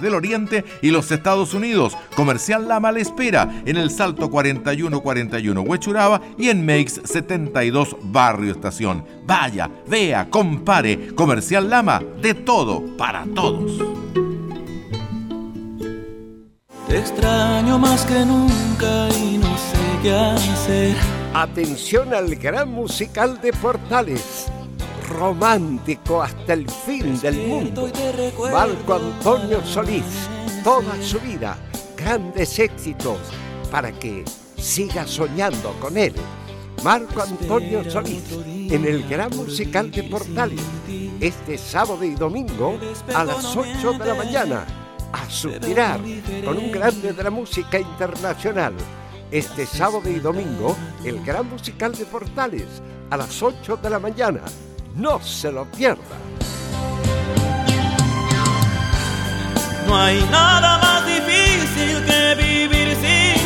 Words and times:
Del 0.00 0.14
Oriente 0.14 0.64
y 0.82 0.90
los 0.90 1.10
Estados 1.10 1.54
Unidos. 1.54 1.96
Comercial 2.16 2.68
Lama 2.68 2.92
le 2.92 3.00
espera 3.00 3.62
en 3.64 3.76
el 3.76 3.90
Salto 3.90 4.30
4141 4.30 5.60
Huechuraba 5.62 6.20
y 6.38 6.48
en 6.48 6.64
Meix 6.64 7.00
72 7.04 7.96
Barrio 8.02 8.52
Estación. 8.52 9.04
Vaya, 9.26 9.70
vea, 9.86 10.28
compare. 10.30 11.14
Comercial 11.14 11.68
Lama, 11.68 12.02
de 12.20 12.34
todo 12.34 12.96
para 12.96 13.24
todos. 13.34 13.80
Te 16.88 16.98
extraño 16.98 17.78
más 17.78 18.04
que 18.04 18.24
nunca 18.24 19.08
y 19.16 19.38
no 19.38 19.56
sé 19.56 19.78
qué 20.02 20.12
hacer. 20.12 20.96
Atención 21.32 22.12
al 22.12 22.34
gran 22.34 22.68
musical 22.70 23.40
de 23.40 23.52
Portales. 23.52 24.50
Romántico 25.10 26.22
hasta 26.22 26.54
el 26.54 26.68
fin 26.70 27.20
del 27.20 27.36
mundo. 27.46 27.90
Marco 28.52 28.94
Antonio 28.94 29.64
Solís. 29.64 30.28
Toda 30.64 31.00
su 31.02 31.18
vida. 31.20 31.56
Grandes 31.96 32.58
éxitos 32.58 33.18
para 33.70 33.92
que 33.92 34.24
siga 34.56 35.06
soñando 35.06 35.72
con 35.80 35.98
él. 35.98 36.14
Marco 36.82 37.22
Antonio 37.22 37.88
Solís 37.90 38.22
en 38.46 38.84
el 38.84 39.06
gran 39.08 39.36
musical 39.36 39.90
de 39.90 40.04
Portales. 40.04 40.60
Este 41.20 41.58
sábado 41.58 42.02
y 42.04 42.14
domingo 42.14 42.78
a 43.14 43.24
las 43.24 43.54
8 43.54 43.92
de 43.98 44.04
la 44.06 44.14
mañana 44.14 44.64
a 45.12 45.28
suspirar 45.28 46.00
con 46.44 46.56
un 46.56 46.70
grande 46.70 47.12
de 47.12 47.22
la 47.22 47.30
música 47.30 47.78
internacional. 47.78 48.74
Este 49.30 49.66
sábado 49.66 50.08
y 50.08 50.18
domingo, 50.18 50.76
el 51.04 51.22
gran 51.24 51.48
musical 51.48 51.94
de 51.94 52.04
Portales, 52.04 52.66
a 53.10 53.16
las 53.16 53.42
8 53.42 53.76
de 53.76 53.90
la 53.90 53.98
mañana. 53.98 54.40
No 54.94 55.20
se 55.20 55.50
lo 55.52 55.64
pierda. 55.66 56.16
No 59.86 59.96
hay 59.96 60.20
nada 60.30 60.78
más 60.78 61.06
difícil 61.06 62.04
que 62.04 62.34
vivir 62.36 62.96
sin 62.96 63.39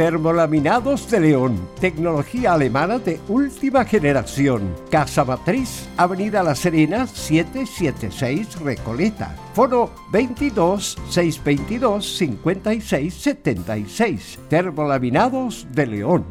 Termolaminados 0.00 1.10
de 1.10 1.20
León, 1.20 1.68
tecnología 1.78 2.54
alemana 2.54 2.98
de 2.98 3.20
última 3.28 3.84
generación. 3.84 4.74
Casa 4.90 5.26
Matriz, 5.26 5.90
Avenida 5.98 6.42
La 6.42 6.54
Serena, 6.54 7.06
776 7.06 8.60
Recoleta. 8.60 9.36
Foro 9.52 9.92
22 10.10 10.96
622 11.10 12.16
56 12.16 13.12
76. 13.12 14.38
Termolaminados 14.48 15.66
de 15.70 15.86
León. 15.86 16.24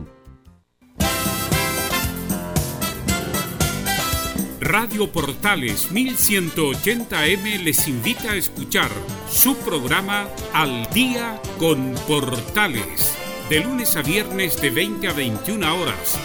Radio 4.59 5.11
Portales 5.11 5.91
1180M 5.93 7.63
les 7.63 7.87
invita 7.87 8.31
a 8.31 8.35
escuchar 8.35 8.89
su 9.29 9.55
programa 9.57 10.27
Al 10.53 10.87
Día 10.91 11.39
con 11.59 11.93
Portales 12.07 13.28
de 13.49 13.61
lunes 13.61 13.95
a 13.95 14.03
viernes 14.03 14.61
de 14.61 14.69
20 14.69 15.07
a 15.07 15.13
21 15.13 15.81
horas. 15.81 16.19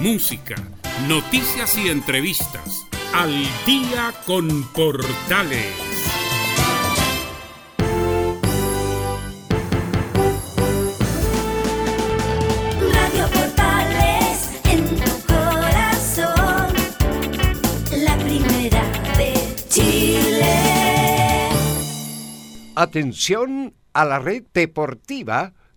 Música, 0.00 0.54
noticias 1.08 1.76
y 1.76 1.88
entrevistas. 1.88 2.86
Al 3.12 3.32
día 3.66 4.14
con 4.24 4.62
Portales. 4.72 5.74
Radio 12.92 13.26
Portales 13.32 14.62
en 14.66 14.86
tu 14.86 15.26
corazón, 15.26 16.74
la 18.04 18.16
primera 18.18 18.84
de 19.16 19.34
Chile. 19.68 21.48
Atención 22.76 23.74
a 23.94 24.04
la 24.04 24.20
red 24.20 24.44
deportiva 24.54 25.54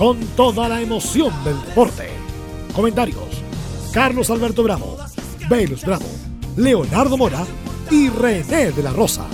con 0.00 0.18
toda 0.28 0.66
la 0.66 0.80
emoción 0.80 1.30
del 1.44 1.60
deporte. 1.60 2.08
Comentarios: 2.74 3.42
Carlos 3.92 4.30
Alberto 4.30 4.62
Bravo, 4.62 4.96
Velus 5.50 5.84
Bravo, 5.84 6.06
Leonardo 6.56 7.18
Mora 7.18 7.44
y 7.90 8.08
René 8.08 8.72
de 8.72 8.82
la 8.82 8.94
Rosa. 8.94 9.26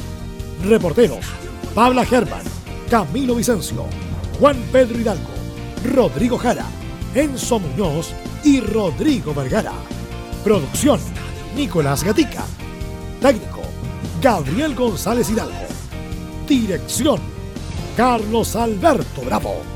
Reporteros: 0.64 1.24
Pabla 1.72 2.04
Germán, 2.04 2.42
Camilo 2.90 3.36
Vicencio, 3.36 3.84
Juan 4.40 4.56
Pedro 4.72 4.98
Hidalgo, 4.98 5.30
Rodrigo 5.84 6.36
Jara, 6.36 6.66
Enzo 7.14 7.60
Muñoz 7.60 8.10
y 8.42 8.58
Rodrigo 8.58 9.32
Vergara. 9.32 9.74
Producción: 10.42 10.98
Nicolás 11.54 12.02
Gatica. 12.02 12.44
Técnico: 13.22 13.60
Gabriel 14.20 14.74
González 14.74 15.30
Hidalgo. 15.30 15.54
Dirección: 16.48 17.20
Carlos 17.96 18.56
Alberto 18.56 19.22
Bravo. 19.24 19.75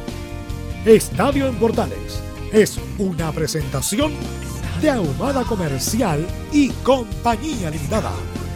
Estadio 0.87 1.47
en 1.47 1.57
Portales 1.57 2.23
es 2.53 2.81
una 2.97 3.31
presentación 3.33 4.15
de 4.81 4.89
Ahumada 4.89 5.45
Comercial 5.45 6.27
y 6.53 6.71
Compañía 6.71 7.69
Limitada. 7.69 8.13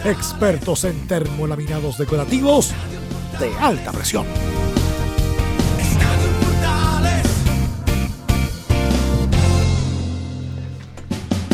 Expertos 0.07 0.85
en 0.85 1.07
termolaminados 1.07 1.99
decorativos 1.99 2.73
de 3.39 3.55
alta 3.57 3.93
presión. 3.93 4.25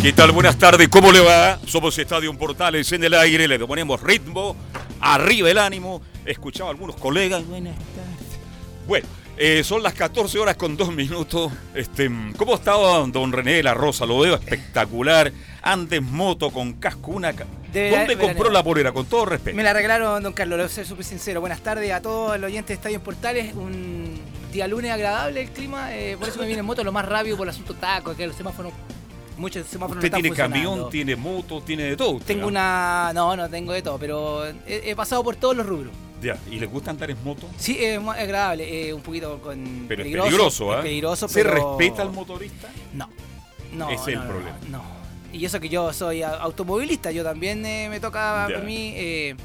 ¿Qué 0.01 0.13
tal? 0.13 0.31
Buenas 0.31 0.57
tardes, 0.57 0.89
¿cómo 0.89 1.11
le 1.11 1.19
va? 1.19 1.59
Somos 1.67 1.99
Estadio 1.99 2.33
Portales 2.39 2.93
en 2.93 3.03
el 3.03 3.15
aire, 3.15 3.49
le 3.49 3.59
ponemos 3.59 4.01
ritmo, 4.01 4.55
arriba 5.01 5.51
el 5.51 5.59
ánimo. 5.59 6.01
Escuchaba 6.25 6.71
a 6.71 6.73
algunos 6.73 6.95
colegas. 6.95 7.45
Buenas 7.45 7.75
tardes. 7.75 8.39
Bueno, 8.87 9.07
eh, 9.43 9.65
son 9.65 9.83
las 9.83 9.95
14 9.95 10.39
horas 10.39 10.57
con 10.57 10.77
2 10.77 10.95
minutos. 10.95 11.51
Este, 11.75 12.11
¿Cómo 12.37 12.55
estaba 12.55 12.99
don 13.07 13.33
René 13.33 13.55
de 13.55 13.63
la 13.63 13.73
Rosa? 13.73 14.05
Lo 14.05 14.19
veo 14.19 14.35
espectacular. 14.35 15.33
Andes 15.63 16.03
moto 16.03 16.51
con 16.51 16.75
casco. 16.75 17.13
Una... 17.13 17.33
¿Dónde 17.33 18.19
compró 18.19 18.51
la 18.51 18.63
polera? 18.63 18.93
Con 18.93 19.07
todo 19.07 19.25
respeto. 19.25 19.57
Me 19.57 19.63
la 19.63 19.73
regalaron, 19.73 20.23
don 20.23 20.35
Carlos, 20.35 20.59
lo 20.59 20.65
voy 20.65 20.71
a 20.71 20.75
ser 20.75 20.87
súper 20.87 21.07
sincero. 21.07 21.41
Buenas 21.41 21.61
tardes 21.63 21.91
a 21.91 22.03
todos 22.03 22.39
los 22.39 22.49
oyentes 22.49 22.69
de 22.69 22.75
Estadio 22.75 23.01
Portales. 23.01 23.55
Un 23.55 24.21
día 24.53 24.69
lunes 24.69 24.91
agradable 24.91 25.43
el 25.43 25.51
clima. 25.51 25.95
eh, 25.97 26.17
por 26.19 26.29
eso 26.29 26.39
me 26.41 26.47
viene 26.47 26.61
en 26.61 26.67
moto 26.67 26.85
lo 26.85 26.93
más 26.93 27.07
rápido 27.07 27.39
por 27.39 27.47
el 27.47 27.51
asunto 27.51 27.73
taco, 27.75 28.15
que 28.15 28.27
los 28.27 28.37
semáforos. 28.37 28.73
Muchos 29.39 29.67
semáforos 29.67 30.05
Usted 30.05 30.11
no 30.11 30.19
están 30.19 30.23
tiene 30.35 30.37
camión, 30.37 30.91
tiene 30.91 31.17
moto, 31.17 31.63
tiene 31.63 31.85
de 31.85 31.97
todo. 31.97 32.11
usted, 32.11 32.27
Tengo 32.27 32.45
¿ah? 32.45 32.49
una. 32.49 33.13
No, 33.15 33.35
no 33.37 33.49
tengo 33.49 33.73
de 33.73 33.81
todo, 33.81 33.97
pero 33.99 34.47
he, 34.47 34.91
he 34.91 34.95
pasado 34.95 35.25
por 35.25 35.37
todos 35.37 35.57
los 35.57 35.65
rubros. 35.65 35.93
Ya, 36.21 36.39
¿y 36.51 36.59
le 36.61 36.67
gusta 36.67 36.91
andar 36.91 37.11
en 37.11 37.23
moto? 37.25 37.49
Sí, 37.57 37.77
es 37.83 38.01
muy 38.01 38.17
agradable, 38.17 38.89
eh, 38.89 38.93
un 38.95 39.01
poquito 39.01 39.41
con. 39.41 39.87
Pero 39.89 40.03
peligroso, 40.03 40.27
es 40.27 40.33
peligroso, 40.33 40.73
es 40.73 40.79
¿ah? 40.79 40.83
peligroso, 40.83 41.29
¿Se 41.29 41.43
pero- 41.43 41.79
respeta 41.79 42.03
al 42.03 42.13
motorista? 42.13 42.69
No. 42.95 43.09
No. 43.73 43.89
Ese 43.91 44.03
es 44.03 44.09
el 44.09 44.25
no, 44.25 44.27
problema. 44.29 44.59
No. 44.69 44.83
Y 45.33 45.45
eso 45.45 45.61
que 45.61 45.69
yo 45.69 45.93
soy 45.93 46.23
automovilista, 46.23 47.11
yo 47.13 47.23
también 47.23 47.65
eh, 47.65 47.89
me 47.89 48.01
toca 48.01 48.49
Ya. 48.51 48.59
a 48.59 48.61
mí 48.63 48.93
eh, 48.97 49.37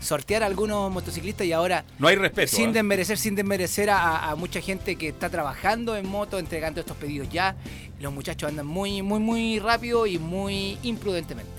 sortear 0.00 0.42
a 0.42 0.46
algunos 0.46 0.90
motociclistas 0.92 1.46
y 1.46 1.52
ahora. 1.52 1.84
No 1.98 2.08
hay 2.08 2.16
respeto. 2.16 2.54
Sin 2.56 2.70
¿ah? 2.70 2.72
desmerecer, 2.72 3.16
sin 3.18 3.34
desmerecer 3.36 3.88
a, 3.88 4.30
a 4.30 4.34
mucha 4.34 4.60
gente 4.60 4.96
que 4.96 5.08
está 5.08 5.30
trabajando 5.30 5.96
en 5.96 6.08
moto, 6.08 6.38
entregando 6.38 6.80
estos 6.80 6.96
pedidos 6.96 7.28
ya. 7.30 7.54
Los 8.00 8.12
muchachos 8.12 8.48
andan 8.50 8.66
muy, 8.66 9.00
muy, 9.02 9.20
muy 9.20 9.58
rápido 9.60 10.06
y 10.06 10.18
muy 10.18 10.76
imprudentemente. 10.82 11.50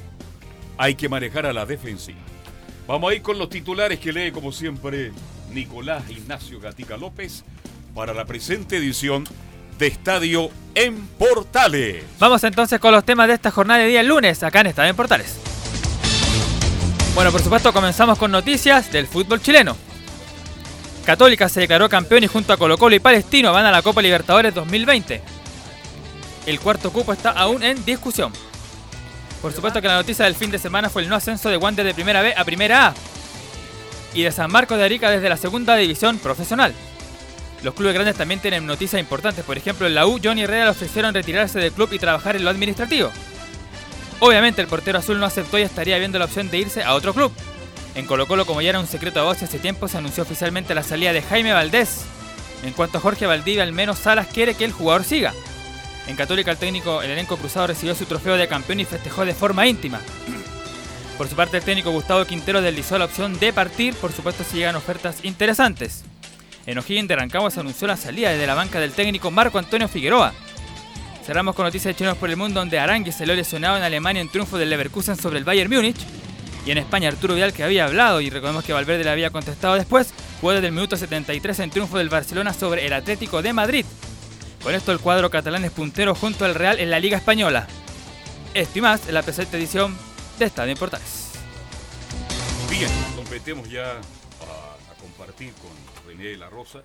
Hay 0.77 0.95
que 0.95 1.09
manejar 1.09 1.45
a 1.45 1.53
la 1.53 1.65
defensiva. 1.65 2.19
Vamos 2.89 3.11
a 3.11 3.13
ir 3.13 3.21
con 3.21 3.37
los 3.37 3.51
titulares 3.51 3.99
que 3.99 4.11
lee, 4.11 4.31
como 4.31 4.51
siempre, 4.51 5.11
Nicolás 5.53 6.09
Ignacio 6.09 6.59
Gatica 6.59 6.97
López 6.97 7.43
para 7.93 8.15
la 8.15 8.25
presente 8.25 8.77
edición 8.77 9.25
de 9.77 9.85
Estadio 9.85 10.49
en 10.73 10.97
Portales. 11.05 12.03
Vamos 12.17 12.43
entonces 12.43 12.79
con 12.79 12.91
los 12.91 13.05
temas 13.05 13.27
de 13.27 13.35
esta 13.35 13.51
jornada 13.51 13.81
de 13.81 13.89
día 13.89 14.01
lunes, 14.01 14.41
acá 14.41 14.61
en 14.61 14.67
Estadio 14.67 14.89
en 14.89 14.95
Portales. 14.95 15.37
Bueno, 17.13 17.31
por 17.31 17.43
supuesto 17.43 17.71
comenzamos 17.71 18.17
con 18.17 18.31
noticias 18.31 18.91
del 18.91 19.05
fútbol 19.05 19.39
chileno. 19.39 19.77
Católica 21.05 21.47
se 21.47 21.59
declaró 21.59 21.89
campeón 21.89 22.23
y 22.23 22.27
junto 22.27 22.53
a 22.53 22.57
Colo 22.57 22.79
Colo 22.79 22.95
y 22.95 22.99
Palestino 22.99 23.53
van 23.53 23.67
a 23.67 23.71
la 23.71 23.83
Copa 23.83 24.01
Libertadores 24.01 24.55
2020. 24.55 25.21
El 26.47 26.59
cuarto 26.59 26.91
cupo 26.91 27.13
está 27.13 27.29
aún 27.33 27.61
en 27.61 27.85
discusión. 27.85 28.33
Por 29.41 29.53
supuesto 29.53 29.81
que 29.81 29.87
la 29.87 29.95
noticia 29.95 30.25
del 30.25 30.35
fin 30.35 30.51
de 30.51 30.59
semana 30.59 30.89
fue 30.89 31.01
el 31.01 31.09
no 31.09 31.15
ascenso 31.15 31.49
de 31.49 31.57
Wander 31.57 31.85
de 31.85 31.93
Primera 31.93 32.21
B 32.21 32.33
a 32.35 32.43
Primera 32.43 32.87
A 32.87 32.93
y 34.13 34.23
de 34.23 34.31
San 34.31 34.51
Marcos 34.51 34.77
de 34.77 34.83
Arica 34.83 35.09
desde 35.09 35.29
la 35.29 35.37
Segunda 35.37 35.75
División 35.75 36.17
Profesional. 36.17 36.73
Los 37.63 37.73
clubes 37.73 37.93
grandes 37.93 38.15
también 38.15 38.39
tienen 38.39 38.65
noticias 38.65 38.99
importantes, 38.99 39.45
por 39.45 39.57
ejemplo 39.57 39.87
en 39.87 39.95
la 39.95 40.07
U, 40.07 40.19
Johnny 40.21 40.43
Herrera 40.43 40.65
le 40.65 40.71
ofrecieron 40.71 41.13
retirarse 41.13 41.59
del 41.59 41.71
club 41.71 41.89
y 41.91 41.99
trabajar 41.99 42.35
en 42.35 42.43
lo 42.43 42.49
administrativo. 42.49 43.11
Obviamente 44.19 44.61
el 44.61 44.67
portero 44.67 44.99
azul 44.99 45.19
no 45.19 45.25
aceptó 45.25 45.57
y 45.57 45.61
estaría 45.61 45.97
viendo 45.97 46.19
la 46.19 46.25
opción 46.25 46.49
de 46.49 46.57
irse 46.57 46.83
a 46.83 46.93
otro 46.93 47.13
club. 47.13 47.31
En 47.95 48.05
Colo 48.05 48.27
Colo, 48.27 48.45
como 48.45 48.61
ya 48.61 48.69
era 48.69 48.79
un 48.79 48.87
secreto 48.87 49.19
a 49.19 49.23
voz 49.23 49.41
hace 49.41 49.59
tiempo, 49.59 49.87
se 49.87 49.97
anunció 49.97 50.23
oficialmente 50.23 50.75
la 50.75 50.83
salida 50.83 51.13
de 51.13 51.21
Jaime 51.21 51.53
Valdés. 51.53 52.01
En 52.63 52.73
cuanto 52.73 52.97
a 52.97 53.01
Jorge 53.01 53.25
Valdivia, 53.25 53.63
al 53.63 53.71
menos 53.71 53.99
Salas 53.99 54.27
quiere 54.27 54.55
que 54.55 54.65
el 54.65 54.73
jugador 54.73 55.05
siga. 55.05 55.33
En 56.09 56.15
Católica 56.15 56.49
el 56.49 56.57
técnico, 56.57 57.03
el 57.03 57.11
elenco 57.11 57.37
cruzado 57.37 57.67
recibió 57.67 57.93
su 57.93 58.05
trofeo 58.05 58.35
de 58.35 58.47
campeón 58.47 58.79
y 58.79 58.85
festejó 58.85 59.25
de 59.25 59.35
forma 59.35 59.67
íntima. 59.67 60.01
Por 61.19 61.27
su 61.27 61.35
parte, 61.35 61.57
el 61.57 61.63
técnico 61.63 61.91
Gustavo 61.91 62.25
Quintero 62.25 62.63
deslizó 62.63 62.97
la 62.97 63.05
opción 63.05 63.37
de 63.37 63.53
partir, 63.53 63.93
por 63.93 64.11
supuesto 64.11 64.43
si 64.43 64.57
llegan 64.57 64.75
ofertas 64.75 65.23
interesantes. 65.23 66.03
En 66.65 66.79
O'Higgins 66.79 67.07
de 67.07 67.15
Rancagua 67.15 67.51
anunció 67.55 67.85
la 67.85 67.95
salida 67.95 68.31
desde 68.31 68.47
la 68.47 68.55
banca 68.55 68.79
del 68.79 68.93
técnico 68.93 69.29
Marco 69.29 69.59
Antonio 69.59 69.87
Figueroa. 69.87 70.33
Cerramos 71.23 71.53
con 71.53 71.65
noticias 71.65 71.93
de 71.93 71.99
chinos 71.99 72.17
por 72.17 72.31
el 72.31 72.37
mundo, 72.37 72.59
donde 72.59 72.79
Arangue 72.79 73.11
se 73.11 73.27
lo 73.27 73.35
lesionado 73.35 73.77
en 73.77 73.83
Alemania 73.83 74.23
en 74.23 74.29
triunfo 74.29 74.57
del 74.57 74.71
Leverkusen 74.71 75.15
sobre 75.15 75.37
el 75.37 75.43
Bayern 75.43 75.71
Múnich. 75.71 75.99
Y 76.65 76.71
en 76.71 76.79
España, 76.79 77.09
Arturo 77.09 77.35
Vidal, 77.35 77.53
que 77.53 77.63
había 77.63 77.85
hablado 77.85 78.19
y 78.19 78.31
recordemos 78.31 78.65
que 78.65 78.73
Valverde 78.73 79.03
le 79.03 79.11
había 79.11 79.29
contestado 79.29 79.75
después, 79.75 80.11
jugó 80.41 80.53
desde 80.53 80.67
el 80.67 80.73
minuto 80.73 80.97
73 80.97 81.59
en 81.59 81.69
triunfo 81.69 81.99
del 81.99 82.09
Barcelona 82.09 82.51
sobre 82.51 82.87
el 82.87 82.93
Atlético 82.93 83.43
de 83.43 83.53
Madrid. 83.53 83.85
Con 84.63 84.75
esto, 84.75 84.91
el 84.91 84.99
cuadro 84.99 85.29
catalán 85.29 85.63
es 85.63 85.71
puntero 85.71 86.13
junto 86.15 86.43
al 86.43 86.53
Real 86.53 86.79
en 86.79 86.89
la 86.89 86.99
Liga 86.99 87.17
Española. 87.17 87.65
Esto 88.53 88.79
y 88.79 88.81
más 88.81 89.07
en 89.07 89.13
la 89.13 89.23
presente 89.23 89.57
edición 89.57 89.95
de 90.37 90.45
Estadio 90.45 90.75
Portales. 90.75 91.31
Bien, 92.69 92.89
competemos 93.15 93.69
ya 93.69 93.91
a, 93.91 93.93
a 93.93 94.93
compartir 94.99 95.53
con 95.53 95.71
René 96.07 96.25
de 96.25 96.37
la 96.37 96.49
Rosa. 96.49 96.79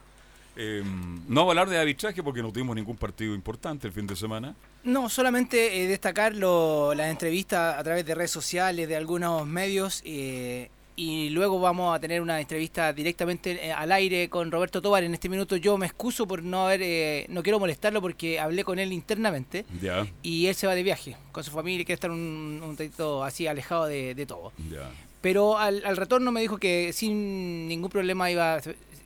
Eh, 0.57 0.85
no 1.27 1.51
hablar 1.51 1.69
de 1.69 1.79
arbitraje 1.79 2.23
porque 2.23 2.41
no 2.41 2.53
tuvimos 2.53 2.77
ningún 2.77 2.97
partido 2.97 3.35
importante 3.35 3.89
el 3.89 3.93
fin 3.93 4.07
de 4.07 4.15
semana. 4.15 4.55
No, 4.85 5.09
solamente 5.09 5.83
eh, 5.83 5.89
destacar 5.89 6.33
las 6.35 7.09
entrevistas 7.09 7.77
a 7.77 7.83
través 7.83 8.07
de 8.07 8.15
redes 8.15 8.31
sociales, 8.31 8.89
de 8.89 8.95
algunos 8.97 9.45
medios, 9.47 10.01
eh, 10.05 10.71
y 10.97 11.31
luego 11.31 11.59
vamos 11.59 11.95
a 11.97 11.99
tener 12.01 12.21
una 12.21 12.41
entrevista 12.41 12.93
directamente 12.93 13.67
eh, 13.67 13.73
al 13.73 13.91
aire 13.93 14.29
con 14.29 14.51
Roberto 14.53 14.81
Tobar. 14.81 15.03
En 15.05 15.13
este 15.15 15.29
minuto 15.29 15.57
yo 15.57 15.77
me 15.77 15.87
excuso 15.87 16.27
por 16.27 16.43
no 16.43 16.67
haber, 16.67 16.81
eh, 16.83 17.27
no 17.31 17.43
quiero 17.43 17.59
molestarlo 17.59 18.01
porque 18.01 18.39
hablé 18.39 18.63
con 18.65 18.79
él 18.79 18.93
internamente 18.93 19.65
Ya, 19.83 20.07
y 20.23 20.47
él 20.47 20.55
se 20.55 20.67
va 20.69 20.75
de 20.75 20.83
viaje 20.85 21.17
con 21.33 21.43
su 21.43 21.51
familia 21.51 21.83
y 21.83 21.85
quiere 21.85 21.95
estar 21.95 22.11
un, 22.11 22.61
un 22.63 22.77
ratito 22.77 23.25
así 23.25 23.47
alejado 23.47 23.87
de, 23.87 24.15
de 24.15 24.27
todo. 24.27 24.53
ya. 24.71 24.91
Pero 25.21 25.57
al, 25.59 25.83
al 25.87 25.97
retorno 25.97 26.31
me 26.33 26.43
dijo 26.43 26.59
que 26.59 26.93
sin 26.93 27.67
ningún 27.67 27.89
problema 27.91 28.31
iba 28.31 28.61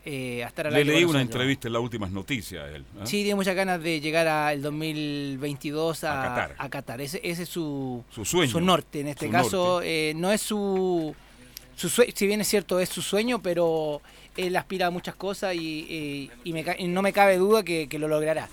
eh, 0.04 0.42
a 0.42 0.48
estar 0.48 0.66
al 0.66 0.72
Le 0.72 0.80
aire 0.80 0.92
leí 0.94 1.02
con 1.04 1.10
una 1.10 1.22
entrevista 1.22 1.68
en 1.68 1.74
las 1.74 1.82
últimas 1.82 2.10
noticias 2.10 2.64
a 2.64 2.68
él. 2.74 2.82
¿eh? 2.82 3.00
Sí, 3.04 3.18
tiene 3.22 3.36
muchas 3.36 3.54
ganas 3.54 3.80
de 3.80 4.00
llegar 4.00 4.26
al 4.26 4.60
2022 4.60 6.04
a, 6.04 6.20
A 6.20 6.28
Qatar. 6.28 6.54
a 6.58 6.68
Qatar. 6.68 7.00
Ese, 7.00 7.20
ese 7.22 7.44
es 7.44 7.48
su, 7.48 8.02
Su 8.10 8.24
sueño. 8.24 8.50
su 8.50 8.60
norte. 8.60 9.00
En 9.00 9.08
este 9.08 9.26
Su 9.26 9.32
caso, 9.32 9.80
no 10.16 10.32
es 10.32 10.40
su, 10.42 11.14
su 11.78 11.88
sueño, 11.88 12.12
si 12.14 12.26
bien 12.26 12.40
es 12.40 12.48
cierto, 12.48 12.80
es 12.80 12.88
su 12.88 13.02
sueño, 13.02 13.40
pero 13.40 14.02
él 14.36 14.56
aspira 14.56 14.86
a 14.86 14.90
muchas 14.90 15.14
cosas 15.14 15.54
y, 15.54 16.28
y 16.44 16.52
me 16.52 16.64
y 16.78 16.88
no 16.88 17.02
me 17.02 17.12
cabe 17.12 17.36
duda 17.38 17.62
que, 17.62 17.88
que 17.88 17.98
lo 17.98 18.08
logrará. 18.08 18.48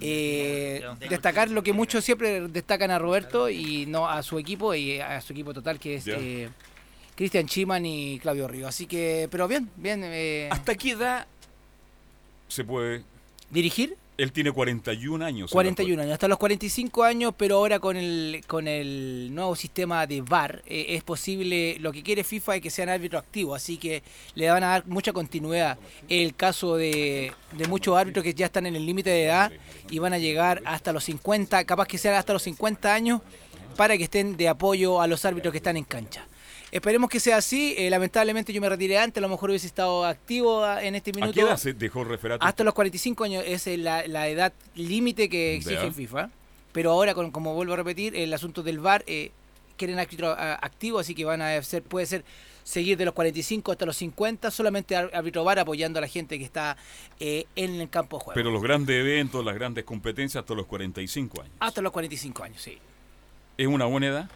Eh, 0.00 0.82
destacar 1.08 1.50
lo 1.50 1.62
que 1.62 1.72
muchos 1.72 2.04
siempre 2.04 2.48
destacan 2.48 2.90
a 2.90 2.98
Roberto 2.98 3.48
y 3.48 3.86
no 3.86 4.08
a 4.08 4.22
su 4.22 4.38
equipo 4.38 4.74
y 4.74 4.98
a 5.00 5.20
su 5.20 5.32
equipo 5.32 5.54
total, 5.54 5.78
que 5.78 5.94
es 5.96 6.06
eh, 6.08 6.48
Cristian 7.14 7.46
Chiman 7.46 7.86
y 7.86 8.18
Claudio 8.18 8.48
Río. 8.48 8.66
Así 8.66 8.86
que, 8.86 9.28
pero 9.30 9.46
bien, 9.46 9.70
bien. 9.76 10.02
eh, 10.04 10.48
¿Hasta 10.50 10.74
qué 10.74 10.90
edad 10.90 11.26
se 12.48 12.64
puede? 12.64 13.04
dirigir. 13.50 13.96
Él 14.16 14.32
tiene 14.32 14.52
41 14.52 15.24
años. 15.24 15.50
en 15.50 15.56
la 15.56 15.62
41 15.62 16.02
años, 16.02 16.12
hasta 16.12 16.28
los 16.28 16.38
45 16.38 17.02
años, 17.02 17.34
pero 17.36 17.56
ahora 17.56 17.80
con 17.80 17.96
el 17.96 18.42
con 18.46 18.68
el 18.68 19.34
nuevo 19.34 19.56
sistema 19.56 20.06
de 20.06 20.20
VAR 20.20 20.62
eh, 20.66 20.86
es 20.90 21.02
posible, 21.02 21.76
lo 21.80 21.92
que 21.92 22.02
quiere 22.02 22.22
FIFA 22.22 22.56
es 22.56 22.62
que 22.62 22.70
sean 22.70 22.88
árbitros 22.88 23.22
activos, 23.22 23.56
así 23.56 23.76
que 23.76 24.02
le 24.34 24.48
van 24.50 24.62
a 24.62 24.68
dar 24.68 24.86
mucha 24.86 25.12
continuidad. 25.12 25.78
El 26.08 26.34
caso 26.36 26.76
de, 26.76 27.32
de 27.52 27.68
muchos 27.68 27.96
árbitros 27.96 28.22
que 28.22 28.34
ya 28.34 28.46
están 28.46 28.66
en 28.66 28.76
el 28.76 28.86
límite 28.86 29.10
de 29.10 29.24
edad 29.24 29.52
y 29.90 29.98
van 29.98 30.12
a 30.12 30.18
llegar 30.18 30.62
hasta 30.64 30.92
los 30.92 31.04
50, 31.04 31.64
capaz 31.64 31.86
que 31.86 31.98
sean 31.98 32.14
hasta 32.14 32.32
los 32.32 32.42
50 32.42 32.94
años, 32.94 33.20
para 33.76 33.96
que 33.96 34.04
estén 34.04 34.36
de 34.36 34.48
apoyo 34.48 35.00
a 35.00 35.06
los 35.06 35.24
árbitros 35.24 35.50
que 35.50 35.58
están 35.58 35.76
en 35.76 35.84
cancha. 35.84 36.26
Esperemos 36.74 37.08
que 37.08 37.20
sea 37.20 37.36
así. 37.36 37.74
eh, 37.78 37.88
lamentablemente 37.88 38.52
yo 38.52 38.60
me 38.60 38.68
retiré 38.68 38.98
antes, 38.98 39.18
a 39.18 39.20
lo 39.20 39.28
mejor 39.28 39.50
hubiese 39.50 39.68
estado 39.68 40.04
activo 40.04 40.64
ah, 40.64 40.82
en 40.82 40.96
este 40.96 41.12
¿A 41.12 41.14
minuto. 41.14 41.32
qué 41.32 41.40
edad 41.42 41.56
se 41.56 41.72
dejó 41.72 42.02
el 42.02 42.08
referato? 42.08 42.44
Hasta 42.44 42.64
los 42.64 42.74
45 42.74 43.22
años 43.24 43.44
es 43.46 43.66
eh, 43.68 43.76
la, 43.76 44.06
la 44.08 44.26
edad 44.28 44.52
límite 44.74 45.28
que 45.28 45.54
exige 45.54 45.86
el 45.86 45.94
FIFA. 45.94 46.30
Pero 46.72 46.90
ahora, 46.90 47.14
con- 47.14 47.30
como 47.30 47.54
vuelvo 47.54 47.74
a 47.74 47.76
repetir, 47.76 48.16
el 48.16 48.34
asunto 48.34 48.64
del 48.64 48.80
VAR 48.80 49.04
eh, 49.06 49.30
quieren 49.76 50.00
árbitro 50.00 50.30
activo, 50.36 50.98
así 50.98 51.14
que 51.14 51.24
van 51.24 51.42
a 51.42 51.62
ser, 51.62 51.84
puede 51.84 52.06
ser 52.06 52.24
seguir 52.64 52.96
de 52.98 53.04
los 53.04 53.14
45 53.14 53.70
hasta 53.70 53.86
los 53.86 53.96
50, 53.96 54.50
solamente 54.50 54.96
árbitro 54.96 55.44
VAR 55.44 55.60
apoyando 55.60 55.98
a 55.98 56.02
la 56.02 56.08
gente 56.08 56.38
que 56.38 56.44
está 56.44 56.76
eh, 57.20 57.44
en 57.54 57.80
el 57.80 57.88
campo 57.88 58.18
de 58.18 58.24
juego. 58.24 58.34
Pero 58.34 58.50
los 58.50 58.60
grandes 58.62 58.96
eventos, 58.98 59.44
las 59.44 59.54
grandes 59.54 59.84
competencias 59.84 60.42
hasta 60.42 60.54
los 60.54 60.66
45 60.66 61.40
años. 61.40 61.54
hasta 61.60 61.80
los 61.82 61.92
45 61.92 62.42
años, 62.42 62.60
sí. 62.60 62.78
¿Es 63.56 63.68
una 63.68 63.84
buena 63.84 64.08
edad? 64.08 64.30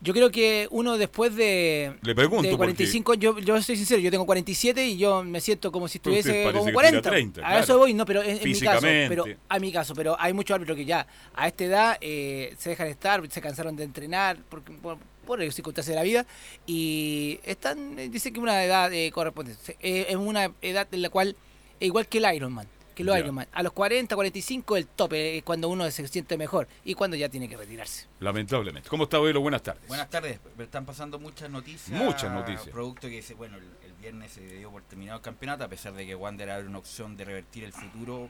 Yo 0.00 0.12
creo 0.14 0.30
que 0.30 0.68
uno 0.70 0.96
después 0.96 1.34
de, 1.34 1.94
Le 2.02 2.14
pregunto 2.14 2.44
de 2.44 2.50
porque- 2.50 2.72
45, 2.74 3.14
yo, 3.14 3.38
yo 3.40 3.60
soy 3.62 3.76
sincero, 3.76 4.00
yo 4.00 4.10
tengo 4.12 4.26
47 4.26 4.86
y 4.86 4.96
yo 4.96 5.24
me 5.24 5.40
siento 5.40 5.72
como 5.72 5.88
si 5.88 5.98
estuviese 5.98 6.44
como 6.52 6.66
que 6.66 6.72
40. 6.72 7.00
tenga 7.02 7.10
30, 7.16 7.40
a 7.40 7.44
claro. 7.48 7.64
eso 7.64 7.78
voy, 7.78 7.94
no, 7.94 8.06
pero 8.06 8.22
en, 8.22 8.38
en 8.38 8.44
mi 8.44 8.60
caso, 8.60 8.86
pero 9.08 9.24
a 9.48 9.58
mi 9.58 9.72
caso, 9.72 9.94
pero 9.96 10.16
hay 10.20 10.32
muchos 10.32 10.54
árbitros 10.54 10.76
que 10.76 10.84
ya 10.84 11.04
a 11.34 11.48
esta 11.48 11.64
edad 11.64 11.98
eh, 12.00 12.54
se 12.58 12.70
dejan 12.70 12.86
estar, 12.86 13.28
se 13.28 13.40
cansaron 13.40 13.74
de 13.74 13.82
entrenar 13.84 14.36
por, 14.48 14.62
por, 14.62 14.98
por 15.26 15.40
las 15.42 15.52
circunstancias 15.54 15.92
de 15.94 15.96
la 15.96 16.04
vida 16.04 16.26
y 16.64 17.40
están, 17.44 17.98
eh, 17.98 18.08
dice 18.08 18.32
que 18.32 18.38
una 18.38 18.62
edad 18.64 18.92
eh, 18.92 19.10
correspondiente, 19.10 19.76
Eh, 19.80 20.06
es 20.10 20.16
una 20.16 20.52
edad 20.62 20.86
en 20.92 21.02
la 21.02 21.10
cual 21.10 21.34
igual 21.80 22.06
que 22.06 22.18
el 22.18 22.34
Ironman. 22.36 22.68
Que 22.98 23.04
los 23.04 23.14
Ya. 23.14 23.20
Ironman. 23.20 23.46
A 23.52 23.62
los 23.62 23.72
40, 23.74 24.12
45 24.12 24.76
el 24.76 24.88
tope, 24.88 25.38
es 25.38 25.44
cuando 25.44 25.68
uno 25.68 25.88
se 25.88 26.08
siente 26.08 26.36
mejor 26.36 26.66
y 26.84 26.94
cuando 26.94 27.16
ya 27.16 27.28
tiene 27.28 27.48
que 27.48 27.56
retirarse. 27.56 28.08
Lamentablemente. 28.18 28.88
¿Cómo 28.88 29.04
está, 29.04 29.20
Velo? 29.20 29.40
Buenas 29.40 29.62
tardes. 29.62 29.86
Buenas 29.86 30.10
tardes, 30.10 30.40
me 30.56 30.64
están 30.64 30.84
pasando 30.84 31.20
muchas 31.20 31.48
noticias. 31.48 31.96
Muchas 31.96 32.32
noticias. 32.32 32.70
Producto 32.70 33.06
que 33.08 33.22
bueno, 33.36 33.56
el, 33.58 33.62
el 33.86 33.92
viernes 34.00 34.32
se 34.32 34.44
dio 34.44 34.72
por 34.72 34.82
terminado 34.82 35.18
el 35.18 35.22
campeonato, 35.22 35.62
a 35.62 35.68
pesar 35.68 35.92
de 35.92 36.06
que 36.06 36.16
Wander 36.16 36.50
abre 36.50 36.66
una 36.66 36.78
opción 36.78 37.16
de 37.16 37.24
revertir 37.24 37.62
el 37.62 37.72
futuro 37.72 38.28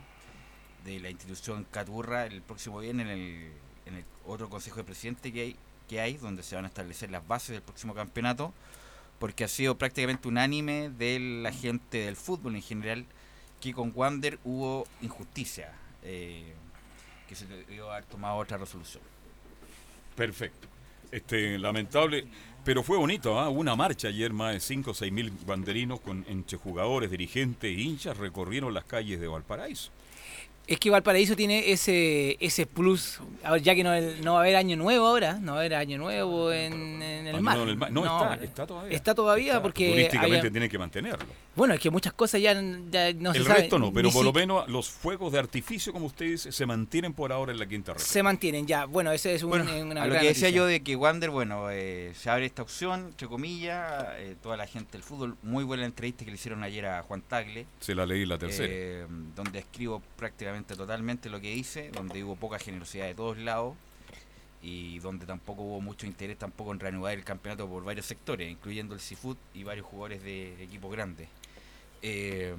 de 0.84 1.00
la 1.00 1.08
institución 1.08 1.66
Caturra 1.70 2.26
el 2.26 2.42
próximo 2.42 2.80
viernes 2.80 3.06
en 3.06 3.12
el, 3.12 3.52
en 3.86 3.94
el 3.94 4.04
otro 4.26 4.50
consejo 4.50 4.76
de 4.76 4.84
presidente 4.84 5.32
que 5.32 5.40
hay, 5.40 5.56
que 5.88 6.02
hay, 6.02 6.18
donde 6.18 6.42
se 6.42 6.56
van 6.56 6.66
a 6.66 6.68
establecer 6.68 7.10
las 7.10 7.26
bases 7.26 7.52
del 7.52 7.62
próximo 7.62 7.94
campeonato, 7.94 8.52
porque 9.18 9.44
ha 9.44 9.48
sido 9.48 9.78
prácticamente 9.78 10.28
unánime 10.28 10.90
de 10.90 11.18
la 11.42 11.52
gente 11.52 12.04
del 12.04 12.16
fútbol 12.16 12.54
en 12.54 12.60
general 12.60 13.06
que 13.60 13.72
con 13.72 13.92
Wander 13.94 14.38
hubo 14.44 14.86
injusticia, 15.02 15.72
eh, 16.04 16.52
que 17.28 17.34
se 17.34 17.46
debió 17.46 17.90
haber 17.90 18.04
tomado 18.04 18.36
otra 18.36 18.56
resolución. 18.56 19.02
Perfecto. 20.16 20.68
Este, 21.10 21.58
lamentable, 21.58 22.26
pero 22.64 22.82
fue 22.82 22.98
bonito, 22.98 23.38
¿ah? 23.40 23.48
Hubo 23.48 23.60
una 23.60 23.74
marcha 23.76 24.08
ayer, 24.08 24.32
más 24.32 24.52
de 24.52 24.60
5 24.60 24.90
o 24.90 24.94
6 24.94 25.10
mil 25.12 25.30
banderinos 25.46 26.00
con, 26.00 26.24
entre 26.28 26.58
jugadores, 26.58 27.10
dirigentes 27.10 27.70
e 27.70 27.80
hinchas 27.80 28.16
recorrieron 28.18 28.74
las 28.74 28.84
calles 28.84 29.18
de 29.20 29.26
Valparaíso. 29.26 29.90
Es 30.66 30.78
que 30.78 30.90
Valparaíso 30.90 31.34
tiene 31.34 31.72
ese 31.72 32.36
ese 32.40 32.66
plus, 32.66 33.20
a 33.42 33.52
ver, 33.52 33.62
ya 33.62 33.74
que 33.74 33.82
no, 33.82 33.98
no 34.22 34.34
va 34.34 34.40
a 34.40 34.42
haber 34.42 34.56
año 34.56 34.76
nuevo 34.76 35.06
ahora, 35.06 35.38
no 35.40 35.52
va 35.52 35.58
a 35.58 35.60
haber 35.62 35.74
año 35.76 35.96
nuevo 35.96 36.52
en, 36.52 37.00
en 37.00 37.26
el 37.26 37.40
mar. 37.40 37.56
no, 37.56 37.62
en 37.62 37.68
el 37.70 37.76
mar. 37.78 37.90
No, 37.90 38.02
está, 38.04 38.44
está 38.44 38.66
todavía. 38.66 38.94
Está 38.94 39.14
todavía 39.14 39.52
Está. 39.52 39.62
porque 39.62 39.88
Turísticamente 39.88 40.38
había- 40.40 40.50
tienen 40.50 40.68
que 40.70 40.78
mantenerlo. 40.78 41.24
Bueno, 41.58 41.74
es 41.74 41.80
que 41.80 41.90
muchas 41.90 42.12
cosas 42.14 42.40
ya, 42.40 42.54
ya 42.54 43.12
no 43.14 43.32
se 43.32 43.38
el 43.38 43.44
sabe, 43.44 43.58
resto 43.60 43.78
no, 43.78 43.92
pero 43.92 44.08
ni 44.08 44.14
por 44.14 44.24
lo 44.24 44.32
menos 44.32 44.68
los 44.68 44.88
fuegos 44.88 45.32
de 45.32 45.38
artificio, 45.38 45.92
como 45.92 46.06
usted 46.06 46.24
dice, 46.26 46.52
se 46.52 46.64
mantienen 46.64 47.12
por 47.12 47.32
ahora 47.32 47.52
en 47.52 47.58
la 47.58 47.66
quinta 47.66 47.92
red. 47.92 48.00
se 48.00 48.22
mantienen 48.22 48.66
ya. 48.66 48.86
Bueno, 48.86 49.12
ese 49.12 49.34
es 49.34 49.42
un, 49.42 49.50
Bueno, 49.50 49.64
una 49.84 50.02
a 50.02 50.06
lo 50.06 50.12
gran 50.12 50.22
que 50.22 50.28
decía 50.28 50.48
noticia. 50.48 50.50
yo 50.50 50.66
de 50.66 50.82
que 50.82 50.96
Wander, 50.96 51.30
bueno, 51.30 51.68
eh, 51.70 52.12
se 52.14 52.30
abre 52.30 52.46
esta 52.46 52.62
opción, 52.62 53.06
entre 53.08 53.28
comillas, 53.28 54.06
eh, 54.18 54.36
toda 54.42 54.56
la 54.56 54.66
gente 54.66 54.92
del 54.92 55.02
fútbol, 55.02 55.36
muy 55.42 55.64
buena 55.64 55.84
entrevista 55.84 56.24
que 56.24 56.30
le 56.30 56.36
hicieron 56.36 56.62
ayer 56.62 56.86
a 56.86 57.02
Juan 57.02 57.20
Tagle, 57.22 57.66
Se 57.80 57.94
la 57.94 58.06
leí 58.06 58.24
la 58.24 58.38
tercera. 58.38 58.68
eh, 58.70 59.06
donde 59.34 59.58
escribo 59.58 60.00
prácticamente 60.16 60.76
totalmente 60.76 61.28
lo 61.28 61.40
que 61.40 61.50
dice, 61.50 61.90
donde 61.92 62.22
hubo 62.22 62.36
poca 62.36 62.58
generosidad 62.58 63.06
de 63.06 63.14
todos 63.14 63.36
lados 63.36 63.74
y 64.62 64.98
donde 64.98 65.24
tampoco 65.24 65.62
hubo 65.62 65.80
mucho 65.80 66.04
interés 66.06 66.36
tampoco 66.36 66.72
en 66.72 66.80
reanudar 66.80 67.14
el 67.14 67.22
campeonato 67.24 67.68
por 67.68 67.84
varios 67.84 68.06
sectores, 68.06 68.50
incluyendo 68.50 68.94
el 68.94 69.00
Seafood 69.00 69.36
y 69.54 69.62
varios 69.62 69.86
jugadores 69.86 70.22
de 70.22 70.62
equipos 70.62 70.90
grandes. 70.90 71.28
Eh, 72.02 72.54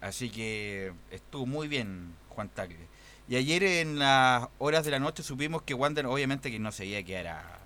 así 0.00 0.30
que 0.30 0.92
estuvo 1.10 1.46
muy 1.46 1.68
bien 1.68 2.14
Juan 2.30 2.48
Tagle. 2.48 2.86
Y 3.28 3.36
ayer 3.36 3.62
en 3.64 3.98
las 3.98 4.48
horas 4.58 4.84
de 4.84 4.90
la 4.90 4.98
noche 4.98 5.22
supimos 5.22 5.62
que 5.62 5.72
Wander 5.74 6.06
obviamente 6.06 6.50
que 6.50 6.58
no 6.58 6.72
se 6.72 6.84
iba 6.86 6.98
a 6.98 7.02
quedar 7.02 7.26
a, 7.28 7.58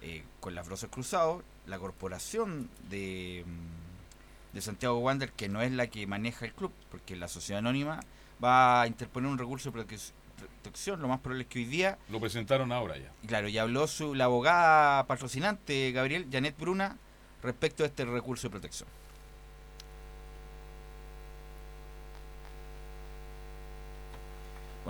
eh, 0.00 0.22
con 0.40 0.54
las 0.54 0.66
brazos 0.66 0.88
cruzados, 0.90 1.42
la 1.66 1.78
corporación 1.78 2.70
de, 2.88 3.44
mm, 3.46 4.54
de 4.54 4.60
Santiago 4.60 4.98
Wander, 4.98 5.32
que 5.32 5.48
no 5.48 5.60
es 5.60 5.72
la 5.72 5.88
que 5.88 6.06
maneja 6.06 6.44
el 6.46 6.52
club, 6.54 6.72
porque 6.90 7.16
la 7.16 7.26
sociedad 7.28 7.58
anónima 7.58 8.00
va 8.42 8.82
a 8.82 8.86
interponer 8.86 9.30
un 9.30 9.38
recurso 9.38 9.70
de 9.70 9.80
prote- 9.80 10.12
protección, 10.38 11.00
lo 11.02 11.08
más 11.08 11.20
probable 11.20 11.42
es 11.44 11.48
que 11.48 11.58
hoy 11.60 11.64
día 11.66 11.98
Lo 12.08 12.20
presentaron 12.20 12.70
ahora 12.72 12.96
ya. 12.96 13.12
Claro, 13.26 13.48
y 13.48 13.58
habló 13.58 13.86
su, 13.88 14.14
la 14.14 14.24
abogada 14.24 15.04
patrocinante, 15.06 15.90
Gabriel, 15.92 16.26
Janet 16.30 16.56
Bruna, 16.58 16.96
respecto 17.42 17.82
a 17.82 17.86
este 17.86 18.04
recurso 18.04 18.46
de 18.48 18.50
protección. 18.50 18.88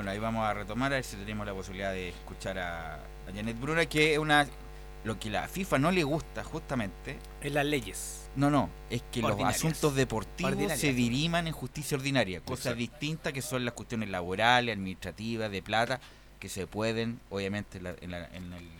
Bueno, 0.02 0.10
ahí 0.10 0.18
vamos 0.18 0.44
a 0.44 0.52
retomar 0.52 0.90
a 0.92 0.96
ver 0.96 1.04
si 1.04 1.14
tenemos 1.14 1.46
la 1.46 1.54
posibilidad 1.54 1.92
de 1.92 2.08
escuchar 2.08 2.58
a, 2.58 2.94
a 2.96 3.32
Janet 3.32 3.56
Bruna, 3.60 3.86
que 3.86 4.14
es 4.14 4.18
una 4.18 4.48
lo 5.04 5.16
que 5.20 5.30
la 5.30 5.46
FIFA 5.46 5.78
no 5.78 5.92
le 5.92 6.02
gusta 6.02 6.42
justamente. 6.42 7.20
En 7.40 7.54
las 7.54 7.64
leyes. 7.64 8.28
No, 8.34 8.50
no, 8.50 8.68
es 8.90 9.00
que 9.12 9.22
los 9.22 9.40
asuntos 9.44 9.94
deportivos 9.94 10.50
Ordinarias. 10.54 10.80
se 10.80 10.92
diriman 10.92 11.46
en 11.46 11.52
justicia 11.52 11.96
ordinaria, 11.96 12.40
cosas 12.40 12.76
distintas 12.76 13.32
que 13.32 13.42
son 13.42 13.64
las 13.64 13.74
cuestiones 13.74 14.10
laborales, 14.10 14.72
administrativas, 14.74 15.52
de 15.52 15.62
plata, 15.62 16.00
que 16.40 16.48
se 16.48 16.66
pueden, 16.66 17.20
obviamente, 17.30 17.78
en 17.78 17.84
la, 17.84 17.94
en 18.00 18.10
la- 18.10 18.26
en 18.34 18.52
el- 18.54 18.70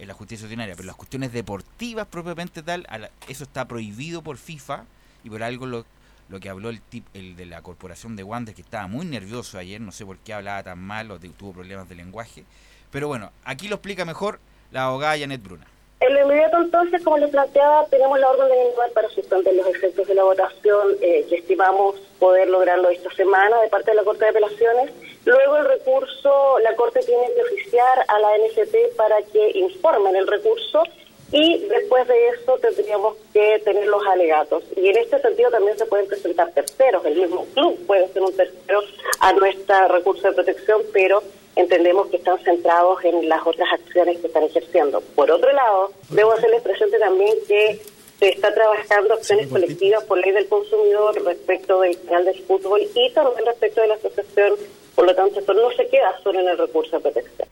en 0.00 0.06
la 0.08 0.12
justicia 0.12 0.44
ordinaria, 0.44 0.74
pero 0.76 0.86
las 0.86 0.96
cuestiones 0.96 1.32
deportivas 1.32 2.06
propiamente 2.08 2.62
tal, 2.62 2.82
la- 2.90 3.10
eso 3.26 3.44
está 3.44 3.66
prohibido 3.66 4.20
por 4.20 4.36
FIFA 4.36 4.84
y 5.24 5.30
por 5.30 5.42
algo 5.42 5.64
lo, 5.64 5.86
lo 6.28 6.40
que 6.40 6.48
habló 6.48 6.70
el 6.70 6.80
tip, 6.80 7.04
el 7.14 7.36
de 7.36 7.46
la 7.46 7.62
corporación 7.62 8.16
de 8.16 8.22
Wander, 8.22 8.54
que 8.54 8.62
estaba 8.62 8.86
muy 8.86 9.04
nervioso 9.06 9.58
ayer, 9.58 9.80
no 9.80 9.92
sé 9.92 10.06
por 10.06 10.18
qué 10.18 10.32
hablaba 10.32 10.62
tan 10.62 10.78
mal 10.78 11.10
o 11.10 11.18
tuvo 11.18 11.52
problemas 11.52 11.88
de 11.88 11.94
lenguaje, 11.94 12.44
pero 12.90 13.08
bueno, 13.08 13.32
aquí 13.44 13.68
lo 13.68 13.76
explica 13.76 14.04
mejor 14.04 14.38
la 14.70 14.84
abogada 14.84 15.18
Janet 15.18 15.42
Bruna. 15.42 15.66
En 16.02 16.14
lo 16.14 16.22
inmediato, 16.22 16.56
entonces, 16.56 17.00
como 17.04 17.16
les 17.18 17.30
planteaba, 17.30 17.86
tenemos 17.86 18.18
la 18.18 18.28
orden 18.28 18.48
de 18.48 18.56
individual 18.56 18.90
para 18.92 19.08
suspender 19.10 19.54
los 19.54 19.68
efectos 19.68 20.08
de 20.08 20.16
la 20.16 20.24
votación 20.24 20.96
eh, 21.00 21.24
que 21.28 21.36
estimamos 21.36 21.94
poder 22.18 22.48
lograrlo 22.48 22.90
esta 22.90 23.08
semana 23.14 23.60
de 23.60 23.68
parte 23.68 23.92
de 23.92 23.98
la 23.98 24.02
Corte 24.02 24.24
de 24.24 24.30
Apelaciones. 24.30 24.90
Luego 25.24 25.58
el 25.58 25.68
recurso, 25.68 26.58
la 26.58 26.74
Corte 26.74 27.00
tiene 27.06 27.22
que 27.36 27.42
oficiar 27.42 28.04
a 28.08 28.18
la 28.18 28.30
NFP 28.36 28.96
para 28.96 29.22
que 29.32 29.58
informen 29.60 30.16
el 30.16 30.26
recurso 30.26 30.82
y 31.32 31.66
después 31.66 32.06
de 32.06 32.28
eso 32.28 32.58
tendríamos 32.58 33.16
que 33.32 33.58
tener 33.64 33.86
los 33.86 34.06
alegatos. 34.06 34.62
Y 34.76 34.88
en 34.88 34.98
este 34.98 35.18
sentido 35.20 35.50
también 35.50 35.76
se 35.78 35.86
pueden 35.86 36.06
presentar 36.06 36.52
terceros, 36.52 37.04
el 37.06 37.16
mismo 37.16 37.46
club 37.54 37.78
puede 37.86 38.06
ser 38.08 38.22
un 38.22 38.36
tercero 38.36 38.80
a 39.20 39.32
nuestro 39.32 39.88
recurso 39.88 40.28
de 40.28 40.34
protección, 40.34 40.82
pero 40.92 41.22
entendemos 41.56 42.08
que 42.08 42.18
están 42.18 42.38
centrados 42.44 43.02
en 43.04 43.28
las 43.28 43.46
otras 43.46 43.68
acciones 43.72 44.18
que 44.20 44.26
están 44.26 44.44
ejerciendo. 44.44 45.00
Por 45.14 45.30
otro 45.30 45.50
lado, 45.52 45.92
debo 46.10 46.32
hacerles 46.32 46.62
presente 46.62 46.98
también 46.98 47.34
que 47.48 47.80
se 48.18 48.28
está 48.28 48.52
trabajando 48.54 49.14
acciones 49.14 49.48
colectivas 49.48 50.04
por 50.04 50.18
ley 50.18 50.32
del 50.32 50.48
consumidor 50.48 51.14
respecto 51.24 51.80
del 51.80 52.00
canal 52.04 52.26
del 52.26 52.40
fútbol 52.42 52.82
y 52.94 53.10
también 53.10 53.46
respecto 53.46 53.80
de 53.80 53.88
la 53.88 53.94
asociación, 53.94 54.54
por 54.94 55.06
lo 55.06 55.14
tanto 55.14 55.40
esto 55.40 55.54
no 55.54 55.70
se 55.72 55.88
queda 55.88 56.14
solo 56.22 56.40
en 56.40 56.48
el 56.48 56.58
recurso 56.58 56.96
de 56.96 57.02
protección. 57.02 57.48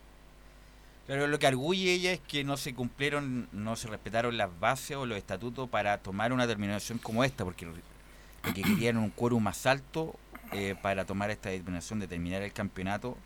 Pero 1.11 1.27
lo 1.27 1.41
que 1.41 1.49
arguye 1.49 1.93
ella 1.93 2.13
es 2.13 2.21
que 2.21 2.45
no 2.45 2.57
se 2.57 2.73
cumplieron, 2.73 3.49
no 3.51 3.75
se 3.75 3.89
respetaron 3.89 4.37
las 4.37 4.61
bases 4.61 4.97
o 4.97 5.07
los 5.07 5.19
estatutos 5.19 5.69
para 5.69 5.99
tomar 5.99 6.33
una 6.33 6.47
determinación 6.47 6.99
como 6.99 7.25
esta, 7.25 7.45
porque 7.45 7.67
lo 7.67 7.75
que 8.55 8.63
querían 8.63 8.97
un 8.97 9.11
quórum 9.11 9.43
más 9.43 9.67
alto 9.67 10.15
eh, 10.53 10.77
para 10.81 11.07
tomar 11.07 11.33
esta 11.33 11.49
determinación 11.49 11.99
de 11.99 12.07
terminar 12.07 12.43
el 12.43 12.53
campeonato 12.53 13.17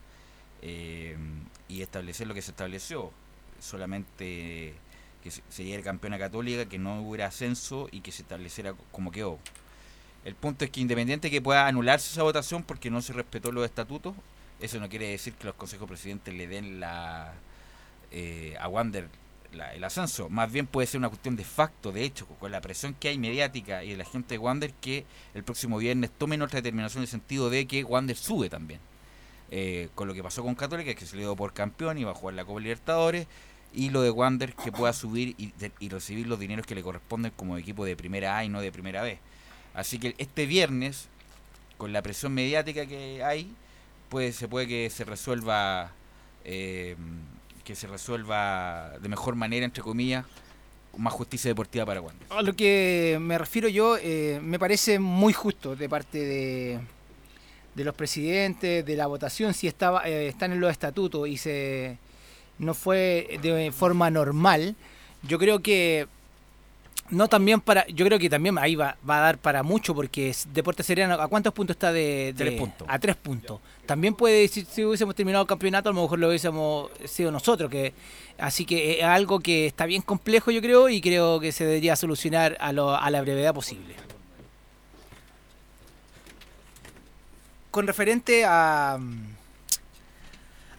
eh, 0.63 1.15
y 1.69 1.83
establecer 1.83 2.27
lo 2.27 2.33
que 2.33 2.41
se 2.41 2.53
estableció. 2.53 3.13
Solamente 3.61 4.73
que 5.23 5.31
se, 5.31 5.43
se 5.51 5.65
diera 5.65 5.83
campeona 5.83 6.19
católica, 6.19 6.65
que 6.65 6.79
no 6.79 7.03
hubiera 7.03 7.27
ascenso 7.27 7.91
y 7.93 8.01
que 8.01 8.13
se 8.13 8.23
estableciera 8.23 8.73
como 8.93 9.13
quedó. 9.13 9.39
El 10.25 10.35
punto 10.37 10.65
es 10.65 10.71
que 10.71 10.81
independiente 10.81 11.31
que 11.31 11.43
pueda 11.43 11.67
anularse 11.67 12.11
esa 12.11 12.23
votación 12.23 12.63
porque 12.63 12.89
no 12.89 13.03
se 13.03 13.13
respetó 13.13 13.53
los 13.53 13.67
estatutos, 13.67 14.15
eso 14.59 14.81
no 14.81 14.89
quiere 14.89 15.11
decir 15.11 15.35
que 15.35 15.45
los 15.45 15.55
consejos 15.55 15.87
presidentes 15.87 16.33
le 16.33 16.47
den 16.47 16.81
la 16.81 17.35
eh, 18.15 18.57
a 18.61 18.69
Wander 18.69 19.09
la- 19.53 19.75
el 19.75 19.85
ascenso. 19.85 20.29
Más 20.31 20.51
bien 20.51 20.67
puede 20.67 20.87
ser 20.87 20.99
una 20.99 21.09
cuestión 21.11 21.37
de 21.37 21.45
facto, 21.45 21.93
de 21.93 22.05
hecho, 22.05 22.27
con 22.27 22.51
la 22.53 22.61
presión 22.61 22.95
que 22.95 23.09
hay 23.09 23.19
mediática 23.19 23.85
y 23.85 23.91
de 23.91 23.97
la 23.99 24.05
gente 24.05 24.35
de 24.35 24.39
Wander, 24.39 24.73
que 24.75 25.05
el 25.35 25.45
próximo 25.45 25.79
viernes 25.79 26.11
tomen 26.17 26.41
otra 26.43 26.59
determinación 26.61 27.01
en 27.01 27.05
el 27.05 27.09
sentido 27.09 27.51
de 27.51 27.67
que 27.67 27.85
Wander 27.85 28.17
sube 28.17 28.49
también. 28.49 28.81
Eh, 29.51 29.89
con 29.95 30.09
lo 30.09 30.15
que 30.15 30.23
pasó 30.23 30.43
con 30.43 30.55
Católica, 30.55 30.95
que 30.95 31.07
se 31.07 31.17
le 31.17 31.23
dio 31.23 31.37
por 31.37 31.53
campeón 31.53 31.99
y 31.99 32.05
va 32.05 32.13
a 32.13 32.15
jugar 32.15 32.35
la 32.35 32.45
Copa 32.45 32.61
Libertadores, 32.61 33.27
y 33.73 33.91
lo 33.91 34.03
de 34.03 34.11
Wander 34.11 34.55
que 34.55 34.71
pueda 34.73 34.93
subir 34.93 35.35
y, 35.37 35.53
de- 35.59 35.73
y 35.81 35.89
recibir 35.89 36.27
los 36.29 36.39
dineros 36.39 36.65
que 36.67 36.75
le 36.77 36.83
corresponden 36.83 37.33
como 37.37 37.59
equipo 37.59 37.85
de 37.85 37.97
primera 37.97 38.39
A 38.39 38.45
y 38.45 38.49
no 38.49 38.61
de 38.61 38.71
primera 38.73 39.03
B. 39.03 39.19
Así 39.75 39.99
que 39.99 40.15
este 40.19 40.47
viernes, 40.47 41.09
con 41.77 41.93
la 41.93 42.01
presión 42.03 42.33
mediática 42.33 42.87
que 42.87 43.23
hay, 43.25 43.53
pues 44.09 44.37
se 44.37 44.47
puede 44.49 44.67
que 44.69 44.91
se 44.91 45.05
resuelva 45.05 45.91
eh, 46.45 46.97
que 47.65 47.75
se 47.75 47.87
resuelva 47.87 48.93
de 49.01 49.09
mejor 49.09 49.35
manera, 49.35 49.65
entre 49.65 49.83
comillas, 49.83 50.25
más 50.97 51.13
justicia 51.13 51.49
deportiva 51.51 51.85
para 51.85 52.01
Wander. 52.01 52.27
A 52.31 52.43
lo 52.43 52.55
que 52.55 53.19
me 53.21 53.37
refiero 53.39 53.69
yo, 53.69 53.97
eh, 54.01 54.39
me 54.43 54.59
parece 54.59 54.99
muy 54.99 55.33
justo 55.33 55.75
de 55.75 55.89
parte 55.89 56.19
de, 56.19 56.81
de 57.75 57.85
los 57.85 57.95
presidentes, 57.95 58.85
de 58.85 58.97
la 58.97 59.07
votación, 59.07 59.55
si 59.55 59.67
estaba 59.67 60.09
eh, 60.09 60.29
están 60.29 60.53
en 60.53 60.61
los 60.61 60.71
estatutos 60.71 61.29
y 61.29 61.37
se 61.37 61.99
no 62.59 62.75
fue 62.75 63.39
de 63.43 63.73
forma 63.73 64.11
normal. 64.11 64.77
Yo 65.23 65.39
creo 65.39 65.61
que 65.61 66.07
no 67.11 67.29
también 67.29 67.61
para, 67.61 67.87
yo 67.89 68.05
creo 68.07 68.19
que 68.19 68.31
también 68.31 68.57
ahí 68.59 68.75
va, 68.77 68.97
va 69.09 69.19
a 69.19 69.21
dar 69.21 69.39
para 69.39 69.63
mucho 69.63 69.95
porque 69.95 70.31
es 70.31 70.47
Deportes 70.53 70.87
Serena, 70.87 71.15
¿a 71.15 71.29
cuántos 71.29 71.53
puntos 71.53 71.75
está 71.75 71.93
de, 71.93 72.33
de- 72.33 72.45
Tres 72.45 72.59
puntos. 72.59 72.89
A 72.91 72.99
tres 72.99 73.17
puntos. 73.17 73.61
También 73.87 74.15
puede, 74.15 74.49
si, 74.49 74.65
si 74.65 74.85
hubiésemos 74.85 75.15
terminado 75.15 75.43
el 75.43 75.49
campeonato, 75.49 75.91
a 75.91 75.93
lo 75.93 76.01
mejor 76.03 76.19
lo 76.19 76.29
hubiésemos 76.29 76.91
sido 77.05 77.31
nosotros, 77.31 77.71
que 77.71 77.93
así 78.39 78.65
que 78.65 78.99
es 79.01 79.05
algo 79.05 79.41
que 79.41 79.67
está 79.67 79.85
bien 79.87 80.01
complejo 80.03 80.51
yo 80.51 80.61
creo 80.63 80.89
y 80.89 81.01
creo 81.01 81.39
que 81.41 81.53
se 81.53 81.65
debería 81.67 81.95
solucionar 81.95 82.57
a, 82.59 82.73
lo- 82.73 82.97
a 82.97 83.11
la 83.11 83.21
brevedad 83.21 83.53
posible. 83.55 83.95
Con 87.71 87.87
referente 87.87 88.45
a 88.47 88.99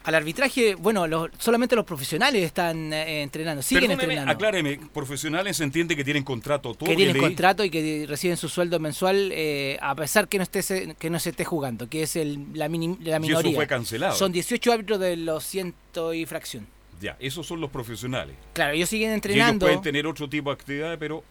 al 0.05 0.15
arbitraje, 0.15 0.75
bueno, 0.75 1.07
los- 1.07 1.29
solamente 1.39 1.75
los 1.75 1.83
profesionales 1.85 2.43
están 2.43 2.93
eh, 2.93 3.21
entrenando, 3.23 3.61
siguen 3.61 3.81
Perdóneme, 3.89 4.03
entrenando. 4.03 4.31
acláreme, 4.31 4.79
profesionales 4.93 5.57
se 5.57 5.63
entiende 5.63 5.95
que 5.95 6.03
tienen 6.03 6.23
contrato 6.23 6.73
todo 6.75 6.89
que 6.89 6.95
tienen 6.95 7.17
contrato 7.17 7.63
y 7.63 7.69
que 7.69 8.05
reciben 8.07 8.37
su 8.37 8.47
sueldo 8.47 8.79
mensual 8.79 9.31
eh, 9.33 9.77
a 9.81 9.95
pesar 9.95 10.27
que 10.27 10.37
no 10.37 10.43
esté 10.43 10.95
que 10.97 11.09
no 11.09 11.19
se 11.19 11.31
esté 11.31 11.43
jugando, 11.43 11.89
que 11.89 12.03
es 12.03 12.15
el, 12.15 12.45
la, 12.53 12.69
mini- 12.69 12.97
la 13.01 13.11
Y 13.11 13.11
eso 13.15 13.19
minoría. 13.21 13.55
fue 13.55 13.67
cancelado. 13.67 14.15
Son 14.15 14.31
18 14.31 14.71
árbitros 14.71 14.99
de 14.99 15.17
los 15.17 15.43
ciento 15.43 16.13
y 16.13 16.25
fracción. 16.25 16.67
Ya, 17.01 17.17
esos 17.19 17.45
son 17.45 17.59
los 17.59 17.69
profesionales. 17.71 18.35
Claro, 18.53 18.73
ellos 18.73 18.87
siguen 18.89 19.09
Y 19.09 19.11
ellos 19.11 19.15
entrenando. 19.25 19.65
pueden 19.65 19.81
tener 19.81 20.07
otro 20.07 20.29
tipo 20.29 20.49
de 20.49 20.53
actividades, 20.53 20.97
pero 20.97 21.23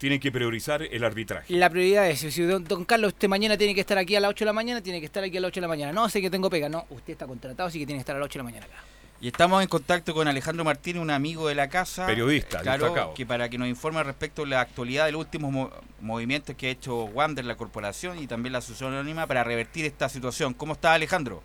tienen 0.00 0.18
que 0.18 0.32
priorizar 0.32 0.80
el 0.82 1.04
arbitraje. 1.04 1.52
La 1.52 1.68
prioridad 1.68 2.08
es, 2.08 2.20
si 2.20 2.42
don, 2.42 2.64
don 2.64 2.86
Carlos 2.86 3.12
usted 3.12 3.28
mañana 3.28 3.58
tiene 3.58 3.74
que 3.74 3.82
estar 3.82 3.98
aquí 3.98 4.16
a 4.16 4.20
las 4.20 4.30
8 4.30 4.44
de 4.44 4.46
la 4.46 4.52
mañana, 4.54 4.80
tiene 4.80 4.98
que 4.98 5.04
estar 5.04 5.22
aquí 5.22 5.36
a 5.36 5.42
las 5.42 5.48
8 5.48 5.56
de 5.56 5.60
la 5.60 5.68
mañana. 5.68 5.92
No, 5.92 6.08
sé 6.08 6.22
que 6.22 6.30
tengo 6.30 6.48
pega. 6.48 6.70
No, 6.70 6.86
usted 6.88 7.12
está 7.12 7.26
contratado, 7.26 7.68
así 7.68 7.78
que 7.78 7.84
tiene 7.84 7.98
que 7.98 8.00
estar 8.00 8.16
a 8.16 8.18
las 8.18 8.24
8 8.24 8.38
de 8.38 8.38
la 8.38 8.44
mañana 8.44 8.64
acá. 8.64 8.76
Y 9.20 9.28
estamos 9.28 9.60
en 9.62 9.68
contacto 9.68 10.14
con 10.14 10.26
Alejandro 10.26 10.64
Martínez, 10.64 11.02
un 11.02 11.10
amigo 11.10 11.48
de 11.48 11.54
la 11.54 11.68
casa. 11.68 12.06
Periodista, 12.06 12.60
claro, 12.62 13.12
que 13.14 13.26
para 13.26 13.50
que 13.50 13.58
nos 13.58 13.68
informe 13.68 14.02
respecto 14.02 14.44
a 14.44 14.46
la 14.46 14.62
actualidad 14.62 15.04
de 15.04 15.12
los 15.12 15.20
últimos 15.20 15.52
mo- 15.52 15.70
movimientos 16.00 16.56
que 16.56 16.68
ha 16.68 16.70
hecho 16.70 17.04
Wander, 17.04 17.44
la 17.44 17.56
corporación 17.56 18.18
y 18.18 18.26
también 18.26 18.54
la 18.54 18.60
asociación 18.60 18.94
anónima 18.94 19.26
para 19.26 19.44
revertir 19.44 19.84
esta 19.84 20.08
situación. 20.08 20.54
¿Cómo 20.54 20.72
está 20.72 20.94
Alejandro? 20.94 21.42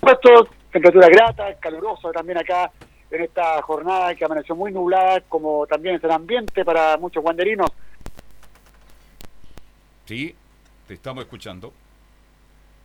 supuesto, 0.00 0.48
temperatura 0.72 1.08
grata, 1.08 1.54
caluroso 1.60 2.10
también 2.12 2.38
acá 2.38 2.70
en 3.10 3.22
esta 3.22 3.60
jornada 3.62 4.14
que 4.14 4.24
amaneció 4.24 4.54
muy 4.56 4.72
nublada, 4.72 5.20
como 5.22 5.66
también 5.66 5.96
es 5.96 6.04
el 6.04 6.10
ambiente 6.10 6.64
para 6.64 6.96
muchos 6.96 7.22
guanderinos. 7.22 7.70
Sí, 10.06 10.34
te 10.86 10.94
estamos 10.94 11.24
escuchando. 11.24 11.72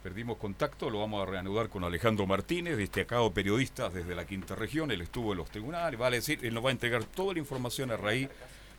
Perdimos 0.03 0.37
contacto, 0.37 0.89
lo 0.89 0.99
vamos 0.99 1.21
a 1.21 1.29
reanudar 1.29 1.69
con 1.69 1.83
Alejandro 1.83 2.25
Martínez, 2.25 2.75
destacado 2.75 3.31
periodista 3.31 3.89
desde 3.89 4.15
la 4.15 4.25
quinta 4.25 4.55
región. 4.55 4.89
Él 4.89 5.01
estuvo 5.01 5.33
en 5.33 5.37
los 5.37 5.49
tribunales, 5.51 5.99
vale 5.99 6.17
decir, 6.17 6.39
él 6.41 6.53
nos 6.55 6.65
va 6.65 6.69
a 6.69 6.71
entregar 6.71 7.03
toda 7.03 7.33
la 7.33 7.39
información 7.39 7.91
a 7.91 7.97
raíz 7.97 8.27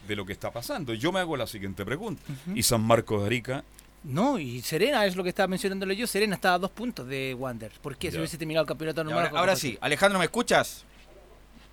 de 0.09 0.17
lo 0.17 0.27
que 0.27 0.33
está 0.33 0.51
pasando. 0.51 0.95
Yo 0.95 1.13
me 1.13 1.21
hago 1.21 1.37
la 1.37 1.47
siguiente 1.47 1.85
pregunta. 1.85 2.21
¿Y 2.53 2.65
San 2.65 2.81
Marcos 2.81 3.21
de 3.21 3.27
Arica? 3.27 3.63
No, 4.03 4.37
y 4.41 4.61
Serena 4.63 5.07
es 5.07 5.15
lo 5.15 5.23
que 5.23 5.29
estaba 5.29 5.47
mencionándole 5.47 5.95
yo. 5.95 6.09
Serena 6.09 6.35
estaba 6.35 6.57
a 6.57 6.59
dos 6.59 6.73
puntos 6.73 7.07
de 7.07 7.37
Wander. 7.39 7.71
¿Por 7.81 7.97
qué? 7.97 8.09
Si 8.09 8.15
Ya. 8.15 8.19
hubiese 8.21 8.37
terminado 8.37 8.63
el 8.65 8.69
campeonato 8.69 9.05
normal. 9.05 9.27
ahora, 9.29 9.39
ahora 9.39 9.55
sí, 9.57 9.79
Alejandro, 9.81 10.19
¿me 10.19 10.25
escuchas? 10.25 10.85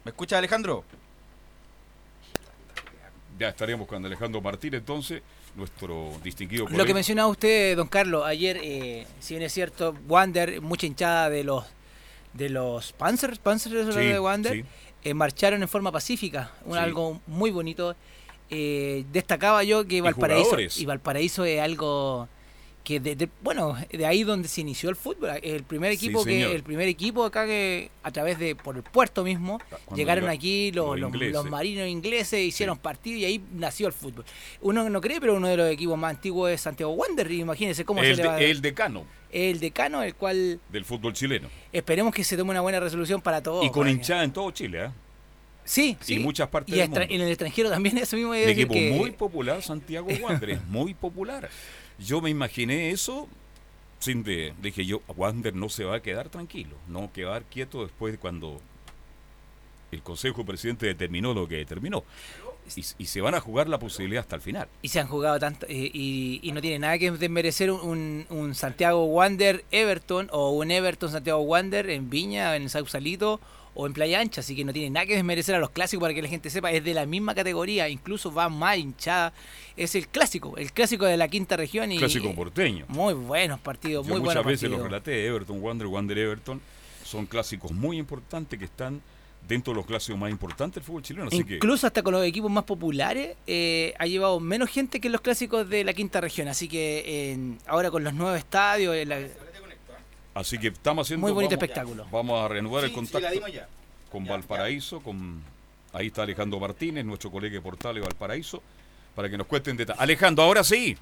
¿Me 0.04 0.12
escuchas 0.12 0.38
Alejandro? 0.40 0.84
Ya 3.38 3.50
estaremos 3.50 3.88
con 3.88 4.06
Alejandro 4.06 4.42
Martínez 4.42 4.80
entonces, 4.80 5.22
nuestro 5.56 6.12
distinguido 6.24 6.68
Lo 6.70 6.86
que 6.86 6.94
mencionaba 6.94 7.30
usted, 7.30 7.76
don 7.78 7.88
Carlos, 7.88 8.26
ayer, 8.26 8.60
eh, 8.62 9.08
si 9.20 9.34
bien 9.36 9.44
es 9.44 9.54
cierto, 9.54 9.96
Wander, 10.08 10.62
mucha 10.62 10.86
hinchada 10.88 11.30
de 11.30 11.44
los 11.44 11.66
de 12.34 12.50
los 12.50 12.92
Panzers, 12.94 13.40
Panzers 13.40 13.94
Sí, 13.96 14.02
de 14.02 14.20
Wander, 14.20 14.54
sí. 14.54 14.66
eh, 15.04 15.14
marcharon 15.14 15.62
en 15.62 15.68
forma 15.68 15.92
pacífica, 15.92 16.52
un, 16.66 16.74
Sí. 16.74 16.80
algo 16.80 17.22
muy 17.28 17.50
bonito. 17.50 17.96
Eh, 18.52 19.06
destacaba 19.12 19.64
yo 19.64 19.88
que 19.88 20.02
Valparaíso 20.02 20.58
y 20.60 20.86
Valparaíso 20.86 21.46
es 21.46 21.60
algo 21.62 22.28
que 22.90 23.00
de, 23.00 23.16
de- 23.16 23.30
bueno 23.44 23.78
de 23.92 24.04
ahí 24.08 24.24
donde 24.24 24.48
se 24.48 24.62
inició 24.62 24.90
el 24.90 24.96
fútbol 24.96 25.30
el 25.44 25.64
primer 25.64 25.92
Sí, 25.96 26.06
equipo 26.08 26.26
que 26.26 26.56
el 26.56 26.64
primer 26.64 26.88
equipo 26.88 27.24
acá 27.24 27.46
que 27.46 27.92
a 28.02 28.10
través 28.10 28.40
de 28.40 28.56
por 28.56 28.76
el 28.78 28.82
puerto 28.82 29.24
mismo 29.24 29.60
Cuando 29.70 29.96
llegaron 29.96 30.28
aquí 30.28 30.72
los, 30.72 30.88
los 30.88 31.00
los- 31.00 31.10
ingleses. 31.14 31.34
los 31.34 31.46
marinos 31.50 31.88
ingleses 31.88 32.40
hicieron 32.42 32.80
partido 32.80 33.20
y 33.20 33.26
ahí 33.26 33.44
nació 33.54 33.86
el 33.86 33.94
fútbol 33.94 34.26
uno 34.62 34.90
no 34.90 35.02
cree 35.02 35.22
pero 35.22 35.36
uno 35.36 35.48
de 35.48 35.56
los 35.58 35.70
equipos 35.72 36.00
más 36.00 36.16
antiguos 36.16 36.50
es 36.50 36.62
Santiago 36.62 36.92
Wander 36.94 37.32
imagínense 37.32 37.86
cómo 37.86 38.02
el, 38.02 38.16
se 38.16 38.24
le 38.24 38.28
va 38.28 38.42
el 38.42 38.60
decano 38.62 39.06
el 39.32 39.60
decano 39.60 40.02
el 40.02 40.16
cual 40.16 40.60
del 40.70 40.84
fútbol 40.84 41.14
chileno. 41.14 41.48
esperemos 41.72 42.12
que 42.12 42.24
se 42.24 42.36
tome 42.38 42.50
una 42.50 42.62
buena 42.62 42.80
resolución 42.80 43.22
para 43.22 43.44
todos 43.44 43.64
y 43.64 43.70
con 43.70 43.88
hinchada 43.88 44.24
en 44.24 44.34
todo 44.34 44.50
Chile, 44.50 44.82
¿ah? 44.86 44.94
sí 45.64 45.96
sí 46.02 46.16
y 46.16 46.20
muchas 46.20 46.48
partes 46.50 46.74
y 46.74 46.78
del 46.80 46.86
extra- 46.88 47.02
mundo. 47.04 47.14
en 47.16 47.22
el 47.22 47.28
extranjero 47.30 47.70
también 47.70 47.96
eso 48.00 48.16
mismo 48.16 48.34
decir 48.34 48.50
equipo 48.50 48.74
que- 48.74 48.92
muy 48.94 49.12
popular, 49.12 49.62
Santiago 49.62 50.08
Wanderers, 50.24 50.66
muy 50.68 50.96
popular. 50.96 51.48
Yo 52.00 52.22
me 52.22 52.30
imaginé 52.30 52.92
eso 52.92 53.28
sin 54.00 54.24
de, 54.24 54.54
dije 54.62 54.86
yo, 54.86 55.02
Wander 55.16 55.54
no 55.54 55.70
se 55.70 55.84
va 55.84 55.98
a 55.98 56.02
quedar 56.02 56.30
tranquilo, 56.30 56.76
no 56.88 57.12
quedar 57.12 57.44
quieto 57.44 57.84
después 57.84 58.14
de 58.14 58.18
cuando 58.18 58.62
el 59.92 60.02
Consejo 60.04 60.46
Presidente 60.46 60.86
determinó 60.86 61.34
lo 61.34 61.48
que 61.48 61.58
determinó. 61.58 62.04
Y, 62.76 62.82
y 63.00 63.06
se 63.08 63.20
van 63.22 63.34
a 63.34 63.40
jugar 63.40 63.68
la 63.68 63.80
posibilidad 63.80 64.22
hasta 64.22 64.36
el 64.36 64.42
final. 64.44 64.68
y 64.84 64.90
se 64.90 65.00
han 65.00 65.08
jugado 65.08 65.40
tanto 65.40 65.66
eh, 65.68 65.90
y, 65.92 66.40
y 66.44 66.52
no 66.52 66.62
tiene 66.62 66.78
nada 66.78 67.00
que 67.00 67.10
desmerecer 67.10 67.72
un, 67.72 68.28
un 68.30 68.54
Santiago 68.54 69.06
Wander 69.06 69.66
Everton 69.72 70.30
o 70.32 70.52
un 70.52 70.70
Everton 70.70 71.10
Santiago 71.12 71.40
Wander 71.42 71.90
en 71.90 72.12
Viña, 72.12 72.56
en 72.56 72.70
Sausalito 72.70 73.40
o 73.74 73.88
en 73.88 73.94
Playa 73.94 74.20
Ancha, 74.20 74.42
así 74.42 74.56
que 74.56 74.64
no 74.66 74.72
tiene 74.74 74.92
nada 74.92 75.08
que 75.08 75.16
desmerecer 75.16 75.56
a 75.56 75.60
los 75.60 75.72
clásicos 75.72 76.02
para 76.04 76.14
que 76.14 76.22
la 76.22 76.28
gente 76.28 76.52
sepa, 76.52 76.72
es 76.72 76.84
de 76.84 76.94
la 76.94 77.08
misma 77.08 77.34
categoría, 77.34 77.90
incluso 77.90 78.32
va 78.32 78.50
más 78.50 78.78
hinchada, 78.78 79.34
es 79.76 79.96
el 79.96 80.08
clásico, 80.08 80.56
el 80.58 80.72
clásico 80.72 81.06
de 81.06 81.18
la 81.18 81.28
quinta 81.28 81.56
región 81.58 81.92
y 81.92 81.98
Clásico 81.98 82.36
porteño. 82.36 82.86
muy 82.90 83.14
buenos 83.16 83.60
partidos, 83.62 84.06
Yo 84.06 84.12
muy 84.14 84.20
muchas 84.22 84.36
buenos 84.36 84.46
veces 84.46 84.62
partidos. 84.70 84.80
los 84.80 84.92
relaté, 84.92 85.26
Everton, 85.26 85.60
Wander, 85.64 85.88
Wander, 85.88 86.18
Everton, 86.20 86.62
son 87.04 87.26
clásicos 87.26 87.72
muy 87.72 87.98
importantes 87.98 88.60
que 88.60 88.66
están 88.66 89.02
dentro 89.48 89.74
de 89.74 89.78
los 89.78 89.86
clásicos 89.86 90.20
más 90.20 90.30
importantes 90.30 90.76
del 90.76 90.84
fútbol 90.84 91.02
chileno. 91.04 91.28
Así 91.28 91.44
que 91.44 91.56
Incluso 91.56 91.88
hasta 91.88 92.04
con 92.04 92.14
los 92.14 92.24
equipos 92.26 92.52
más 92.52 92.64
populares 92.66 93.36
eh, 93.48 93.94
ha 93.98 94.06
llevado 94.06 94.40
menos 94.40 94.70
gente 94.70 95.00
que 95.00 95.10
los 95.10 95.22
clásicos 95.22 95.68
de 95.70 95.84
la 95.84 95.94
quinta 95.94 96.22
región. 96.22 96.48
Así 96.48 96.68
que 96.68 97.58
ahora 97.66 97.90
con 97.92 98.04
los 98.04 98.14
nuevos 98.14 98.38
estadios, 98.38 98.96
eh, 98.96 99.06
la- 99.06 99.20
Así 100.36 100.58
que 100.60 100.68
estamos 100.68 101.08
haciendo. 101.08 101.26
Muy 101.26 101.34
bonito 101.34 101.56
vamos- 101.56 101.64
espectáculo. 101.64 102.06
Vamos 102.12 102.46
a 102.46 102.48
reanudar 102.48 102.84
el 102.84 102.92
Sí, 102.92 102.96
sí, 102.96 103.12
contacto 103.12 103.48
ya. 103.48 103.68
con 104.12 104.24
Ya, 104.26 104.32
Valparaíso, 104.32 105.00
con 105.02 105.42
ahí 105.92 106.08
está 106.08 106.22
Alejandro 106.24 106.60
Martínez, 106.60 107.04
nuestro 107.04 107.32
colega 107.32 107.56
de 107.56 107.62
Portales 107.62 108.04
Valparaíso, 108.04 108.62
para 109.16 109.28
que 109.30 109.38
nos 109.38 109.48
cuenten 109.48 109.76
detalles. 109.76 110.00
Alejandro, 110.02 110.44
ahora 110.44 110.64
sí. 110.64 110.96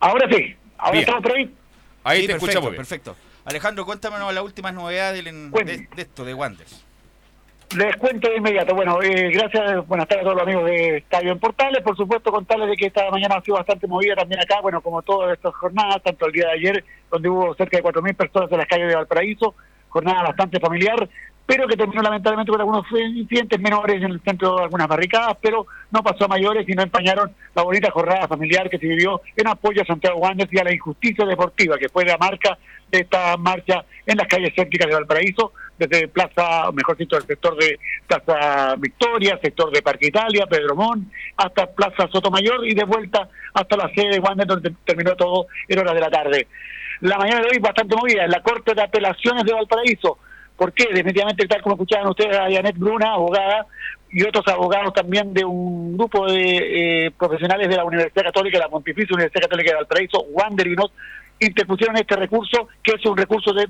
Ahora 0.00 0.28
sí, 0.28 0.54
ahora 0.76 0.92
Bien. 0.92 1.02
estamos 1.04 1.22
por 1.22 1.32
ahí. 1.32 1.50
Ahí 2.04 2.20
Sí, 2.20 2.26
te 2.26 2.32
perfecto, 2.34 2.46
escuchamos 2.50 2.70
bien. 2.70 2.76
Perfecto. 2.76 3.16
Alejandro, 3.44 3.84
cuéntanos 3.84 4.32
las 4.32 4.42
últimas 4.44 4.72
novedades 4.74 5.22
del- 5.24 5.50
de, 5.50 5.64
de 5.64 6.02
esto, 6.02 6.24
de 6.24 6.34
Wanderers. 6.34 6.84
Les 7.76 7.96
cuento 7.96 8.28
de 8.28 8.36
inmediato. 8.36 8.74
Bueno, 8.74 9.02
eh, 9.02 9.30
gracias, 9.32 9.86
buenas 9.88 10.06
tardes 10.06 10.22
a 10.22 10.24
todos 10.24 10.36
los 10.36 10.42
amigos 10.44 10.64
de 10.66 10.98
Estadio 10.98 11.32
en 11.32 11.38
Portales. 11.40 11.82
Por 11.82 11.96
supuesto, 11.96 12.30
contarles 12.30 12.68
de 12.70 12.76
que 12.76 12.86
esta 12.86 13.10
mañana 13.10 13.36
ha 13.36 13.42
sido 13.42 13.56
bastante 13.56 13.86
movida 13.86 14.14
también 14.14 14.40
acá, 14.40 14.60
bueno, 14.60 14.80
como 14.80 15.02
todas 15.02 15.32
estas 15.36 15.54
jornadas, 15.54 16.00
tanto 16.02 16.26
el 16.26 16.32
día 16.32 16.46
de 16.46 16.52
ayer, 16.52 16.84
donde 17.10 17.28
hubo 17.28 17.54
cerca 17.54 17.76
de 17.78 17.82
4.000 17.82 18.14
personas 18.14 18.52
en 18.52 18.58
las 18.58 18.66
calles 18.68 18.88
de 18.88 18.94
Valparaíso, 18.94 19.54
jornada 19.88 20.22
bastante 20.22 20.60
familiar, 20.60 21.08
pero 21.46 21.66
que 21.68 21.76
terminó 21.76 22.02
lamentablemente 22.02 22.50
con 22.50 22.60
algunos 22.60 22.86
incidentes 22.90 23.60
menores 23.60 23.96
en 24.02 24.12
el 24.12 24.20
centro 24.22 24.56
de 24.56 24.62
algunas 24.64 24.88
barricadas, 24.88 25.36
pero 25.40 25.66
no 25.90 26.02
pasó 26.02 26.24
a 26.24 26.28
mayores 26.28 26.66
y 26.68 26.72
no 26.72 26.82
empañaron 26.82 27.32
la 27.54 27.62
bonita 27.62 27.90
jornada 27.90 28.26
familiar 28.26 28.70
que 28.70 28.78
se 28.78 28.86
vivió 28.86 29.20
en 29.36 29.48
apoyo 29.48 29.82
a 29.82 29.84
Santiago 29.84 30.18
Wanderers 30.18 30.52
y 30.52 30.58
a 30.58 30.64
la 30.64 30.74
injusticia 30.74 31.26
deportiva, 31.26 31.76
que 31.76 31.88
fue 31.88 32.04
la 32.04 32.16
marca 32.16 32.58
de 32.90 33.00
esta 33.00 33.36
marcha 33.36 33.84
en 34.06 34.16
las 34.16 34.26
calles 34.26 34.52
céntricas 34.54 34.88
de 34.88 34.94
Valparaíso, 34.94 35.52
desde 35.78 36.08
Plaza, 36.08 36.68
o 36.68 36.72
mejor 36.72 36.96
dicho, 36.96 37.16
el 37.16 37.26
sector 37.26 37.56
de 37.56 37.78
Plaza 38.06 38.76
Victoria, 38.78 39.38
sector 39.42 39.70
de 39.72 39.82
Parque 39.82 40.06
Italia, 40.06 40.46
Pedro 40.46 40.76
Mon, 40.76 41.10
hasta 41.36 41.66
Plaza 41.66 42.08
Sotomayor 42.12 42.66
y 42.66 42.74
de 42.74 42.84
vuelta 42.84 43.28
hasta 43.52 43.76
la 43.76 43.88
sede 43.94 44.14
de 44.14 44.20
Wander, 44.20 44.46
donde 44.46 44.72
terminó 44.84 45.14
todo 45.16 45.46
en 45.68 45.78
horas 45.78 45.94
de 45.94 46.00
la 46.00 46.10
tarde. 46.10 46.46
La 47.00 47.18
mañana 47.18 47.40
de 47.40 47.48
hoy 47.48 47.58
bastante 47.58 47.96
movida 47.96 48.24
en 48.24 48.30
la 48.30 48.40
Corte 48.40 48.74
de 48.74 48.82
Apelaciones 48.82 49.44
de 49.44 49.52
Valparaíso. 49.52 50.18
¿Por 50.56 50.72
qué? 50.72 50.84
Definitivamente, 50.92 51.46
tal 51.46 51.62
como 51.62 51.74
escuchaban 51.74 52.08
ustedes 52.08 52.36
a 52.36 52.50
Janet 52.50 52.76
Bruna, 52.78 53.14
abogada, 53.14 53.66
y 54.10 54.22
otros 54.22 54.46
abogados 54.46 54.92
también 54.94 55.34
de 55.34 55.44
un 55.44 55.96
grupo 55.96 56.30
de 56.30 57.06
eh, 57.06 57.10
profesionales 57.18 57.68
de 57.68 57.76
la 57.76 57.84
Universidad 57.84 58.24
Católica, 58.24 58.58
la 58.58 58.68
Pontificia 58.68 59.12
Universidad 59.14 59.42
Católica 59.42 59.70
de 59.72 59.76
Valparaíso, 59.76 60.22
Wanderinos, 60.30 60.92
interpusieron 61.40 61.96
este 61.96 62.14
recurso, 62.14 62.68
que 62.82 62.92
es 62.92 63.04
un 63.06 63.16
recurso 63.16 63.52
de, 63.52 63.66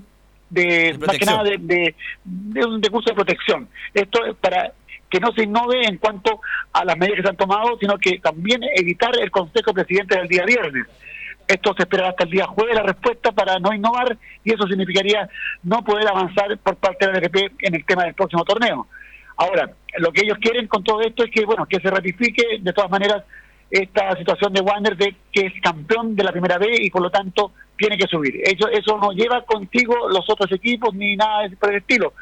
de, 0.50 0.98
más 0.98 1.16
que 1.18 1.24
nada 1.24 1.42
de, 1.44 1.56
de- 1.58 1.94
de 2.24 2.64
un 2.66 2.82
recurso 2.82 3.08
de 3.10 3.14
protección. 3.14 3.68
Esto 3.94 4.24
es 4.26 4.34
para 4.36 4.72
que 5.08 5.18
no 5.20 5.32
se 5.32 5.44
innove 5.44 5.86
en 5.86 5.96
cuanto 5.96 6.40
a 6.72 6.84
las 6.84 6.96
medidas 6.98 7.16
que 7.16 7.22
se 7.22 7.28
han 7.30 7.36
tomado, 7.36 7.78
sino 7.78 7.96
que 7.96 8.18
también 8.18 8.60
evitar 8.76 9.18
el 9.18 9.30
Consejo 9.30 9.72
Presidente 9.72 10.18
del 10.18 10.28
día 10.28 10.44
viernes. 10.44 10.84
Esto 11.46 11.74
se 11.76 11.82
espera 11.82 12.08
hasta 12.08 12.24
el 12.24 12.30
día 12.30 12.46
jueves 12.46 12.74
la 12.74 12.82
respuesta 12.82 13.32
para 13.32 13.58
no 13.58 13.74
innovar 13.74 14.16
y 14.42 14.52
eso 14.52 14.66
significaría 14.66 15.28
no 15.62 15.84
poder 15.84 16.08
avanzar 16.08 16.56
por 16.58 16.76
parte 16.76 17.06
de 17.06 17.20
la 17.20 17.30
en 17.60 17.74
el 17.74 17.84
tema 17.84 18.04
del 18.04 18.14
próximo 18.14 18.44
torneo. 18.44 18.86
Ahora, 19.36 19.70
lo 19.98 20.12
que 20.12 20.22
ellos 20.22 20.38
quieren 20.40 20.68
con 20.68 20.82
todo 20.82 21.00
esto 21.02 21.24
es 21.24 21.30
que 21.30 21.44
bueno 21.44 21.66
que 21.66 21.80
se 21.80 21.90
ratifique 21.90 22.58
de 22.60 22.72
todas 22.72 22.90
maneras 22.90 23.24
esta 23.70 24.16
situación 24.16 24.52
de 24.52 24.60
Wander 24.60 24.96
de 24.96 25.16
que 25.32 25.46
es 25.46 25.52
campeón 25.62 26.14
de 26.14 26.24
la 26.24 26.32
primera 26.32 26.58
B 26.58 26.66
y 26.80 26.90
por 26.90 27.02
lo 27.02 27.10
tanto 27.10 27.52
tiene 27.76 27.98
que 27.98 28.06
subir. 28.06 28.40
Eso, 28.44 28.68
eso 28.68 28.98
no 28.98 29.10
lleva 29.12 29.44
contigo 29.44 30.08
los 30.08 30.28
otros 30.30 30.50
equipos 30.52 30.94
ni 30.94 31.16
nada 31.16 31.48
por 31.58 31.70
el 31.70 31.78
estilo. 31.78 32.14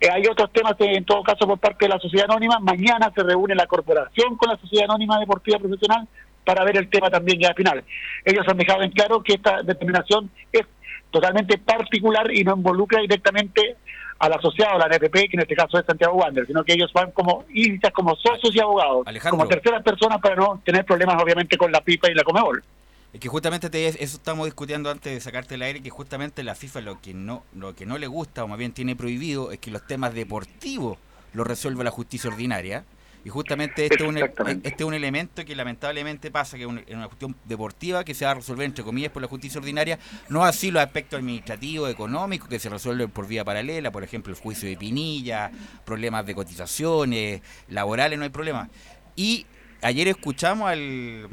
Eh, 0.00 0.08
hay 0.12 0.22
otros 0.26 0.52
temas 0.52 0.74
que, 0.76 0.84
en 0.92 1.04
todo 1.04 1.22
caso 1.22 1.46
por 1.46 1.58
parte 1.58 1.84
de 1.84 1.90
la 1.90 1.98
sociedad 1.98 2.26
anónima. 2.28 2.58
Mañana 2.58 3.12
se 3.14 3.22
reúne 3.22 3.54
la 3.54 3.66
corporación 3.66 4.36
con 4.36 4.50
la 4.50 4.56
sociedad 4.56 4.84
anónima 4.84 5.18
deportiva 5.18 5.58
profesional 5.58 6.06
para 6.48 6.64
ver 6.64 6.78
el 6.78 6.88
tema 6.88 7.10
también 7.10 7.38
ya 7.38 7.52
final. 7.52 7.84
Ellos 8.24 8.42
han 8.48 8.56
dejado 8.56 8.82
en 8.82 8.90
claro 8.90 9.22
que 9.22 9.34
esta 9.34 9.62
determinación 9.62 10.30
es 10.50 10.62
totalmente 11.10 11.58
particular 11.58 12.34
y 12.34 12.42
no 12.42 12.56
involucra 12.56 13.02
directamente 13.02 13.76
al 14.18 14.32
asociado, 14.32 14.76
a 14.76 14.88
la 14.88 14.96
NFP, 14.96 15.12
que 15.12 15.34
en 15.34 15.40
este 15.40 15.54
caso 15.54 15.78
es 15.78 15.84
Santiago 15.84 16.14
Wander, 16.16 16.46
sino 16.46 16.64
que 16.64 16.72
ellos 16.72 16.90
van 16.94 17.10
como 17.10 17.44
hinchas, 17.52 17.92
como 17.92 18.16
socios 18.16 18.54
y 18.56 18.60
abogados, 18.60 19.06
Alejandro. 19.06 19.38
como 19.38 19.48
terceras 19.50 19.82
personas 19.82 20.20
para 20.22 20.36
no 20.36 20.58
tener 20.64 20.86
problemas 20.86 21.22
obviamente 21.22 21.58
con 21.58 21.70
la 21.70 21.82
pipa 21.82 22.10
y 22.10 22.14
la 22.14 22.22
comebol. 22.24 22.64
Es 23.12 23.20
que 23.20 23.28
justamente 23.28 23.68
te- 23.68 23.86
eso 23.88 23.98
estamos 24.16 24.46
discutiendo 24.46 24.90
antes 24.90 25.12
de 25.12 25.20
sacarte 25.20 25.56
el 25.56 25.62
aire, 25.62 25.82
que 25.82 25.90
justamente 25.90 26.42
la 26.42 26.54
FIFA 26.54 26.80
lo 26.80 26.98
que 27.02 27.12
no 27.12 27.44
lo 27.54 27.74
que 27.74 27.84
no 27.84 27.98
le 27.98 28.06
gusta, 28.06 28.42
o 28.44 28.48
más 28.48 28.58
bien 28.58 28.72
tiene 28.72 28.96
prohibido, 28.96 29.52
es 29.52 29.58
que 29.58 29.70
los 29.70 29.86
temas 29.86 30.14
deportivos 30.14 30.96
los 31.34 31.46
resuelva 31.46 31.84
la 31.84 31.90
justicia 31.90 32.30
ordinaria. 32.30 32.84
Y 33.24 33.30
justamente 33.30 33.82
este 33.84 33.96
es, 33.96 34.08
un, 34.08 34.16
Exactamente. 34.16 34.68
este 34.68 34.82
es 34.84 34.86
un 34.86 34.94
elemento 34.94 35.44
que 35.44 35.54
lamentablemente 35.56 36.30
pasa, 36.30 36.56
que 36.56 36.62
es 36.62 36.68
un- 36.68 36.78
es 36.78 36.94
una 36.94 37.06
cuestión 37.08 37.34
deportiva 37.44 38.04
que 38.04 38.14
se 38.14 38.24
va 38.24 38.30
a 38.30 38.34
resolver, 38.34 38.64
entre 38.64 38.84
comillas, 38.84 39.10
por 39.12 39.20
la 39.20 39.28
justicia 39.28 39.58
ordinaria, 39.60 39.98
no 40.28 40.44
así 40.44 40.70
los 40.70 40.82
aspectos 40.82 41.18
administrativos, 41.18 41.90
económicos, 41.90 42.48
que 42.48 42.58
se 42.58 42.68
resuelven 42.70 43.10
por 43.10 43.26
vía 43.26 43.44
paralela, 43.44 43.90
por 43.90 44.04
ejemplo, 44.04 44.32
el 44.32 44.38
juicio 44.40 44.68
de 44.68 44.76
Pinilla, 44.76 45.50
problemas 45.84 46.24
de 46.26 46.34
cotizaciones, 46.34 47.42
laborales, 47.68 48.18
no 48.18 48.24
hay 48.24 48.30
problema. 48.30 48.68
Y 49.16 49.46
ayer 49.82 50.08
escuchamos 50.08 50.70
al, 50.70 51.28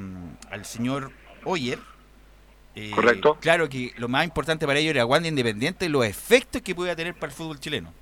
al 0.50 0.66
señor 0.66 1.12
Oyer. 1.44 1.80
eh, 2.76 2.92
Correcto. 2.94 3.38
Claro 3.40 3.70
que 3.70 3.94
lo 3.98 4.08
más 4.10 4.26
importante 4.26 4.66
para 4.66 4.80
ellos 4.80 4.90
era 4.90 5.06
Wanda 5.06 5.30
Independiente, 5.30 5.88
los 5.88 6.04
efectos 6.06 6.62
que 6.62 6.76
pueda 6.76 6.96
tener 6.96 7.14
para 7.14 7.32
el 7.32 7.38
fútbol 7.38 7.60
chileno. 7.60 7.94